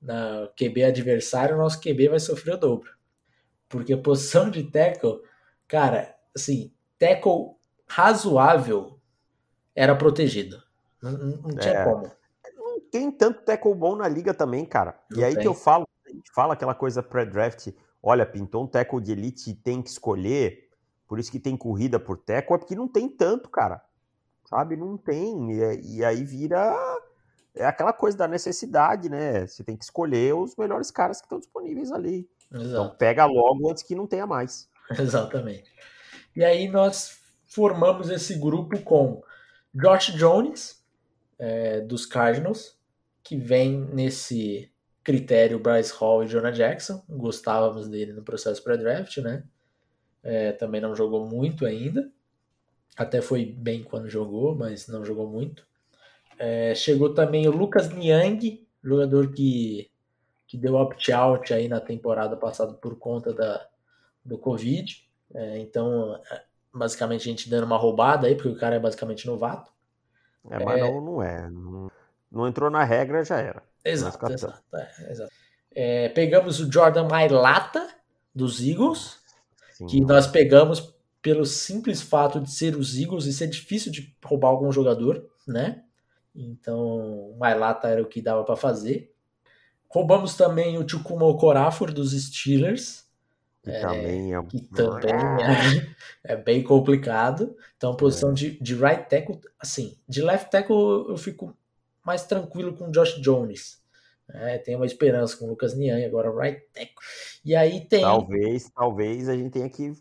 na 0.00 0.48
QB 0.56 0.84
adversário, 0.84 1.54
o 1.54 1.58
nosso 1.58 1.80
QB 1.80 2.08
vai 2.10 2.20
sofrer 2.20 2.54
o 2.54 2.58
dobro. 2.58 2.90
Porque 3.68 3.92
a 3.94 3.98
posição 3.98 4.50
de 4.50 4.62
tackle, 4.64 5.20
cara, 5.66 6.14
assim, 6.36 6.70
tackle 6.98 7.54
razoável 7.86 8.98
era 9.74 9.94
protegido. 9.96 10.62
Não, 11.02 11.12
não- 11.12 11.36
não 11.42 11.56
tinha 11.56 11.74
É. 11.74 11.84
como. 11.84 12.10
Não 12.56 12.80
tem 12.90 13.10
tanto 13.10 13.42
tackle 13.42 13.74
bom 13.74 13.96
na 13.96 14.06
liga 14.08 14.32
também, 14.34 14.64
cara. 14.66 14.98
Não 15.10 15.20
e 15.20 15.24
aí 15.24 15.32
tem. 15.34 15.42
que 15.42 15.48
eu 15.48 15.54
falo, 15.54 15.86
a 16.06 16.10
gente 16.10 16.30
fala 16.32 16.54
aquela 16.54 16.74
coisa 16.74 17.02
pré-draft, 17.02 17.68
olha, 18.02 18.26
pintou 18.26 18.64
um 18.64 18.66
tackle 18.66 19.00
de 19.00 19.12
elite 19.12 19.50
e 19.50 19.54
tem 19.54 19.82
que 19.82 19.90
escolher, 19.90 20.68
por 21.06 21.18
isso 21.18 21.30
que 21.30 21.40
tem 21.40 21.56
corrida 21.56 21.98
por 21.98 22.18
tackle, 22.18 22.54
é 22.54 22.58
porque 22.58 22.74
não 22.74 22.88
tem 22.88 23.08
tanto, 23.08 23.48
cara. 23.48 23.82
Sabe? 24.44 24.76
Não 24.76 24.96
tem. 24.96 25.52
E, 25.52 25.62
é- 25.62 25.80
e 25.80 26.04
aí 26.04 26.22
vira. 26.24 26.74
É 27.54 27.64
aquela 27.64 27.92
coisa 27.92 28.16
da 28.16 28.28
necessidade, 28.28 29.08
né? 29.08 29.46
Você 29.46 29.62
tem 29.62 29.76
que 29.76 29.84
escolher 29.84 30.34
os 30.34 30.56
melhores 30.56 30.90
caras 30.90 31.18
que 31.18 31.26
estão 31.26 31.38
disponíveis 31.38 31.92
ali. 31.92 32.28
Então 32.48 32.60
Exato. 32.62 32.96
pega 32.96 33.24
logo 33.24 33.70
antes 33.70 33.82
que 33.82 33.94
não 33.94 34.06
tenha 34.06 34.26
mais. 34.26 34.68
Exatamente. 34.98 35.72
E 36.36 36.44
aí 36.44 36.68
nós 36.68 37.18
formamos 37.46 38.10
esse 38.10 38.34
grupo 38.34 38.78
com 38.82 39.22
Josh 39.72 40.12
Jones, 40.14 40.84
é, 41.38 41.80
dos 41.80 42.04
Cardinals, 42.06 42.76
que 43.22 43.36
vem 43.36 43.80
nesse 43.92 44.70
critério 45.04 45.58
Bryce 45.58 45.92
Hall 45.92 46.24
e 46.24 46.26
Jonah 46.26 46.50
Jackson. 46.50 47.04
Gostávamos 47.08 47.88
dele 47.88 48.14
no 48.14 48.22
processo 48.22 48.64
pré-draft, 48.64 49.18
né? 49.18 49.44
É, 50.22 50.52
também 50.52 50.80
não 50.80 50.96
jogou 50.96 51.28
muito 51.28 51.66
ainda. 51.66 52.10
Até 52.96 53.20
foi 53.20 53.44
bem 53.44 53.84
quando 53.84 54.08
jogou, 54.08 54.54
mas 54.54 54.88
não 54.88 55.04
jogou 55.04 55.28
muito. 55.28 55.66
É, 56.38 56.74
chegou 56.74 57.12
também 57.12 57.46
o 57.46 57.52
Lucas 57.52 57.90
Niang, 57.90 58.66
jogador 58.82 59.32
que, 59.32 59.90
que 60.46 60.56
deu 60.56 60.74
opt-out 60.74 61.52
aí 61.52 61.68
na 61.68 61.80
temporada 61.80 62.36
passada 62.36 62.72
por 62.72 62.96
conta 62.98 63.32
da, 63.34 63.66
do 64.24 64.38
Covid. 64.38 65.06
É, 65.34 65.58
então, 65.58 66.18
é, 66.30 66.42
basicamente, 66.72 67.28
a 67.28 67.30
gente 67.30 67.50
dando 67.50 67.64
uma 67.64 67.76
roubada 67.76 68.26
aí, 68.26 68.34
porque 68.34 68.48
o 68.48 68.58
cara 68.58 68.76
é 68.76 68.80
basicamente 68.80 69.26
novato. 69.26 69.70
É, 70.50 70.64
mas 70.64 70.80
não, 70.80 71.00
não 71.00 71.22
é. 71.22 71.50
Não, 71.50 71.90
não 72.32 72.48
entrou 72.48 72.70
na 72.70 72.84
regra, 72.84 73.22
já 73.22 73.38
era. 73.38 73.62
Exato, 73.84 74.32
exato. 74.32 74.62
é, 74.74 75.12
exato. 75.12 75.32
É, 75.74 76.08
pegamos 76.10 76.60
o 76.60 76.70
Jordan 76.70 77.08
Mailata, 77.08 77.88
dos 78.34 78.60
Eagles, 78.60 79.18
Sim. 79.72 79.86
que 79.86 80.00
nós 80.00 80.26
pegamos 80.26 80.94
pelo 81.20 81.44
simples 81.44 82.02
fato 82.02 82.40
de 82.40 82.50
ser 82.50 82.76
os 82.76 82.98
Eagles 82.98 83.24
e 83.26 83.32
ser 83.32 83.48
difícil 83.48 83.90
de 83.90 84.14
roubar 84.24 84.48
algum 84.48 84.70
jogador, 84.70 85.26
né? 85.46 85.82
Então, 86.34 87.30
o 87.30 87.36
Mailata 87.38 87.88
era 87.88 88.02
o 88.02 88.06
que 88.06 88.20
dava 88.20 88.44
para 88.44 88.56
fazer. 88.56 89.12
Roubamos 89.88 90.34
também 90.34 90.76
o 90.76 90.88
Chukuma 90.88 91.24
Okorafor, 91.24 91.92
dos 91.92 92.12
Steelers, 92.12 93.04
Que 93.62 93.80
também 93.80 94.34
é. 94.34 94.42
que 94.42 94.60
também 94.74 95.14
é, 96.24 96.32
é 96.34 96.36
bem 96.36 96.62
complicado. 96.62 97.56
Então, 97.76 97.96
posição 97.96 98.32
de, 98.34 98.60
de 98.60 98.74
right 98.74 99.08
tackle, 99.08 99.40
assim, 99.58 99.96
de 100.08 100.20
left 100.20 100.50
tackle 100.50 101.06
eu 101.08 101.16
fico 101.16 101.56
mais 102.04 102.24
tranquilo 102.24 102.74
com 102.74 102.88
o 102.88 102.90
Josh 102.90 103.20
Jones. 103.20 103.82
É, 104.28 104.58
tem 104.58 104.74
uma 104.74 104.86
esperança 104.86 105.36
com 105.36 105.44
o 105.44 105.48
Lucas 105.48 105.74
Niang, 105.74 106.04
agora 106.04 106.30
right 106.30 106.62
tackle. 106.72 106.94
E 107.44 107.54
aí 107.54 107.80
tem. 107.86 108.02
Talvez, 108.02 108.70
talvez 108.70 109.28
a 109.28 109.36
gente 109.36 109.50
tenha 109.50 109.68
que 109.68 109.92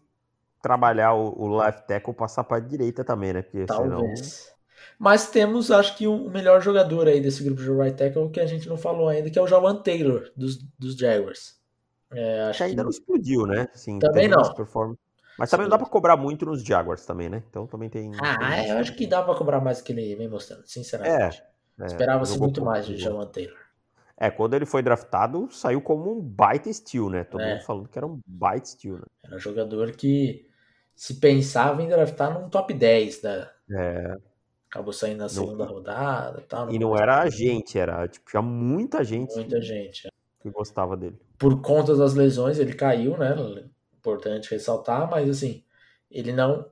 trabalhar 0.61 1.13
o, 1.13 1.41
o 1.41 1.57
left 1.57 1.85
tackle 1.87 2.13
passar 2.13 2.43
para 2.43 2.61
direita 2.61 3.03
também, 3.03 3.33
né? 3.33 3.41
Porque 3.41 3.65
senão. 3.67 3.99
Talvez. 3.99 4.53
Mas 4.97 5.29
temos, 5.29 5.71
acho 5.71 5.97
que, 5.97 6.07
o 6.07 6.29
melhor 6.29 6.61
jogador 6.61 7.07
aí 7.07 7.19
desse 7.19 7.43
grupo 7.43 7.61
de 7.61 7.69
right 7.71 7.97
tackle 7.97 8.29
que 8.29 8.39
a 8.39 8.45
gente 8.45 8.69
não 8.69 8.77
falou 8.77 9.09
ainda, 9.09 9.29
que 9.29 9.37
é 9.37 9.41
o 9.41 9.47
Jawan 9.47 9.75
Taylor, 9.81 10.31
dos, 10.35 10.57
dos 10.79 10.95
Jaguars. 10.95 11.59
É, 12.11 12.43
acho 12.43 12.57
que 12.59 12.63
ainda 12.63 12.75
que 12.77 12.83
não 12.83 12.89
explodiu, 12.89 13.45
né? 13.45 13.67
Sim, 13.73 13.99
Também 13.99 14.27
não. 14.27 14.41
Mas 15.37 15.49
também 15.49 15.65
não 15.65 15.71
dá 15.71 15.77
pra 15.77 15.87
cobrar 15.87 16.15
muito 16.15 16.45
nos 16.45 16.63
Jaguars 16.63 17.05
também, 17.05 17.27
né? 17.27 17.43
Então 17.49 17.65
também 17.65 17.89
tem. 17.89 18.11
Ah, 18.21 18.37
tem 18.37 18.69
eu 18.69 18.77
acho 18.77 18.95
que 18.95 19.07
dá 19.07 19.23
pra 19.23 19.35
cobrar 19.35 19.59
mais 19.59 19.79
do 19.79 19.83
que 19.83 19.91
ele 19.91 20.15
vem 20.15 20.29
mostrando, 20.29 20.63
sinceramente. 20.65 21.39
É, 21.39 21.52
Esperava-se 21.81 22.33
jogou 22.33 22.47
muito 22.47 22.63
mais 22.63 22.85
de. 22.85 22.97
Jawan 22.97 23.25
Taylor. 23.27 23.57
É, 24.15 24.29
quando 24.29 24.53
ele 24.53 24.65
foi 24.65 24.81
draftado, 24.83 25.49
saiu 25.51 25.81
como 25.81 26.11
um 26.17 26.21
baita 26.21 26.71
steal, 26.71 27.09
né? 27.09 27.23
Todo 27.23 27.41
É. 27.41 27.53
mundo 27.55 27.63
falando 27.63 27.89
que 27.89 27.97
era 27.97 28.05
um 28.07 28.19
baita 28.25 28.65
steal, 28.67 28.97
né? 28.97 29.05
Era 29.23 29.35
um 29.35 29.39
jogador 29.39 29.91
que 29.91 30.47
se 30.95 31.15
pensava 31.15 31.81
em 31.81 31.89
draftar 31.89 32.33
num 32.39 32.47
top 32.49 32.73
10 32.73 33.21
da. 33.21 33.51
É, 33.71 34.15
Acabou 34.69 34.93
saindo 34.93 35.19
na 35.19 35.29
segunda 35.29 35.65
rodada 35.65 36.39
e 36.39 36.43
tal. 36.45 36.71
e 36.71 36.79
não 36.79 36.95
era 36.97 37.21
a 37.21 37.29
gente, 37.29 37.77
era, 37.77 38.07
tipo, 38.07 38.29
tinha 38.29 38.41
muita 38.41 39.03
gente 39.03 39.33
Muita 39.35 39.61
gente. 39.61 40.07
que 40.41 40.49
gostava 40.49 40.97
dele. 40.97 41.19
Por 41.37 41.61
conta 41.61 41.95
das 41.95 42.13
lesões, 42.15 42.57
ele 42.57 42.73
caiu, 42.73 43.15
né? 43.17 43.35
Importante 43.97 44.49
ressaltar, 44.51 45.09
mas 45.09 45.29
assim, 45.29 45.63
ele 46.09 46.31
não. 46.31 46.65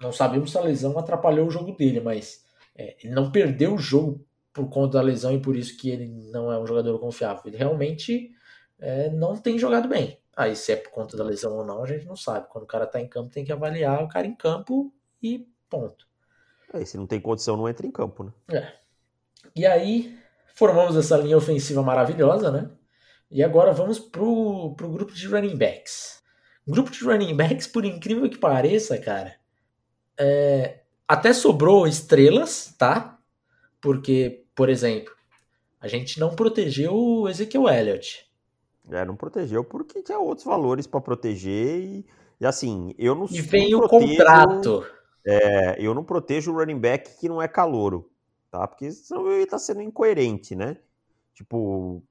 Não 0.00 0.12
sabíamos 0.12 0.50
se 0.52 0.58
a 0.58 0.60
lesão 0.60 0.98
atrapalhou 0.98 1.46
o 1.46 1.50
jogo 1.50 1.72
dele, 1.72 1.98
mas 2.00 2.43
é, 2.76 2.96
ele 3.02 3.14
não 3.14 3.30
perdeu 3.30 3.74
o 3.74 3.78
jogo 3.78 4.26
por 4.52 4.68
conta 4.68 4.98
da 4.98 5.02
lesão 5.02 5.32
e 5.32 5.40
por 5.40 5.56
isso 5.56 5.76
que 5.76 5.90
ele 5.90 6.08
não 6.08 6.50
é 6.50 6.58
um 6.58 6.66
jogador 6.66 6.98
confiável. 6.98 7.42
Ele 7.46 7.56
realmente 7.56 8.30
é, 8.78 9.10
não 9.10 9.36
tem 9.36 9.58
jogado 9.58 9.88
bem. 9.88 10.20
Aí, 10.36 10.56
se 10.56 10.72
é 10.72 10.76
por 10.76 10.90
conta 10.90 11.16
da 11.16 11.24
lesão 11.24 11.56
ou 11.56 11.64
não, 11.64 11.82
a 11.82 11.86
gente 11.86 12.06
não 12.06 12.16
sabe. 12.16 12.48
Quando 12.48 12.64
o 12.64 12.68
cara 12.68 12.86
tá 12.86 13.00
em 13.00 13.08
campo, 13.08 13.30
tem 13.30 13.44
que 13.44 13.52
avaliar 13.52 14.02
o 14.02 14.08
cara 14.08 14.26
em 14.26 14.34
campo 14.34 14.92
e 15.22 15.46
ponto. 15.70 16.06
É, 16.72 16.84
se 16.84 16.96
não 16.96 17.06
tem 17.06 17.20
condição, 17.20 17.56
não 17.56 17.68
entra 17.68 17.86
em 17.86 17.90
campo, 17.90 18.24
né? 18.24 18.32
E 19.54 19.64
aí, 19.64 20.18
formamos 20.54 20.96
essa 20.96 21.16
linha 21.16 21.36
ofensiva 21.36 21.82
maravilhosa, 21.82 22.50
né? 22.50 22.70
E 23.30 23.42
agora 23.42 23.72
vamos 23.72 23.98
pro, 23.98 24.74
pro 24.76 24.90
grupo 24.90 25.12
de 25.12 25.26
running 25.26 25.56
backs. 25.56 26.22
Grupo 26.66 26.90
de 26.90 27.04
running 27.04 27.36
backs, 27.36 27.66
por 27.66 27.84
incrível 27.84 28.28
que 28.28 28.38
pareça, 28.38 28.98
cara, 28.98 29.36
é, 30.18 30.83
até 31.06 31.32
sobrou 31.32 31.86
estrelas, 31.86 32.74
tá? 32.78 33.18
Porque, 33.80 34.44
por 34.54 34.68
exemplo, 34.68 35.12
a 35.80 35.88
gente 35.88 36.18
não 36.18 36.34
protegeu 36.34 36.94
o 36.94 37.28
Ezekiel 37.28 37.68
Elliott. 37.68 38.26
É, 38.90 39.04
não 39.04 39.16
protegeu 39.16 39.64
porque 39.64 40.02
tinha 40.02 40.18
outros 40.18 40.44
valores 40.46 40.86
pra 40.86 41.00
proteger 41.00 41.80
e, 41.80 42.06
e 42.40 42.46
assim, 42.46 42.94
eu 42.98 43.14
não 43.14 43.26
E 43.30 43.38
não 43.38 43.44
vem 43.44 43.74
o 43.74 43.78
protejo- 43.80 44.16
contrato. 44.16 44.86
É, 45.26 45.76
eu 45.78 45.94
não 45.94 46.04
protejo 46.04 46.52
o 46.52 46.54
running 46.58 46.78
back 46.78 47.18
que 47.18 47.28
não 47.28 47.40
é 47.40 47.48
calouro, 47.48 48.10
tá? 48.50 48.66
Porque 48.68 48.90
senão 48.90 49.26
eu 49.26 49.38
ia 49.38 49.44
estar 49.44 49.58
sendo 49.58 49.80
incoerente, 49.80 50.54
né? 50.54 50.76
Tipo, 51.34 52.02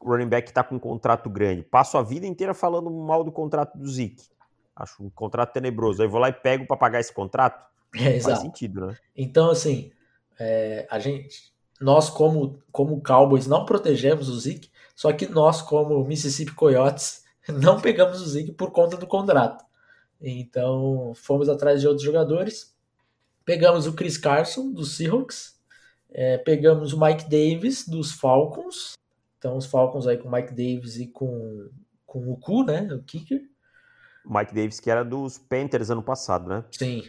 o 0.00 0.08
running 0.08 0.28
back 0.28 0.46
que 0.48 0.52
tá 0.54 0.62
com 0.62 0.76
um 0.76 0.80
contrato 0.80 1.28
grande. 1.28 1.62
Passo 1.64 1.98
a 1.98 2.02
vida 2.02 2.24
inteira 2.26 2.54
falando 2.54 2.88
mal 2.90 3.24
do 3.24 3.32
contrato 3.32 3.76
do 3.76 3.88
Zeke. 3.88 4.28
Acho 4.76 5.02
um 5.02 5.10
contrato 5.10 5.52
tenebroso. 5.52 6.02
Aí 6.02 6.08
vou 6.08 6.20
lá 6.20 6.28
e 6.28 6.32
pego 6.32 6.66
pra 6.66 6.76
pagar 6.76 7.00
esse 7.00 7.12
contrato. 7.12 7.70
É, 7.94 8.04
Faz 8.04 8.16
exato. 8.16 8.40
sentido, 8.42 8.86
né? 8.86 8.96
Então, 9.16 9.50
assim, 9.50 9.92
é, 10.38 10.86
a 10.90 10.98
gente, 10.98 11.52
nós 11.80 12.08
como, 12.08 12.58
como 12.70 13.02
Cowboys 13.02 13.46
não 13.46 13.64
protegemos 13.64 14.28
o 14.28 14.38
Zeke, 14.38 14.70
só 14.94 15.12
que 15.12 15.26
nós 15.26 15.60
como 15.60 16.04
Mississippi 16.04 16.52
Coyotes 16.54 17.24
não 17.48 17.80
pegamos 17.80 18.20
o 18.20 18.26
Zeke 18.26 18.52
por 18.52 18.70
conta 18.70 18.96
do 18.96 19.06
contrato. 19.06 19.64
Então, 20.20 21.12
fomos 21.16 21.48
atrás 21.48 21.80
de 21.80 21.88
outros 21.88 22.04
jogadores. 22.04 22.74
Pegamos 23.44 23.86
o 23.86 23.92
Chris 23.92 24.16
Carson, 24.16 24.70
dos 24.70 24.96
Seahawks. 24.96 25.60
É, 26.10 26.38
pegamos 26.38 26.92
o 26.92 27.00
Mike 27.00 27.28
Davis, 27.28 27.88
dos 27.88 28.12
Falcons. 28.12 28.92
Então, 29.38 29.56
os 29.56 29.66
Falcons 29.66 30.06
aí 30.06 30.16
com 30.16 30.28
o 30.28 30.32
Mike 30.32 30.50
Davis 30.50 30.96
e 30.96 31.08
com, 31.08 31.68
com 32.06 32.30
o 32.30 32.36
Ku, 32.36 32.62
né? 32.62 32.82
O 32.94 33.02
kicker. 33.02 33.42
O 34.24 34.32
Mike 34.32 34.54
Davis, 34.54 34.78
que 34.78 34.88
era 34.88 35.04
dos 35.04 35.38
Panthers 35.38 35.90
ano 35.90 36.02
passado, 36.02 36.48
né? 36.48 36.64
Sim, 36.70 37.02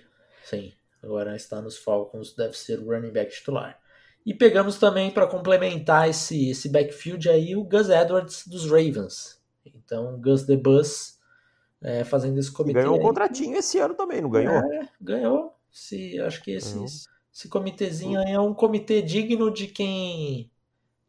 sim. 0.44 0.74
Agora 1.02 1.36
está 1.36 1.62
nos 1.62 1.78
Falcons, 1.78 2.34
deve 2.34 2.58
ser 2.58 2.80
o 2.80 2.86
running 2.86 3.12
back 3.12 3.34
titular. 3.34 3.78
E 4.26 4.34
pegamos 4.34 4.80
também 4.80 5.12
para 5.12 5.28
complementar 5.28 6.10
esse, 6.10 6.50
esse 6.50 6.70
backfield 6.70 7.30
aí 7.30 7.56
o 7.56 7.64
Gus 7.64 7.90
Edwards 7.90 8.48
dos 8.48 8.66
Ravens. 8.66 9.42
Então, 9.66 10.20
Gus 10.22 10.44
the 10.44 10.56
Bus 10.56 11.20
é, 11.82 12.06
fazendo 12.06 12.40
esse 12.40 12.52
comitê. 12.52 12.80
ganhou 12.80 12.96
um 12.96 13.00
aí. 13.00 13.04
contratinho 13.04 13.58
esse 13.58 13.78
ano 13.80 13.94
também, 13.94 14.22
não 14.22 14.30
ganhou? 14.30 14.56
É, 14.56 14.88
ganhou. 15.02 15.54
Se, 15.70 16.20
acho 16.22 16.42
que 16.42 16.52
esse, 16.52 16.74
Ganhou. 16.74 16.86
esse 16.86 17.50
comitêzinho 17.50 18.20
aí 18.20 18.32
é 18.32 18.40
um 18.40 18.54
comitê 18.54 19.02
digno 19.02 19.52
de 19.52 19.68
quem 19.68 20.50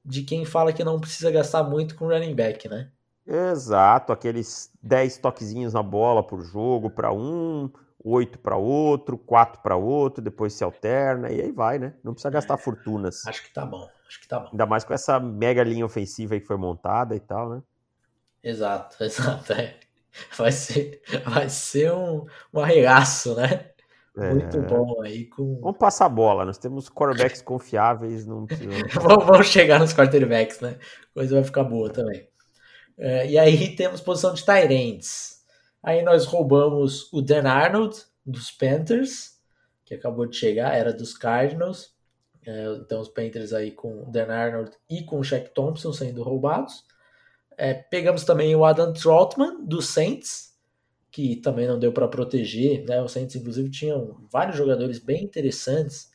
de 0.05 0.22
quem 0.22 0.45
fala 0.45 0.72
que 0.72 0.85
não 0.85 1.01
precisa 1.01 1.30
gastar 1.30 1.62
muito 1.62 1.95
com 1.95 2.09
running 2.09 2.35
back, 2.35 2.68
né? 2.68 2.91
Exato, 3.26 4.12
aqueles 4.12 4.70
10 4.82 5.16
toquezinhos 5.16 5.72
na 5.72 5.82
bola 5.82 6.22
por 6.22 6.43
jogo 6.43 6.91
para 6.91 7.11
um, 7.11 7.70
8 8.05 8.38
para 8.38 8.57
outro, 8.57 9.16
4 9.16 9.62
para 9.62 9.76
outro, 9.76 10.22
depois 10.22 10.52
se 10.52 10.62
alterna 10.62 11.30
e 11.32 11.40
aí 11.40 11.50
vai, 11.50 11.78
né? 11.78 11.94
Não 12.05 12.12
precisa 12.12 12.30
gastar 12.30 12.59
fortunas. 12.59 13.26
Acho 13.26 13.42
que 13.42 13.52
tá 13.52 13.64
bom, 13.64 13.88
acho 14.07 14.20
que 14.20 14.28
tá 14.28 14.40
bom. 14.40 14.50
Ainda 14.52 14.66
mais 14.66 14.84
com 14.84 14.92
essa 14.92 15.18
mega 15.18 15.64
linha 15.64 15.86
ofensiva 15.86 16.34
aí 16.34 16.40
que 16.40 16.46
foi 16.46 16.59
montada 16.59 17.16
e 17.16 17.20
tal, 17.20 17.48
né? 17.48 17.62
Exato, 18.42 19.02
exato. 19.02 19.55
É. 19.55 19.78
Vai 20.36 20.52
ser, 20.52 21.02
vai 21.24 21.48
ser 21.48 21.92
um, 21.92 22.26
um 22.52 22.61
arregaço, 22.61 23.34
né? 23.34 23.70
É. 24.16 24.32
Muito 24.32 24.61
bom 24.61 25.02
aí 25.02 25.24
com. 25.24 25.59
Vamos 25.61 25.78
passar 25.78 26.05
a 26.05 26.11
bola, 26.11 26.44
nós 26.44 26.59
temos 26.59 26.88
quarterbacks 26.88 27.40
confiáveis, 27.42 28.26
não 28.26 28.46
precisamos. 28.46 28.92
vamos 28.94 29.46
chegar 29.48 29.80
nos 29.80 29.94
quarterbacks, 29.94 30.61
né? 30.61 30.76
Coisa 31.12 31.34
vai 31.34 31.42
ficar 31.42 31.64
boa 31.64 31.90
também. 31.90 32.28
É, 32.96 33.28
e 33.28 33.38
aí 33.38 33.74
temos 33.74 34.00
posição 34.00 34.34
de 34.34 34.44
Tyrants. 34.44 35.34
Aí 35.85 36.03
nós 36.03 36.24
roubamos 36.24 37.12
o 37.12 37.20
Dan 37.20 37.47
Arnold 37.47 37.97
dos 38.24 38.51
Panthers, 38.51 39.39
que 39.85 39.95
acabou 39.95 40.26
de 40.26 40.37
chegar, 40.37 40.74
era 40.74 40.93
dos 40.93 41.16
Cardinals. 41.16 41.95
É, 42.47 42.74
então 42.76 43.01
os 43.01 43.09
Panthers 43.09 43.53
aí 43.53 43.70
com 43.70 44.03
o 44.03 44.11
Dan 44.11 44.32
Arnold 44.32 44.72
e 44.89 45.03
com 45.03 45.18
o 45.18 45.24
Shaq 45.24 45.53
Thompson 45.55 45.93
sendo 45.93 46.22
roubados. 46.22 46.85
É, 47.57 47.74
pegamos 47.74 48.24
também 48.24 48.55
o 48.57 48.64
Adam 48.64 48.93
Troutman 48.93 49.64
dos 49.64 49.87
Saints, 49.87 50.55
que 51.11 51.37
também 51.37 51.68
não 51.68 51.78
deu 51.78 51.93
para 51.93 52.09
proteger. 52.09 52.85
Né? 52.85 53.01
Os 53.03 53.12
Saints, 53.12 53.37
inclusive, 53.37 53.70
tinham 53.70 54.26
vários 54.32 54.57
jogadores 54.57 54.99
bem 54.99 55.22
interessantes 55.22 56.11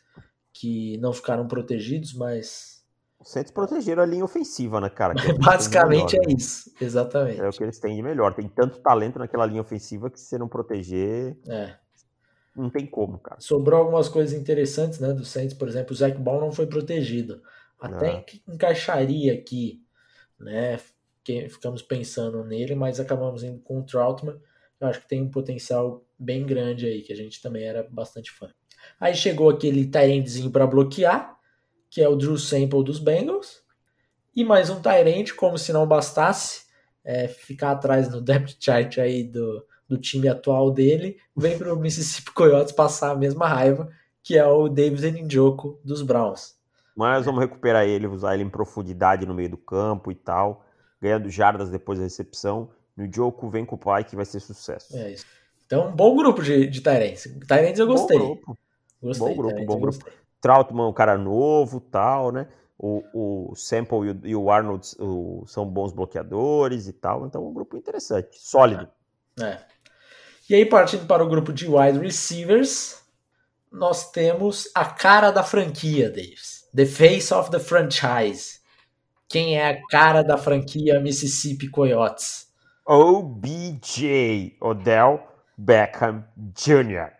que 0.51 0.97
não 0.97 1.13
ficaram 1.13 1.47
protegidos, 1.47 2.13
mas. 2.13 2.78
Os 3.19 3.31
Saints 3.31 3.51
protegeram 3.51 4.01
a 4.01 4.05
linha 4.05 4.23
ofensiva, 4.23 4.79
né, 4.79 4.89
cara? 4.89 5.13
É 5.19 5.33
Basicamente 5.33 6.13
melhor, 6.13 6.25
é 6.25 6.27
né? 6.27 6.35
isso, 6.37 6.71
exatamente. 6.79 7.41
É 7.41 7.49
o 7.49 7.51
que 7.51 7.63
eles 7.63 7.79
têm 7.79 7.95
de 7.95 8.01
melhor. 8.01 8.33
Tem 8.33 8.47
tanto 8.47 8.79
talento 8.79 9.19
naquela 9.19 9.45
linha 9.45 9.61
ofensiva 9.61 10.09
que 10.09 10.19
se 10.19 10.27
você 10.27 10.37
não 10.37 10.47
proteger. 10.47 11.37
É. 11.47 11.75
Não 12.55 12.69
tem 12.69 12.85
como, 12.85 13.19
cara. 13.19 13.39
Sobrou 13.39 13.79
algumas 13.79 14.07
coisas 14.07 14.37
interessantes, 14.37 14.99
né? 14.99 15.13
Do 15.13 15.25
Saints, 15.25 15.53
por 15.53 15.67
exemplo, 15.67 15.93
o 15.93 15.95
Zach 15.95 16.17
Ball 16.17 16.39
não 16.39 16.51
foi 16.51 16.65
protegido. 16.65 17.41
Até 17.79 18.25
encaixaria 18.47 19.33
aqui, 19.33 19.81
né? 20.39 20.79
Ficamos 21.49 21.81
pensando 21.81 22.43
nele, 22.43 22.73
mas 22.73 22.99
acabamos 22.99 23.43
indo 23.43 23.59
com 23.59 23.79
o 23.79 23.83
Troutman 23.83 24.39
eu 24.79 24.87
acho 24.87 25.01
que 25.01 25.07
tem 25.07 25.21
um 25.21 25.29
potencial 25.29 26.05
bem 26.17 26.45
grande 26.45 26.85
aí, 26.85 27.01
que 27.01 27.11
a 27.11 27.15
gente 27.15 27.41
também 27.41 27.63
era 27.63 27.83
bastante 27.83 28.31
fã. 28.31 28.49
Aí 28.99 29.13
chegou 29.13 29.49
aquele 29.49 29.85
Tyrentezinho 29.87 30.49
para 30.51 30.65
bloquear, 30.65 31.37
que 31.89 32.01
é 32.01 32.07
o 32.07 32.15
Drew 32.15 32.37
Sample 32.37 32.83
dos 32.83 32.99
Bengals. 32.99 33.61
E 34.35 34.43
mais 34.43 34.69
um 34.69 34.81
Tyrant, 34.81 35.33
como 35.35 35.57
se 35.57 35.73
não 35.73 35.87
bastasse, 35.87 36.63
é, 37.03 37.27
ficar 37.27 37.71
atrás 37.71 38.09
no 38.09 38.21
depth 38.21 38.57
chart 38.59 38.97
aí 38.99 39.23
do, 39.23 39.65
do 39.87 39.97
time 39.97 40.27
atual 40.27 40.71
dele, 40.71 41.17
vem 41.35 41.57
para 41.57 41.73
o 41.73 41.79
Mississippi 41.79 42.31
Coyotes 42.31 42.71
passar 42.71 43.11
a 43.11 43.15
mesma 43.15 43.47
raiva, 43.47 43.89
que 44.21 44.37
é 44.37 44.45
o 44.45 44.69
David 44.69 45.21
Njoku 45.23 45.79
dos 45.83 46.01
Browns. 46.01 46.55
Mas 46.95 47.25
vamos 47.25 47.41
recuperar 47.41 47.85
ele, 47.85 48.07
usar 48.07 48.33
ele 48.33 48.43
em 48.43 48.49
profundidade 48.49 49.25
no 49.25 49.33
meio 49.33 49.49
do 49.49 49.57
campo 49.57 50.11
e 50.11 50.15
tal, 50.15 50.65
ganhando 51.01 51.29
jardas 51.29 51.69
depois 51.69 51.97
da 51.97 52.03
recepção 52.03 52.69
no 52.99 53.11
Joku 53.11 53.49
vem 53.49 53.65
com 53.65 53.75
o 53.75 53.79
pai 53.79 54.03
que 54.03 54.15
vai 54.15 54.25
ser 54.25 54.41
sucesso. 54.41 54.95
É 54.97 55.13
isso. 55.13 55.25
Então, 55.65 55.87
um 55.87 55.95
bom 55.95 56.15
grupo 56.15 56.43
de, 56.43 56.67
de 56.67 56.81
Tyrants. 56.81 57.23
Tyrants 57.47 57.79
eu 57.79 57.87
gostei. 57.87 58.17
Bom 58.17 58.25
grupo. 58.25 58.57
Gostei, 59.01 59.27
bom 59.27 59.35
grupo, 59.35 59.65
bom 59.65 59.79
grupo. 59.79 60.05
Troutman, 60.41 60.87
um 60.87 60.93
cara 60.93 61.17
novo 61.17 61.79
tal, 61.79 62.31
né? 62.31 62.47
O, 62.77 63.03
o 63.51 63.55
Sample 63.55 64.19
e 64.23 64.35
o, 64.35 64.43
o 64.43 64.51
Arnold 64.51 64.87
o, 64.99 65.43
são 65.45 65.65
bons 65.65 65.91
bloqueadores 65.91 66.87
e 66.87 66.93
tal. 66.93 67.25
Então, 67.25 67.45
um 67.45 67.53
grupo 67.53 67.75
interessante, 67.75 68.37
sólido. 68.39 68.87
É. 69.39 69.43
é. 69.43 69.65
E 70.49 70.55
aí, 70.55 70.65
partindo 70.65 71.05
para 71.05 71.23
o 71.23 71.29
grupo 71.29 71.53
de 71.53 71.67
wide 71.67 71.99
receivers, 71.99 73.03
nós 73.71 74.11
temos 74.11 74.69
a 74.73 74.85
cara 74.85 75.29
da 75.29 75.43
franquia, 75.43 76.09
Davis. 76.09 76.67
The 76.75 76.85
face 76.85 77.33
of 77.33 77.51
the 77.51 77.59
franchise. 77.59 78.59
Quem 79.27 79.57
é 79.57 79.69
a 79.69 79.87
cara 79.87 80.23
da 80.23 80.37
franquia 80.37 80.99
Mississippi 80.99 81.69
Coyotes? 81.69 82.47
OBJ, 82.85 84.57
Odell 84.59 85.21
Beckham 85.55 86.25
Jr. 86.35 87.11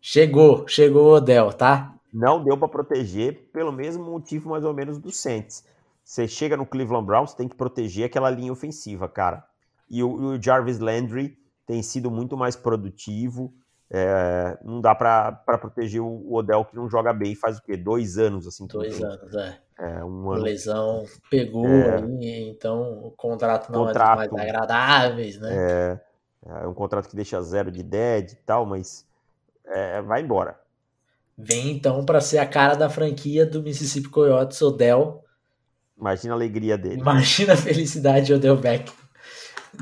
Chegou, 0.00 0.66
chegou 0.66 1.12
Odell, 1.12 1.52
tá? 1.52 1.94
Não 2.12 2.42
deu 2.42 2.56
para 2.56 2.68
proteger 2.68 3.50
pelo 3.52 3.72
mesmo 3.72 4.04
motivo 4.04 4.50
mais 4.50 4.64
ou 4.64 4.72
menos 4.72 4.98
do 4.98 5.10
Saints. 5.10 5.64
Você 6.02 6.26
chega 6.26 6.56
no 6.56 6.64
Cleveland 6.64 7.06
Browns, 7.06 7.34
tem 7.34 7.46
que 7.46 7.54
proteger 7.54 8.06
aquela 8.06 8.30
linha 8.30 8.52
ofensiva, 8.52 9.08
cara. 9.08 9.44
E 9.90 10.02
o, 10.02 10.10
o 10.10 10.42
Jarvis 10.42 10.78
Landry 10.78 11.36
tem 11.66 11.82
sido 11.82 12.10
muito 12.10 12.36
mais 12.36 12.56
produtivo. 12.56 13.52
É, 13.90 14.58
não 14.64 14.80
dá 14.80 14.94
para 14.94 15.32
proteger 15.58 16.00
o 16.00 16.34
Odell 16.34 16.64
que 16.64 16.76
não 16.76 16.88
joga 16.88 17.12
bem 17.12 17.34
faz 17.34 17.58
o 17.58 17.62
quê? 17.62 17.76
Dois 17.76 18.18
anos, 18.18 18.46
assim. 18.46 18.66
Dois 18.66 19.02
anos, 19.02 19.34
é. 19.34 19.58
É, 19.78 20.04
um 20.04 20.30
ano. 20.30 20.42
lesão 20.42 21.04
pegou 21.30 21.66
é, 21.66 21.96
aí, 21.96 22.48
então 22.48 23.04
o 23.04 23.12
contrato 23.12 23.70
não 23.70 23.86
contrato, 23.86 24.22
é 24.22 24.24
dos 24.24 24.32
mais 24.32 24.48
agradáveis, 24.48 25.38
né? 25.38 25.54
É, 25.54 26.00
é 26.46 26.66
um 26.66 26.74
contrato 26.74 27.08
que 27.08 27.14
deixa 27.14 27.40
zero 27.42 27.70
de 27.70 27.82
dead 27.82 28.32
e 28.32 28.36
tal, 28.36 28.66
mas 28.66 29.06
é, 29.64 30.02
vai 30.02 30.20
embora. 30.20 30.58
Vem 31.38 31.70
então 31.70 32.04
para 32.04 32.20
ser 32.20 32.38
a 32.38 32.46
cara 32.46 32.74
da 32.74 32.90
franquia 32.90 33.46
do 33.46 33.62
Mississippi 33.62 34.08
Coyotes, 34.08 34.60
Odell. 34.60 35.24
Imagina 35.96 36.34
a 36.34 36.36
alegria 36.36 36.76
dele. 36.76 37.00
Imagina 37.00 37.52
a 37.52 37.56
felicidade 37.56 38.26
de 38.26 38.34
Odell 38.34 38.56
Beck. 38.56 38.90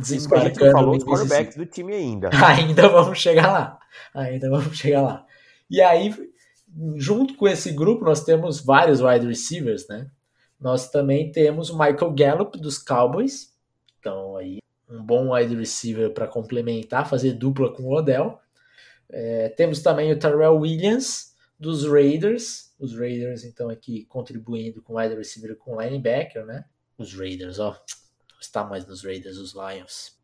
Isso 0.02 0.28
que 0.28 0.34
a 0.34 0.40
gente 0.40 0.58
falou 0.70 0.96
os 0.96 1.04
quarterbacks 1.04 1.56
do 1.56 1.64
time 1.64 1.94
ainda. 1.94 2.28
Ainda 2.44 2.88
vamos 2.88 3.18
chegar 3.18 3.50
lá. 3.50 3.78
Ainda 4.12 4.50
vamos 4.50 4.76
chegar 4.76 5.00
lá. 5.00 5.24
E 5.70 5.80
aí 5.80 6.14
junto 6.96 7.34
com 7.34 7.48
esse 7.48 7.72
grupo, 7.72 8.04
nós 8.04 8.22
temos 8.22 8.60
vários 8.60 9.00
wide 9.00 9.26
receivers, 9.26 9.88
né? 9.88 10.10
Nós 10.60 10.90
também 10.90 11.30
temos 11.30 11.70
o 11.70 11.78
Michael 11.78 12.12
Gallup 12.12 12.58
dos 12.58 12.78
Cowboys. 12.78 13.54
Então, 13.98 14.36
aí, 14.36 14.58
um 14.88 15.02
bom 15.02 15.34
wide 15.34 15.54
receiver 15.54 16.12
para 16.12 16.26
complementar, 16.26 17.08
fazer 17.08 17.32
dupla 17.32 17.72
com 17.72 17.84
o 17.84 17.96
Odell. 17.96 18.38
É, 19.10 19.48
temos 19.50 19.82
também 19.82 20.12
o 20.12 20.18
Terrell 20.18 20.58
Williams 20.58 21.34
dos 21.58 21.86
Raiders. 21.86 22.74
Os 22.78 22.96
Raiders, 22.96 23.44
então, 23.44 23.70
aqui 23.70 24.04
contribuindo 24.06 24.82
com 24.82 24.96
wide 24.96 25.14
receiver 25.14 25.56
com 25.56 25.80
linebacker, 25.80 26.44
né? 26.44 26.64
Os 26.98 27.14
Raiders, 27.14 27.58
ó. 27.58 27.78
Está 28.40 28.64
mais 28.64 28.86
nos 28.86 29.02
Raiders, 29.02 29.38
os 29.38 29.54
Lions. 29.54 30.16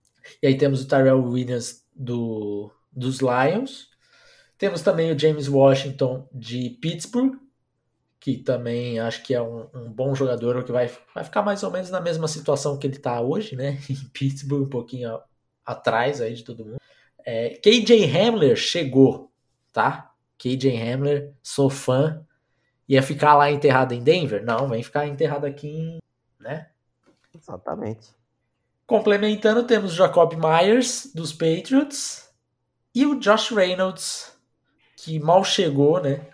E 0.42 0.46
aí 0.46 0.56
temos 0.56 0.82
o 0.82 0.88
Tyrell 0.88 1.22
Williams 1.24 1.84
do, 1.94 2.70
dos 2.90 3.20
Lions. 3.20 3.88
Temos 4.58 4.82
também 4.82 5.10
o 5.10 5.18
James 5.18 5.48
Washington 5.48 6.28
de 6.32 6.70
Pittsburgh, 6.80 7.36
que 8.20 8.36
também 8.36 9.00
acho 9.00 9.22
que 9.24 9.34
é 9.34 9.42
um, 9.42 9.66
um, 9.74 9.92
bom 9.92 10.14
jogador 10.14 10.62
que 10.62 10.70
vai, 10.70 10.88
vai 11.12 11.24
ficar 11.24 11.42
mais 11.42 11.62
ou 11.64 11.70
menos 11.70 11.90
na 11.90 12.00
mesma 12.00 12.28
situação 12.28 12.78
que 12.78 12.86
ele 12.86 12.96
está 12.96 13.20
hoje, 13.20 13.56
né? 13.56 13.78
Em 13.90 13.96
Pittsburgh, 14.12 14.62
um 14.62 14.70
pouquinho 14.70 15.18
atrás 15.64 16.20
aí 16.20 16.34
de 16.34 16.44
todo 16.44 16.64
mundo. 16.64 16.78
É, 17.24 17.50
KJ 17.50 18.04
Hamler 18.16 18.56
chegou, 18.56 19.32
tá? 19.72 20.11
KJ 20.42 20.76
Hamler, 20.76 21.32
sou 21.40 21.70
fã. 21.70 22.20
Ia 22.88 23.00
ficar 23.00 23.36
lá 23.36 23.48
enterrado 23.48 23.94
em 23.94 24.02
Denver? 24.02 24.44
Não, 24.44 24.68
vem 24.68 24.82
ficar 24.82 25.06
enterrado 25.06 25.46
aqui 25.46 25.68
em. 25.68 25.98
né? 26.40 26.68
Exatamente. 27.32 28.08
Complementando, 28.84 29.62
temos 29.62 29.94
Jacob 29.94 30.34
Myers, 30.34 31.12
dos 31.14 31.32
Patriots, 31.32 32.28
e 32.92 33.06
o 33.06 33.20
Josh 33.20 33.52
Reynolds, 33.52 34.36
que 34.96 35.20
mal 35.20 35.44
chegou, 35.44 36.02
né? 36.02 36.26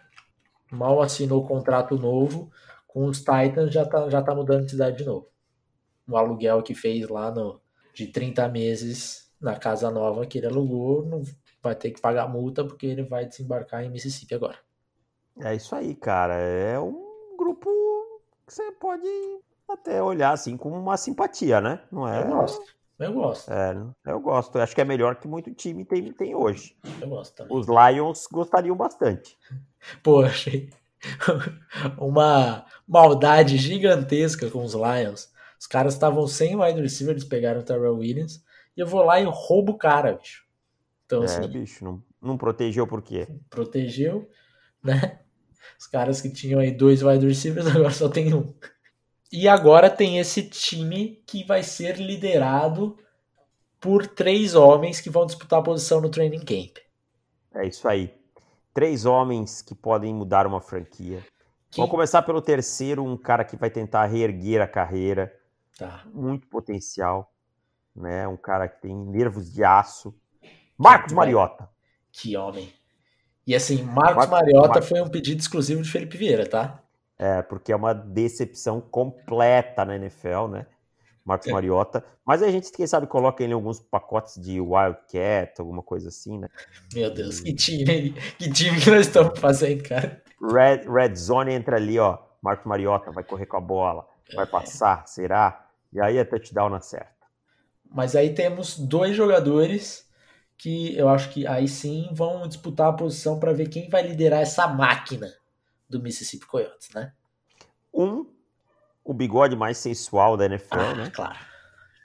Mal 0.72 1.02
assinou 1.02 1.44
o 1.44 1.46
contrato 1.46 1.96
novo 1.98 2.50
com 2.86 3.04
os 3.04 3.18
Titans, 3.18 3.72
já 3.72 3.84
tá, 3.84 4.09
já 4.09 4.22
tá 4.22 4.34
mudando 4.34 4.64
de 4.64 4.70
cidade 4.70 4.96
de 4.96 5.04
novo. 5.04 5.28
O 6.09 6.16
aluguel 6.16 6.62
que 6.62 6.74
fez 6.74 7.06
lá 7.09 7.30
no, 7.30 7.61
de 7.92 8.06
30 8.06 8.48
meses 8.48 9.30
na 9.38 9.54
casa 9.54 9.90
nova 9.90 10.26
que 10.26 10.38
ele 10.38 10.46
alugou, 10.46 11.04
não 11.04 11.22
vai 11.68 11.76
ter 11.76 11.90
que 11.90 12.00
pagar 12.00 12.28
multa 12.28 12.64
porque 12.64 12.86
ele 12.86 13.02
vai 13.02 13.26
desembarcar 13.26 13.84
em 13.84 13.90
Mississippi 13.90 14.34
agora. 14.34 14.58
É 15.40 15.54
isso 15.54 15.74
aí, 15.74 15.94
cara. 15.94 16.34
É 16.34 16.78
um 16.78 17.36
grupo 17.36 17.70
que 18.46 18.54
você 18.54 18.72
pode 18.72 19.08
até 19.68 20.02
olhar 20.02 20.32
assim 20.32 20.56
com 20.56 20.70
uma 20.70 20.96
simpatia, 20.96 21.60
né? 21.60 21.80
Não 21.92 22.08
é? 22.08 22.22
Eu 22.22 22.28
gosto. 22.28 22.78
Eu 22.98 23.12
gosto. 23.12 23.52
É, 23.52 23.76
eu 24.06 24.20
gosto. 24.20 24.58
Eu 24.58 24.62
acho 24.62 24.74
que 24.74 24.80
é 24.80 24.84
melhor 24.84 25.16
que 25.16 25.28
muito 25.28 25.54
time 25.54 25.84
tem, 25.84 26.12
tem 26.12 26.34
hoje. 26.34 26.76
Eu 27.00 27.08
gosto 27.08 27.34
também. 27.34 27.56
Os 27.56 27.66
Lions 27.68 28.26
gostariam 28.26 28.74
bastante. 28.74 29.38
Pô, 30.02 30.22
achei 30.22 30.70
uma 31.96 32.66
maldade 32.86 33.56
gigantesca 33.56 34.50
com 34.50 34.64
os 34.64 34.74
Lions. 34.74 35.30
Os 35.60 35.66
caras 35.66 35.94
estavam 35.94 36.26
sem 36.26 36.56
wide 36.56 36.80
receiver, 36.80 37.12
eles 37.12 37.24
pegaram 37.24 37.60
o 37.60 37.64
Terrell 37.64 37.96
Williams. 37.96 38.42
E 38.76 38.80
eu 38.80 38.86
vou 38.86 39.04
lá 39.04 39.20
e 39.20 39.24
roubo 39.24 39.72
o 39.72 39.78
cara, 39.78 40.14
bicho. 40.14 40.47
Então, 41.09 41.22
é, 41.22 41.24
assim, 41.24 41.48
bicho, 41.48 41.82
não, 41.82 42.04
não 42.20 42.36
protegeu 42.36 42.86
por 42.86 43.00
quê? 43.00 43.26
Protegeu, 43.48 44.28
né? 44.84 45.20
Os 45.80 45.86
caras 45.86 46.20
que 46.20 46.28
tinham 46.28 46.61
aí 46.61 46.70
dois 46.70 47.02
wide 47.02 47.26
receivers 47.26 47.66
agora 47.74 47.90
só 47.90 48.11
tem 48.11 48.34
um. 48.34 48.54
E 49.32 49.48
agora 49.48 49.88
tem 49.88 50.18
esse 50.18 50.42
time 50.42 51.22
que 51.26 51.44
vai 51.44 51.62
ser 51.62 51.96
liderado 51.96 52.98
por 53.80 54.06
três 54.06 54.54
homens 54.54 55.00
que 55.00 55.09
vão 55.09 55.24
disputar 55.24 55.61
a 55.61 55.62
posição 55.62 55.98
no 55.98 56.11
training 56.11 56.40
camp. 56.40 56.76
É 57.54 57.66
isso 57.66 57.88
aí. 57.88 58.14
Três 58.74 59.06
homens 59.06 59.62
que 59.62 59.74
podem 59.74 60.14
mudar 60.14 60.46
uma 60.46 60.61
franquia. 60.61 61.24
Que... 61.70 61.78
Vamos 61.78 61.90
começar 61.90 62.20
pelo 62.20 62.42
terceiro, 62.42 63.02
um 63.02 63.16
cara 63.16 63.44
que 63.44 63.56
vai 63.56 63.70
tentar 63.70 64.04
reerguer 64.04 64.61
a 64.61 64.68
carreira. 64.68 65.34
Tá. 65.78 66.04
Muito 66.12 66.46
potencial. 66.48 67.32
Né? 67.96 68.28
Um 68.28 68.36
cara 68.36 68.68
que 68.68 68.82
tem 68.82 68.94
nervos 68.94 69.50
de 69.50 69.64
aço. 69.64 70.14
Marcos 70.78 71.12
Mariota. 71.12 71.68
Que 72.12 72.36
homem. 72.36 72.72
E 73.44 73.54
assim, 73.54 73.82
Marcos, 73.82 74.14
Marcos 74.14 74.30
Mariota 74.30 74.68
Marcos... 74.68 74.88
foi 74.88 75.00
um 75.00 75.08
pedido 75.08 75.40
exclusivo 75.40 75.82
de 75.82 75.90
Felipe 75.90 76.16
Vieira, 76.16 76.46
tá? 76.46 76.82
É, 77.18 77.42
porque 77.42 77.72
é 77.72 77.76
uma 77.76 77.92
decepção 77.92 78.80
completa 78.80 79.84
na 79.84 79.96
NFL, 79.96 80.46
né? 80.48 80.66
Marcos 81.24 81.48
é. 81.48 81.52
Mariota. 81.52 82.04
Mas 82.24 82.42
a 82.42 82.50
gente, 82.50 82.70
quem 82.70 82.86
sabe, 82.86 83.06
coloca 83.06 83.42
ele 83.42 83.52
em 83.52 83.54
alguns 83.54 83.80
pacotes 83.80 84.40
de 84.40 84.60
Wildcat, 84.60 85.60
alguma 85.60 85.82
coisa 85.82 86.08
assim, 86.08 86.38
né? 86.38 86.48
Meu 86.94 87.12
Deus, 87.12 87.40
que 87.40 87.52
time, 87.52 88.12
que 88.38 88.50
time 88.50 88.80
que 88.80 88.90
nós 88.90 89.06
estamos 89.06 89.38
fazendo, 89.38 89.82
cara. 89.82 90.22
Red, 90.40 90.88
Red 90.88 91.16
Zone 91.16 91.52
entra 91.52 91.76
ali, 91.76 91.98
ó. 91.98 92.18
Marcos 92.40 92.66
Mariota 92.66 93.10
vai 93.10 93.24
correr 93.24 93.46
com 93.46 93.56
a 93.56 93.60
bola, 93.60 94.06
vai 94.34 94.44
é. 94.44 94.48
passar, 94.48 95.06
será? 95.08 95.66
E 95.92 96.00
aí 96.00 96.18
é 96.18 96.24
touchdown 96.24 96.70
na 96.70 96.80
certa. 96.80 97.26
Mas 97.90 98.14
aí 98.14 98.32
temos 98.32 98.78
dois 98.78 99.16
jogadores 99.16 100.07
que 100.59 100.96
eu 100.96 101.09
acho 101.09 101.30
que 101.30 101.46
aí 101.46 101.68
sim 101.68 102.09
vão 102.12 102.46
disputar 102.46 102.88
a 102.88 102.92
posição 102.92 103.38
para 103.38 103.52
ver 103.52 103.68
quem 103.68 103.88
vai 103.88 104.02
liderar 104.02 104.40
essa 104.40 104.66
máquina 104.66 105.32
do 105.88 106.02
Mississippi 106.02 106.46
Coyotes, 106.46 106.90
né? 106.90 107.12
Um 107.94 108.26
o 109.04 109.14
bigode 109.14 109.56
mais 109.56 109.78
sensual 109.78 110.36
da 110.36 110.44
NFL, 110.44 110.78
ah, 110.78 110.94
né? 110.94 111.11
Claro. 111.11 111.38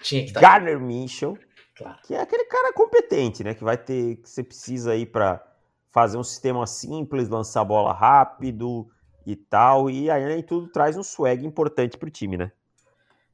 Tinha 0.02 0.26
que 0.26 0.32
tá 0.32 0.40
Garner 0.40 0.80
Mitchell, 0.80 1.38
claro. 1.76 1.98
que 2.02 2.14
é 2.14 2.22
aquele 2.22 2.46
cara 2.46 2.72
competente, 2.72 3.44
né? 3.44 3.54
Que 3.54 3.64
vai 3.64 3.78
ter, 3.78 4.18
que 4.18 4.30
você 4.30 4.42
precisa 4.42 4.94
aí 4.94 5.06
para 5.06 5.46
fazer 5.92 6.18
um 6.18 6.24
sistema 6.24 6.66
simples, 6.66 7.28
lançar 7.28 7.62
a 7.62 7.66
bola 7.66 7.92
rápido 7.92 8.90
e 9.26 9.36
tal. 9.36 9.90
E 9.90 10.10
aí 10.10 10.42
tudo 10.44 10.70
traz 10.70 10.96
um 10.96 11.04
swag 11.04 11.46
importante 11.46 11.98
pro 11.98 12.10
time, 12.10 12.38
né? 12.38 12.52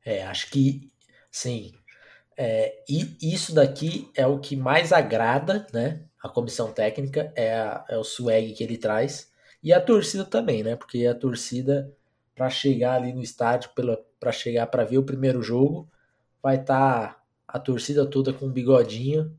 É, 0.03 0.23
acho 0.23 0.49
que 0.49 0.91
sim. 1.29 1.73
É, 2.41 2.73
e 2.87 3.17
isso 3.21 3.53
daqui 3.53 4.09
é 4.15 4.25
o 4.25 4.39
que 4.39 4.55
mais 4.55 4.93
agrada, 4.93 5.67
né? 5.73 6.03
A 6.23 6.29
comissão 6.29 6.71
técnica 6.71 7.33
é, 7.35 7.53
a, 7.53 7.83
é 7.89 7.97
o 7.97 8.03
swag 8.05 8.53
que 8.53 8.63
ele 8.63 8.77
traz. 8.77 9.29
E 9.61 9.73
a 9.73 9.81
torcida 9.81 10.23
também, 10.23 10.63
né? 10.63 10.77
Porque 10.77 11.05
a 11.05 11.13
torcida 11.13 11.93
para 12.33 12.49
chegar 12.49 12.93
ali 12.93 13.11
no 13.11 13.21
estádio, 13.21 13.71
para 14.17 14.31
chegar 14.31 14.67
para 14.67 14.85
ver 14.85 14.97
o 14.97 15.03
primeiro 15.03 15.43
jogo, 15.43 15.85
vai 16.41 16.55
estar 16.55 17.09
tá 17.09 17.21
a 17.45 17.59
torcida 17.59 18.05
toda 18.05 18.31
com 18.31 18.45
um 18.45 18.51
bigodinho 18.51 19.37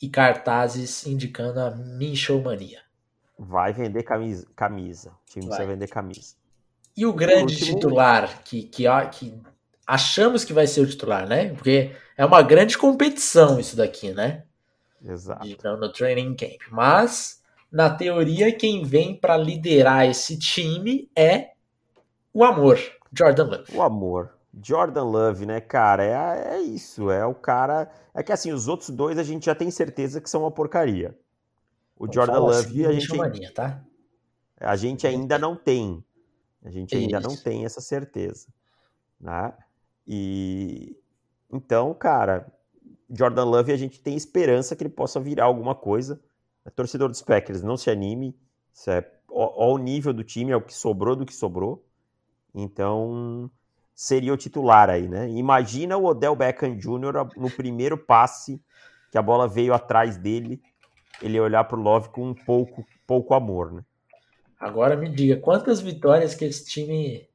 e 0.00 0.08
cartazes 0.08 1.04
indicando 1.04 1.58
a 1.58 1.72
Minchomania. 1.72 2.82
Vai 3.36 3.72
vender 3.72 4.04
camisa. 4.04 4.46
camisa. 4.54 5.10
O 5.10 5.30
time 5.32 5.46
vai. 5.46 5.56
precisa 5.56 5.72
vender 5.74 5.88
camisa. 5.88 6.36
E 6.96 7.04
o 7.04 7.12
grande 7.12 7.54
último... 7.54 7.74
titular, 7.74 8.44
que, 8.44 8.62
que, 8.62 8.84
que 9.10 9.42
achamos 9.92 10.42
que 10.42 10.54
vai 10.54 10.66
ser 10.66 10.80
o 10.80 10.86
titular, 10.86 11.28
né? 11.28 11.50
Porque 11.50 11.94
é 12.16 12.24
uma 12.24 12.40
grande 12.40 12.78
competição 12.78 13.60
isso 13.60 13.76
daqui, 13.76 14.10
né? 14.12 14.44
Exato. 15.04 15.46
No 15.76 15.92
training 15.92 16.34
camp. 16.34 16.62
Mas, 16.70 17.42
na 17.70 17.90
teoria, 17.90 18.56
quem 18.56 18.84
vem 18.84 19.14
para 19.14 19.36
liderar 19.36 20.08
esse 20.08 20.38
time 20.38 21.10
é 21.14 21.50
o 22.32 22.42
amor, 22.42 22.78
Jordan 23.12 23.44
Love. 23.44 23.76
O 23.76 23.82
amor. 23.82 24.32
Jordan 24.62 25.04
Love, 25.04 25.44
né, 25.44 25.60
cara? 25.60 26.04
É, 26.04 26.54
é 26.54 26.60
isso. 26.60 27.10
É 27.10 27.26
o 27.26 27.34
cara. 27.34 27.90
É 28.14 28.22
que 28.22 28.32
assim, 28.32 28.50
os 28.50 28.68
outros 28.68 28.88
dois 28.88 29.18
a 29.18 29.22
gente 29.22 29.44
já 29.44 29.54
tem 29.54 29.70
certeza 29.70 30.22
que 30.22 30.30
são 30.30 30.42
uma 30.42 30.50
porcaria. 30.50 31.14
O 31.98 32.10
Jordan 32.10 32.38
Love 32.38 32.86
assim, 32.86 32.86
a 32.86 32.92
gente. 32.92 33.16
Mania, 33.16 33.52
tá? 33.52 33.82
A 34.58 34.74
gente 34.74 35.06
ainda 35.06 35.38
não 35.38 35.54
tem. 35.54 36.02
A 36.64 36.70
gente 36.70 36.96
ainda 36.96 37.18
isso. 37.18 37.28
não 37.28 37.36
tem 37.36 37.66
essa 37.66 37.80
certeza. 37.82 38.46
Né? 39.20 39.52
E 40.06 40.96
então, 41.52 41.92
cara, 41.92 42.46
Jordan 43.10 43.44
Love 43.44 43.72
a 43.72 43.76
gente 43.76 44.00
tem 44.00 44.16
esperança 44.16 44.74
que 44.74 44.82
ele 44.82 44.90
possa 44.90 45.20
virar 45.20 45.44
alguma 45.44 45.74
coisa. 45.74 46.20
É 46.64 46.70
torcedor 46.70 47.08
dos 47.08 47.20
Packers, 47.20 47.62
não 47.62 47.76
se 47.76 47.90
anime. 47.90 48.34
Isso 48.72 48.90
é, 48.90 49.06
nível 49.80 50.12
do 50.12 50.24
time, 50.24 50.52
é 50.52 50.56
o 50.56 50.62
que 50.62 50.74
sobrou 50.74 51.14
do 51.14 51.26
que 51.26 51.34
sobrou. 51.34 51.84
Então, 52.54 53.50
seria 53.94 54.32
o 54.32 54.36
titular 54.36 54.88
aí, 54.88 55.08
né? 55.08 55.28
Imagina 55.30 55.96
o 55.96 56.06
Odell 56.06 56.34
Beckham 56.34 56.76
Jr. 56.76 57.36
no 57.36 57.50
primeiro 57.50 57.98
passe 57.98 58.60
que 59.10 59.18
a 59.18 59.22
bola 59.22 59.46
veio 59.46 59.74
atrás 59.74 60.16
dele, 60.16 60.62
ele 61.20 61.38
olhar 61.38 61.64
para 61.64 61.78
o 61.78 61.82
Love 61.82 62.08
com 62.08 62.28
um 62.28 62.34
pouco, 62.34 62.86
pouco 63.06 63.34
amor, 63.34 63.72
né? 63.72 63.84
Agora 64.58 64.96
me 64.96 65.08
diga, 65.08 65.36
quantas 65.36 65.80
vitórias 65.80 66.34
que 66.34 66.44
esse 66.44 66.64
time 66.64 67.28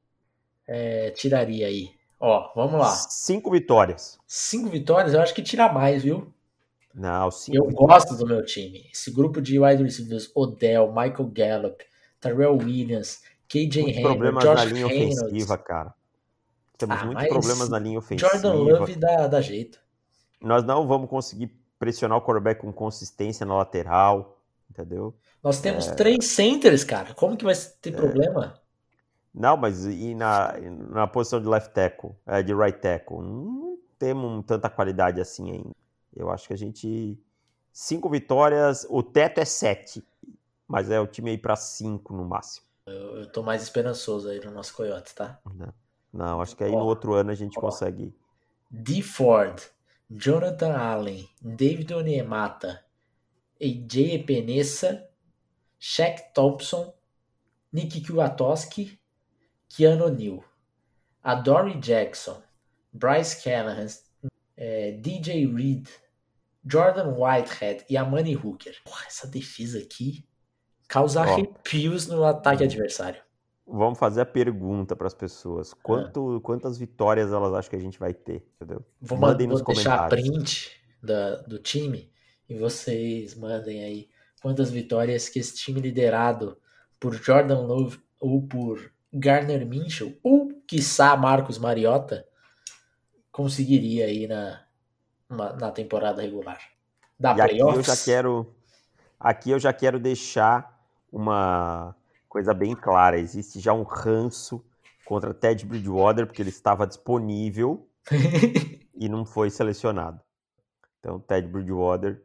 é, 0.65 1.11
tiraria 1.11 1.67
aí? 1.67 1.96
Ó, 2.19 2.51
vamos 2.55 2.79
lá. 2.79 2.89
Cinco 2.89 3.51
vitórias. 3.51 4.17
Cinco 4.25 4.69
vitórias? 4.69 5.13
Eu 5.13 5.21
acho 5.21 5.33
que 5.33 5.41
tira 5.43 5.71
mais, 5.71 6.03
viu? 6.03 6.33
Não, 6.93 7.29
cinco 7.29 7.57
Eu 7.57 7.67
vitórias. 7.67 8.03
gosto 8.05 8.17
do 8.17 8.25
meu 8.25 8.43
time. 8.43 8.89
Esse 8.91 9.11
grupo 9.11 9.39
de 9.41 9.59
wide 9.59 9.83
receivers, 9.83 10.31
Odell, 10.35 10.87
Michael 10.87 11.29
Gallup, 11.31 11.83
Terrell 12.19 12.57
Williams, 12.57 13.21
KJ 13.47 13.81
Hamilton, 13.81 14.01
problemas 14.01 14.43
Josh 14.43 14.55
na 14.55 14.65
linha 14.65 14.87
Reynolds. 14.87 15.21
ofensiva, 15.21 15.57
cara. 15.57 15.93
Temos 16.77 16.97
Ah, 16.97 17.05
muitos 17.05 17.23
mas 17.23 17.29
problemas 17.33 17.69
na 17.69 17.79
linha 17.79 17.99
ofensiva. 17.99 18.29
Jordan 18.31 18.53
Love 18.53 18.95
dá, 18.95 19.27
dá 19.27 19.41
jeito. 19.41 19.79
Nós 20.41 20.63
não 20.63 20.87
vamos 20.87 21.09
conseguir 21.09 21.51
pressionar 21.79 22.17
o 22.17 22.21
quarterback 22.21 22.61
com 22.61 22.71
consistência 22.73 23.45
na 23.45 23.55
lateral, 23.55 24.39
entendeu? 24.69 25.15
Nós 25.43 25.59
temos 25.59 25.85
três 25.87 26.25
centers, 26.25 26.83
cara. 26.83 27.13
Como 27.13 27.37
que 27.37 27.45
vai 27.45 27.53
ter 27.81 27.91
problema? 27.95 28.59
Não, 29.37 29.55
mas 29.55 29.85
e 29.85 30.15
na, 30.15 30.53
na 30.89 31.05
posição 31.05 31.39
de 31.39 31.47
left 31.47 31.71
tackle, 31.71 32.09
é, 32.25 32.41
de 32.41 32.55
right 32.55 32.79
tackle? 32.79 33.19
Não 33.19 33.77
temos 33.99 34.43
tanta 34.47 34.67
qualidade 34.67 35.21
assim 35.21 35.51
ainda. 35.51 35.71
Eu 36.15 36.31
acho 36.31 36.47
que 36.47 36.53
a 36.53 36.57
gente. 36.57 37.19
Cinco 37.71 38.09
vitórias, 38.09 38.87
o 38.89 39.03
teto 39.03 39.39
é 39.39 39.45
sete. 39.45 40.03
Mas 40.67 40.89
é 40.89 40.99
o 40.99 41.05
time 41.05 41.29
aí 41.29 41.37
para 41.37 41.55
cinco 41.55 42.15
no 42.15 42.25
máximo. 42.25 42.65
Eu, 42.87 43.19
eu 43.19 43.31
tô 43.31 43.43
mais 43.43 43.61
esperançoso 43.61 44.27
aí 44.27 44.43
no 44.43 44.49
nosso 44.49 44.73
Coyote, 44.73 45.13
tá? 45.13 45.39
Não, 45.45 45.73
não 46.11 46.41
acho 46.41 46.55
que 46.55 46.63
aí 46.63 46.71
no 46.71 46.85
outro 46.85 47.13
ano 47.13 47.29
a 47.29 47.35
gente 47.35 47.59
ó. 47.59 47.61
consegue. 47.61 48.13
D. 48.71 49.03
Ford, 49.03 49.61
Jonathan 50.09 50.75
Allen, 50.75 51.29
David 51.39 51.93
Onyemata, 51.93 52.83
AJ 53.61 54.15
Epenesa, 54.15 55.07
Shaq 55.77 56.33
Thompson, 56.33 56.91
Nick 57.71 58.01
Kwiatkowski, 58.01 58.99
Keanu 59.69 60.09
Neal, 60.09 60.43
Adoree 61.23 61.79
Jackson, 61.79 62.41
Bryce 62.91 63.43
Callahan, 63.43 63.87
é, 64.55 64.91
DJ 64.91 65.45
Reed, 65.47 65.87
Jordan 66.65 67.15
Whitehead 67.17 67.85
e 67.89 67.95
Amani 67.97 68.35
Hooker. 68.35 68.75
Porra, 68.83 69.05
essa 69.07 69.27
defesa 69.27 69.79
aqui 69.79 70.25
causa 70.87 71.21
Ó. 71.21 71.23
arrepios 71.23 72.07
no 72.07 72.23
ataque 72.23 72.63
adversário. 72.63 73.21
Vamos 73.65 73.99
fazer 73.99 74.21
a 74.21 74.25
pergunta 74.25 74.95
para 74.95 75.07
as 75.07 75.13
pessoas. 75.13 75.73
Quanto, 75.73 76.39
Quantas 76.41 76.77
vitórias 76.77 77.33
elas 77.33 77.53
acham 77.53 77.69
que 77.69 77.75
a 77.75 77.81
gente 77.81 77.99
vai 77.99 78.13
ter? 78.13 78.47
Entendeu? 78.55 78.85
Vou, 79.01 79.17
Mandem 79.17 79.47
vou 79.47 79.57
nos 79.57 79.65
deixar 79.65 80.09
comentários. 80.09 80.29
print 80.29 80.81
da, 81.03 81.35
do 81.41 81.59
time 81.59 82.09
e 82.47 82.57
vocês 82.57 83.35
mandem 83.35 83.83
aí 83.83 84.09
quantas 84.41 84.71
vitórias 84.71 85.27
que 85.27 85.39
esse 85.39 85.55
time 85.55 85.81
liderado 85.81 86.57
por 86.97 87.13
Jordan 87.13 87.59
Love 87.59 87.99
ou 88.21 88.47
por 88.47 88.91
Garner 89.13 89.65
Minchel 89.65 90.13
ou 90.23 90.49
quiçá 90.67 91.15
Marcos 91.15 91.57
Mariota 91.57 92.25
conseguiria 93.31 94.05
aí 94.05 94.27
na, 94.27 94.61
na, 95.29 95.53
na 95.53 95.71
temporada 95.71 96.21
regular. 96.21 96.59
Da 97.19 97.35
E 97.35 97.41
aqui 97.41 97.59
eu 97.59 97.83
já 97.83 97.95
quero, 97.95 98.55
aqui 99.19 99.51
eu 99.51 99.59
já 99.59 99.73
quero 99.73 99.99
deixar 99.99 100.81
uma 101.11 101.95
coisa 102.27 102.53
bem 102.53 102.75
clara. 102.75 103.19
Existe 103.19 103.59
já 103.59 103.73
um 103.73 103.83
ranço 103.83 104.63
contra 105.05 105.33
Ted 105.33 105.65
Bridgewater 105.65 106.25
porque 106.25 106.41
ele 106.41 106.49
estava 106.49 106.85
disponível 106.85 107.87
e 108.95 109.07
não 109.07 109.25
foi 109.25 109.49
selecionado. 109.49 110.19
Então, 110.99 111.19
Ted 111.19 111.47
Bridgewater 111.47 112.21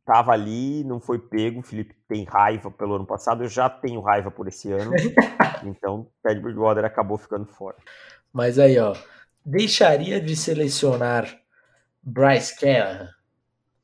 estava 0.00 0.32
ali, 0.32 0.82
não 0.84 1.00
foi 1.00 1.18
pego. 1.18 1.60
O 1.60 1.62
Felipe 1.62 1.94
tem 2.08 2.24
raiva 2.24 2.70
pelo 2.70 2.96
ano 2.96 3.06
passado, 3.06 3.44
eu 3.44 3.48
já 3.48 3.70
tenho 3.70 4.00
raiva 4.00 4.30
por 4.30 4.48
esse 4.48 4.70
ano. 4.72 4.90
Então, 5.62 6.10
Ted 6.22 6.40
Bridgewater 6.40 6.86
acabou 6.86 7.18
ficando 7.18 7.44
fora. 7.44 7.76
Mas 8.32 8.58
aí, 8.58 8.78
ó, 8.78 8.94
deixaria 9.44 10.18
de 10.18 10.34
selecionar 10.34 11.38
Bryce 12.02 12.58
Callahan? 12.58 13.10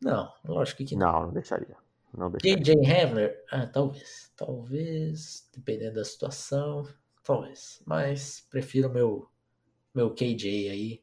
Não, 0.01 0.33
lógico 0.43 0.85
que 0.85 0.97
não. 0.97 1.12
Não, 1.12 1.23
não 1.27 1.33
deixaria. 1.35 1.77
Não 2.17 2.31
deixaria. 2.31 2.57
KJ 2.57 2.91
Hamler? 2.91 3.45
Ah, 3.51 3.67
talvez. 3.67 4.33
Talvez, 4.37 5.51
dependendo 5.55 5.97
da 5.97 6.05
situação. 6.05 6.89
talvez. 7.23 7.83
Mas 7.85 8.47
prefiro 8.51 8.89
meu 8.91 9.29
meu 9.95 10.14
KJ 10.14 10.71
aí, 10.71 11.03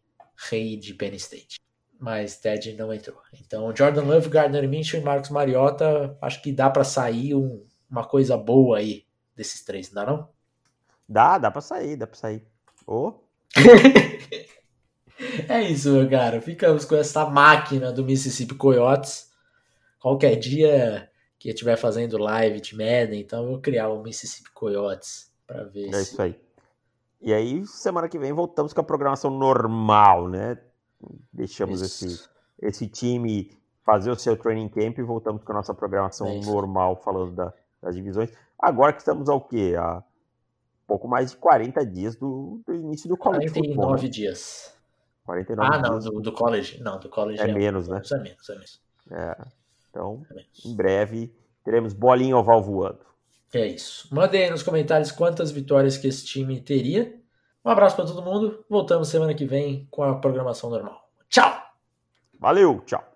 rei 0.50 0.78
de 0.78 0.94
Penn 0.94 1.16
State. 1.16 1.60
Mas 2.04 2.36
Ted 2.36 2.76
não 2.76 2.94
entrou. 2.94 3.18
Então, 3.40 3.74
Jordan 3.74 4.04
Love, 4.04 4.28
Gardner 4.28 4.68
Minshew 4.68 5.00
e 5.00 5.04
Marcos 5.04 5.30
Mariota, 5.30 6.18
acho 6.22 6.42
que 6.42 6.52
dá 6.52 6.70
para 6.70 6.84
sair 6.84 7.34
um, 7.34 7.66
uma 7.90 8.04
coisa 8.04 8.36
boa 8.36 8.80
aí 8.80 9.06
desses 9.34 9.64
três, 9.64 9.90
não 9.90 10.04
dá 10.04 10.12
não? 10.12 10.30
Dá, 11.08 11.38
dá 11.38 11.50
para 11.50 11.62
sair, 11.62 11.96
dá 11.96 12.06
para 12.06 12.18
sair. 12.18 12.46
Oh. 12.86 13.14
é 15.48 15.62
isso, 15.62 15.94
meu 15.94 16.10
cara. 16.10 16.42
Ficamos 16.42 16.84
com 16.84 16.98
essa 16.98 17.26
máquina 17.26 17.90
do 17.90 18.04
Mississippi 18.04 18.56
Coyotes. 18.56 19.32
Qualquer 19.98 20.36
dia 20.36 21.10
que 21.40 21.48
eu 21.48 21.54
estiver 21.54 21.78
fazendo 21.78 22.18
live 22.18 22.60
de 22.60 22.76
Madden, 22.76 23.22
então 23.22 23.44
eu 23.44 23.50
vou 23.52 23.62
criar 23.62 23.88
o 23.88 24.04
Mississippi 24.04 24.52
Coyotes 24.52 25.32
para 25.48 25.64
ver. 25.64 25.88
É 25.88 26.04
se... 26.04 26.12
isso 26.12 26.22
aí. 26.22 26.38
E 27.22 27.34
aí, 27.34 27.66
semana 27.66 28.10
que 28.10 28.20
vem, 28.20 28.34
voltamos 28.34 28.74
com 28.74 28.82
a 28.82 28.84
programação 28.84 29.32
normal, 29.32 30.28
né? 30.28 30.58
Deixamos 31.32 31.82
esse, 31.82 32.28
esse 32.62 32.88
time 32.88 33.52
fazer 33.86 34.12
o 34.12 34.16
seu 34.16 34.38
training 34.38 34.70
camp 34.70 34.98
e 34.98 35.04
voltamos 35.04 35.44
com 35.44 35.52
a 35.52 35.56
nossa 35.56 35.74
programação 35.74 36.28
é 36.28 36.40
normal, 36.40 36.96
falando 37.04 37.36
da, 37.36 37.54
das 37.82 37.96
divisões. 37.96 38.32
Agora 38.58 38.94
que 38.94 39.00
estamos 39.00 39.28
ao 39.30 39.42
quê? 39.42 39.76
A 39.78 40.04
pouco 40.88 41.08
mais 41.08 41.32
de 41.32 41.38
40 41.38 41.86
dias 41.86 42.16
do, 42.16 42.62
do 42.66 42.74
início 42.74 43.10
do 43.10 43.18
college 43.18 43.48
49 43.48 43.68
football, 43.68 44.02
né? 44.02 44.10
dias. 44.10 44.74
49 45.26 45.76
ah, 45.76 45.80
não, 45.80 46.00
do, 46.00 46.22
do, 46.22 46.32
college. 46.32 46.82
Não, 46.82 47.00
do 47.00 47.10
college 47.10 47.42
é, 47.42 47.50
é 47.50 47.54
menos, 47.54 47.88
né? 47.88 48.02
É 48.12 48.18
menos, 48.18 48.50
é 48.50 48.54
menos. 48.54 48.82
É. 49.12 49.38
Então, 49.90 50.26
é 50.30 50.34
menos. 50.34 50.66
em 50.66 50.76
breve, 50.76 51.34
teremos 51.64 51.94
bolinha 51.94 52.38
oval 52.38 52.62
voando. 52.62 53.00
É 53.54 53.68
isso. 53.68 54.08
Mandem 54.14 54.44
aí 54.44 54.50
nos 54.50 54.64
comentários 54.64 55.12
quantas 55.12 55.52
vitórias 55.52 55.98
que 55.98 56.08
esse 56.08 56.26
time 56.26 56.60
teria. 56.60 57.22
Um 57.64 57.70
abraço 57.70 57.96
para 57.96 58.06
todo 58.06 58.22
mundo. 58.22 58.66
Voltamos 58.70 59.08
semana 59.08 59.34
que 59.34 59.46
vem 59.46 59.88
com 59.90 60.04
a 60.04 60.16
programação 60.16 60.70
normal. 60.70 61.10
Tchau! 61.30 61.52
Valeu, 62.40 62.82
tchau! 62.86 63.13